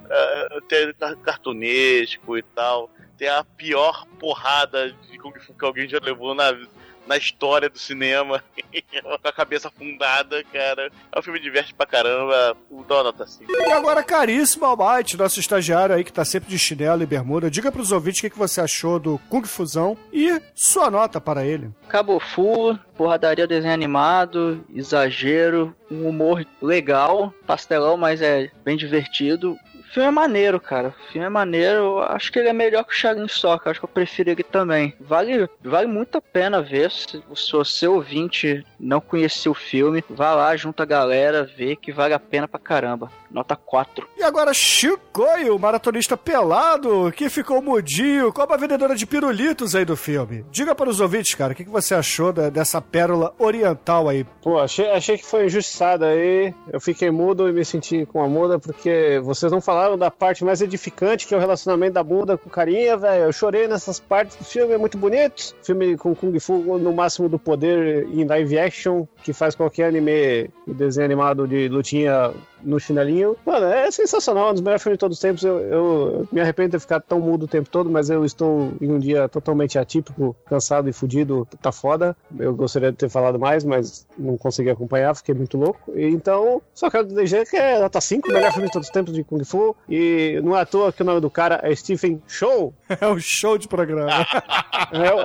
[0.68, 2.90] tem cartunesco e tal.
[3.16, 6.52] Tem a pior porrada de Kung Fu que alguém já levou na,
[7.06, 8.42] na história do cinema,
[9.02, 10.90] com a cabeça afundada, cara.
[11.12, 12.56] É um filme que diverte pra caramba,
[12.88, 13.44] dá uma nota assim.
[13.48, 17.70] E agora, caríssimo Almighty, nosso estagiário aí que tá sempre de chinelo e bermuda, diga
[17.70, 21.70] pros ouvintes o que, que você achou do Kung Fusão e sua nota para ele.
[21.88, 29.56] Cabo Fu, porradaria desenho animado, exagero, um humor legal, pastelão, mas é bem divertido
[29.94, 30.88] filme é maneiro, cara.
[30.88, 31.76] O filme é maneiro.
[31.76, 33.70] Eu acho que ele é melhor que o Shaolin Soccer.
[33.70, 34.94] Acho que eu prefiro ele também.
[35.00, 36.90] Vale, vale muito a pena ver.
[36.90, 41.92] Se, se você ouvinte não conhecia o filme, vá lá, junta a galera, vê que
[41.92, 43.10] vale a pena pra caramba.
[43.30, 44.06] Nota 4.
[44.16, 49.96] E agora, Chicoio, maratonista pelado, que ficou mudinho, como a vendedora de pirulitos aí do
[49.96, 50.44] filme.
[50.52, 54.24] Diga para os ouvintes, cara, o que, que você achou da, dessa pérola oriental aí?
[54.40, 56.54] Pô, achei, achei que foi injustiçado aí.
[56.72, 60.10] Eu fiquei mudo e me senti com a muda porque vocês não falaram falaram da
[60.10, 63.24] parte mais edificante, que é o relacionamento da bunda com o carinha, velho.
[63.24, 65.54] Eu chorei nessas partes do filme, é muito bonito.
[65.62, 70.50] Filme com Kung Fu no máximo do poder em live action, que faz qualquer anime
[70.66, 72.32] e desenho animado de lutinha
[72.64, 73.36] no chinelinho.
[73.44, 75.44] Mano, é sensacional, um dos melhores filmes de todos os tempos.
[75.44, 78.72] Eu, eu me arrependo de ter ficado tão mudo o tempo todo, mas eu estou
[78.80, 82.16] em um dia totalmente atípico, cansado e fudido, tá foda.
[82.38, 85.92] Eu gostaria de ter falado mais, mas não consegui acompanhar, fiquei muito louco.
[85.94, 89.22] Então, só quero dizer que é nota 5, melhor filme de todos os tempos de
[89.24, 89.76] Kung Fu.
[89.88, 92.72] E não é à toa que o nome do cara é Stephen Show.
[93.00, 94.24] É um show de programa.
[94.92, 95.20] é, o...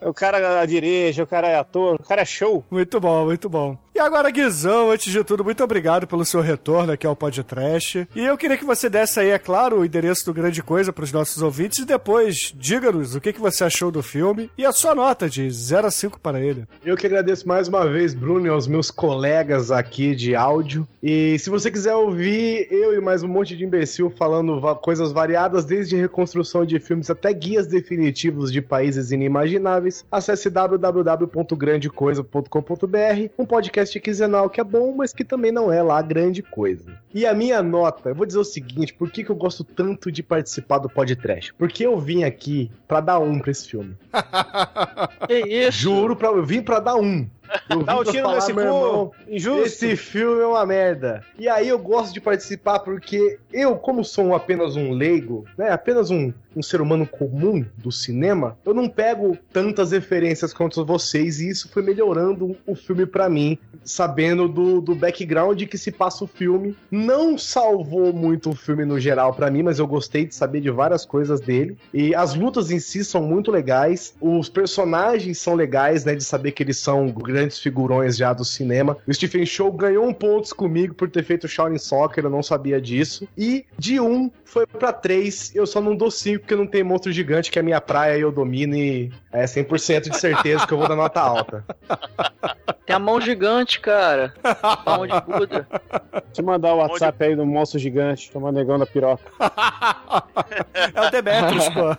[0.06, 2.64] é o cara dirige, o cara é ator, o cara é show.
[2.70, 3.76] Muito bom, muito bom.
[4.00, 8.08] E agora, Guizão, antes de tudo, muito obrigado pelo seu retorno aqui ao Podcast.
[8.16, 11.04] E eu queria que você desse aí, é claro, o endereço do Grande Coisa para
[11.04, 14.72] os nossos ouvintes e depois diga-nos o que, que você achou do filme e a
[14.72, 16.64] sua nota de 0 a 5 para ele.
[16.82, 20.88] Eu que agradeço mais uma vez, Bruno, e aos meus colegas aqui de áudio.
[21.02, 25.66] E se você quiser ouvir eu e mais um monte de imbecil falando coisas variadas,
[25.66, 34.00] desde reconstrução de filmes até guias definitivos de países inimagináveis, acesse www.grandecoisa.com.br, um podcast podcast
[34.00, 36.92] quinzenal que é bom, mas que também não é lá grande coisa.
[37.12, 40.12] E a minha nota, eu vou dizer o seguinte, por que, que eu gosto tanto
[40.12, 41.52] de participar do podcast?
[41.54, 43.96] Porque eu vim aqui para dar um pra esse filme.
[45.26, 45.78] que isso?
[45.78, 47.26] Juro, pra, eu vim para dar um.
[47.68, 49.64] Eu Dá um tiro falar, nesse cu, injusto.
[49.64, 51.24] Esse filme é uma merda.
[51.38, 56.10] E aí eu gosto de participar porque eu, como sou apenas um leigo, né, apenas
[56.10, 61.48] um, um ser humano comum do cinema, eu não pego tantas referências quanto vocês e
[61.48, 66.26] isso foi melhorando o filme para mim, sabendo do, do background que se passa o
[66.26, 66.76] filme.
[66.90, 70.70] Não salvou muito o filme no geral para mim, mas eu gostei de saber de
[70.70, 71.76] várias coisas dele.
[71.92, 76.52] E as lutas em si são muito legais, os personagens são legais, né, de saber
[76.52, 78.96] que eles são grandes grandes figurões já do cinema.
[79.06, 82.80] O Stephen Show ganhou um pontos comigo por ter feito Shaolin Soccer, eu não sabia
[82.80, 83.26] disso.
[83.36, 87.10] E de um foi para três, eu só não dou cinco porque não tem monstro
[87.10, 90.74] gigante, que é a minha praia e eu domino e é 100% de certeza que
[90.74, 91.64] eu vou dar nota alta.
[92.86, 94.34] Tem a mão gigante, cara.
[94.42, 95.64] A mão de Buda.
[95.70, 97.24] Deixa eu mandar o WhatsApp de...
[97.24, 99.22] aí do monstro gigante, toma negão da piroca.
[100.74, 101.94] é o Demetrius, pô.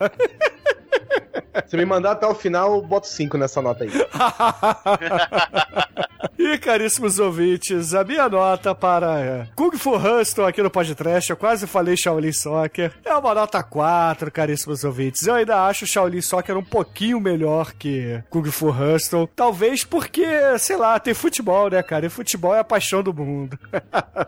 [1.68, 3.92] Se me mandar até o final, eu boto 5 nessa nota aí.
[6.38, 11.38] e caríssimos ouvintes, a minha nota para é, Kung Fu Hustle aqui no podcast, eu
[11.38, 15.26] quase falei Shaolin Soccer, é uma nota 4, caríssimos ouvintes.
[15.28, 19.30] Eu ainda acho Shaolin Soccer um pouquinho melhor que Kung Fu Hustle.
[19.36, 20.26] Talvez porque,
[20.60, 22.06] sei lá, tem futebol, né, cara?
[22.06, 23.58] E futebol é a paixão do mundo.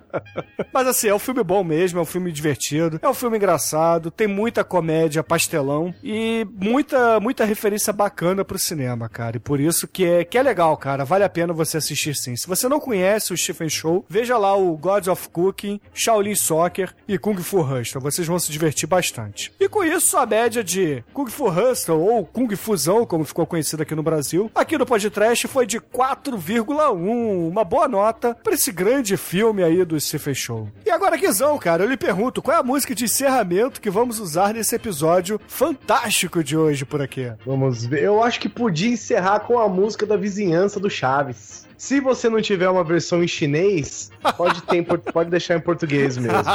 [0.73, 4.11] Mas assim, é um filme bom mesmo, é um filme divertido, é um filme engraçado,
[4.11, 9.37] tem muita comédia, pastelão e muita, muita referência bacana pro cinema, cara.
[9.37, 11.05] E por isso que é, que é legal, cara.
[11.05, 12.35] Vale a pena você assistir sim.
[12.35, 16.93] Se você não conhece o Stephen Show, veja lá o Gods of Cooking, Shaolin Soccer
[17.07, 18.01] e Kung Fu Hustle.
[18.01, 19.53] Vocês vão se divertir bastante.
[19.59, 23.83] E com isso, a média de Kung Fu Hustle, ou Kung Fusão, como ficou conhecido
[23.83, 27.47] aqui no Brasil, aqui no podcast foi de 4,1.
[27.49, 30.69] Uma boa nota para esse grande filme aí do Stephen Show.
[30.85, 34.19] E agora, Guizão, cara, eu lhe pergunto, qual é a música de encerramento que vamos
[34.19, 37.31] usar nesse episódio fantástico de hoje por aqui?
[37.45, 38.03] Vamos ver.
[38.03, 41.67] Eu acho que podia encerrar com a música da vizinhança do Chaves.
[41.77, 46.43] Se você não tiver uma versão em chinês, pode, ter, pode deixar em português mesmo.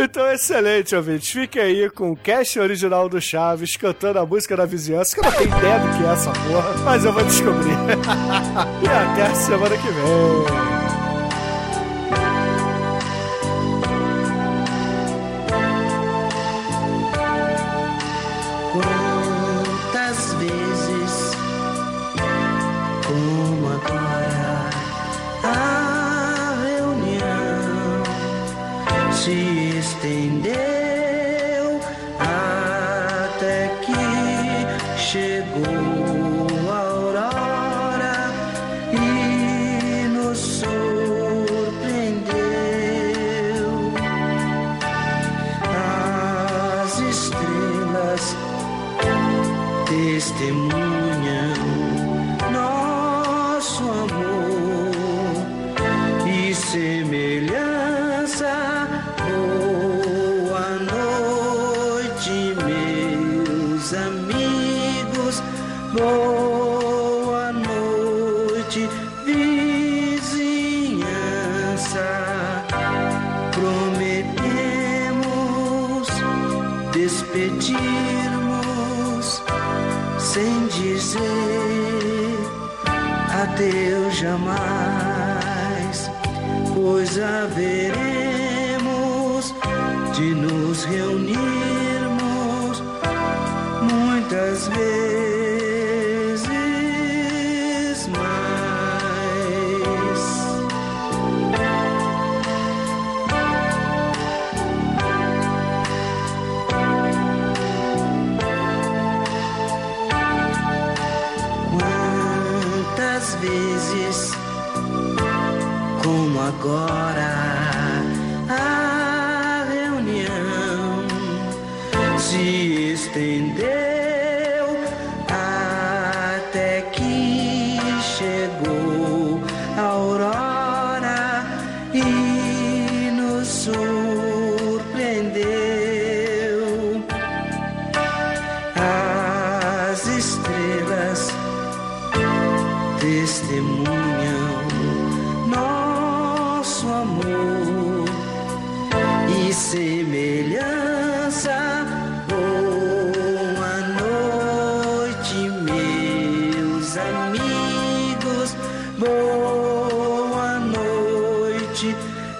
[0.00, 1.32] Então, excelente, ouvinte.
[1.32, 5.28] Fique aí com o cast original do Chaves cantando a música da vizinhança, que eu
[5.28, 7.72] não tenho ideia do que é essa porra, mas eu vou descobrir.
[8.80, 10.77] e até a semana que vem.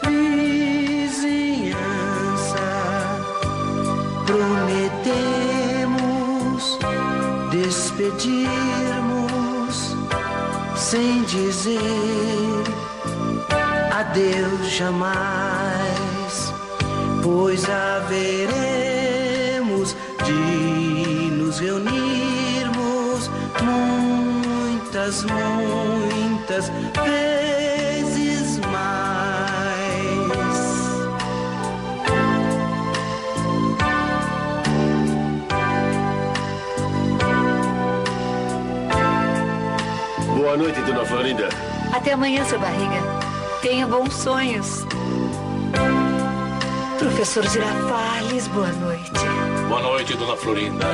[0.02, 1.28] Vizinhança.
[4.26, 5.78] Prometemos
[7.50, 8.36] despedirmos
[10.76, 12.64] sem dizer
[13.92, 15.14] adeus jamais,
[17.22, 18.76] pois haveremos
[20.24, 23.30] de nos reunirmos
[23.62, 26.68] muitas, muitas
[27.04, 27.57] vezes
[40.58, 41.48] noite, dona Florinda.
[41.92, 43.00] Até amanhã, seu barriga.
[43.62, 44.84] Tenha bons sonhos.
[46.98, 49.12] Professor Girafales, boa noite.
[49.68, 50.86] Boa noite, dona Florinda.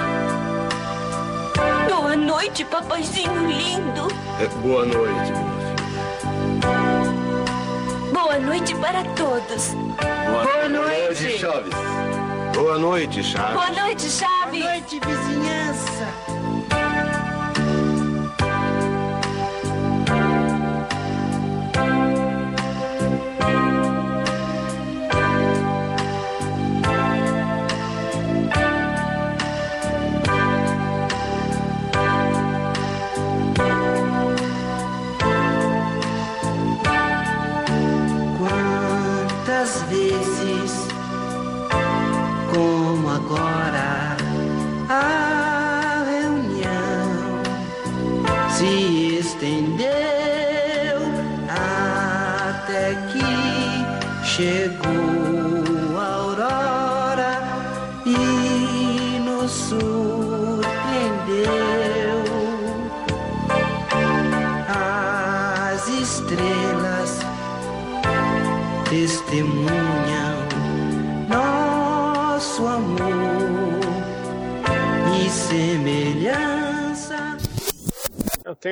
[1.88, 4.08] Boa noite, papaizinho lindo.
[4.38, 5.32] É, boa noite.
[8.12, 9.68] Boa noite para todos.
[10.30, 11.74] Boa, noite, Chaves.
[12.54, 13.54] Boa noite, Chaves.
[13.54, 14.62] Boa noite, Chaves.
[14.62, 16.33] Boa noite, vizinhança.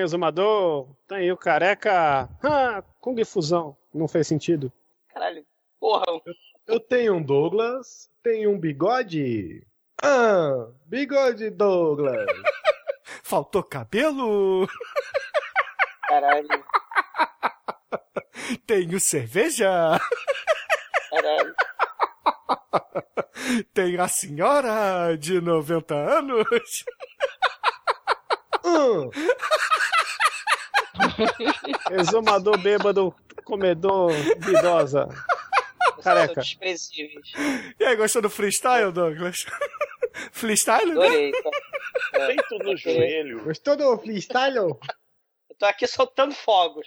[0.02, 2.28] Eu tenho o Zumador, tenho o Careca.
[2.42, 3.76] Ah, Kung Fusão.
[3.94, 4.72] Não fez sentido.
[5.14, 5.46] Caralho,
[5.78, 6.04] porra.
[6.66, 9.64] Eu tenho um Douglas, tenho um bigode.
[10.02, 12.26] Ah, bigode Douglas.
[13.22, 14.68] Faltou cabelo?
[16.08, 16.48] Caralho,
[18.66, 20.00] Tenho cerveja?
[21.10, 21.54] caralho.
[23.72, 26.84] Tenho a senhora de 90 anos?
[28.64, 29.10] Hum,
[31.90, 33.14] Exumador bêbado,
[33.44, 35.08] comedor, bidosa.
[36.02, 36.40] Careca.
[36.40, 37.32] Desprezíveis.
[37.78, 39.46] E aí, gostou do freestyle, Douglas?
[40.32, 41.06] freestyle, né?
[41.06, 41.32] Adorei.
[41.32, 42.26] tá?
[42.26, 43.44] Feito no joelho.
[43.44, 44.56] gostou do freestyle?
[44.56, 44.80] Eu
[45.58, 46.86] tô aqui soltando fogos.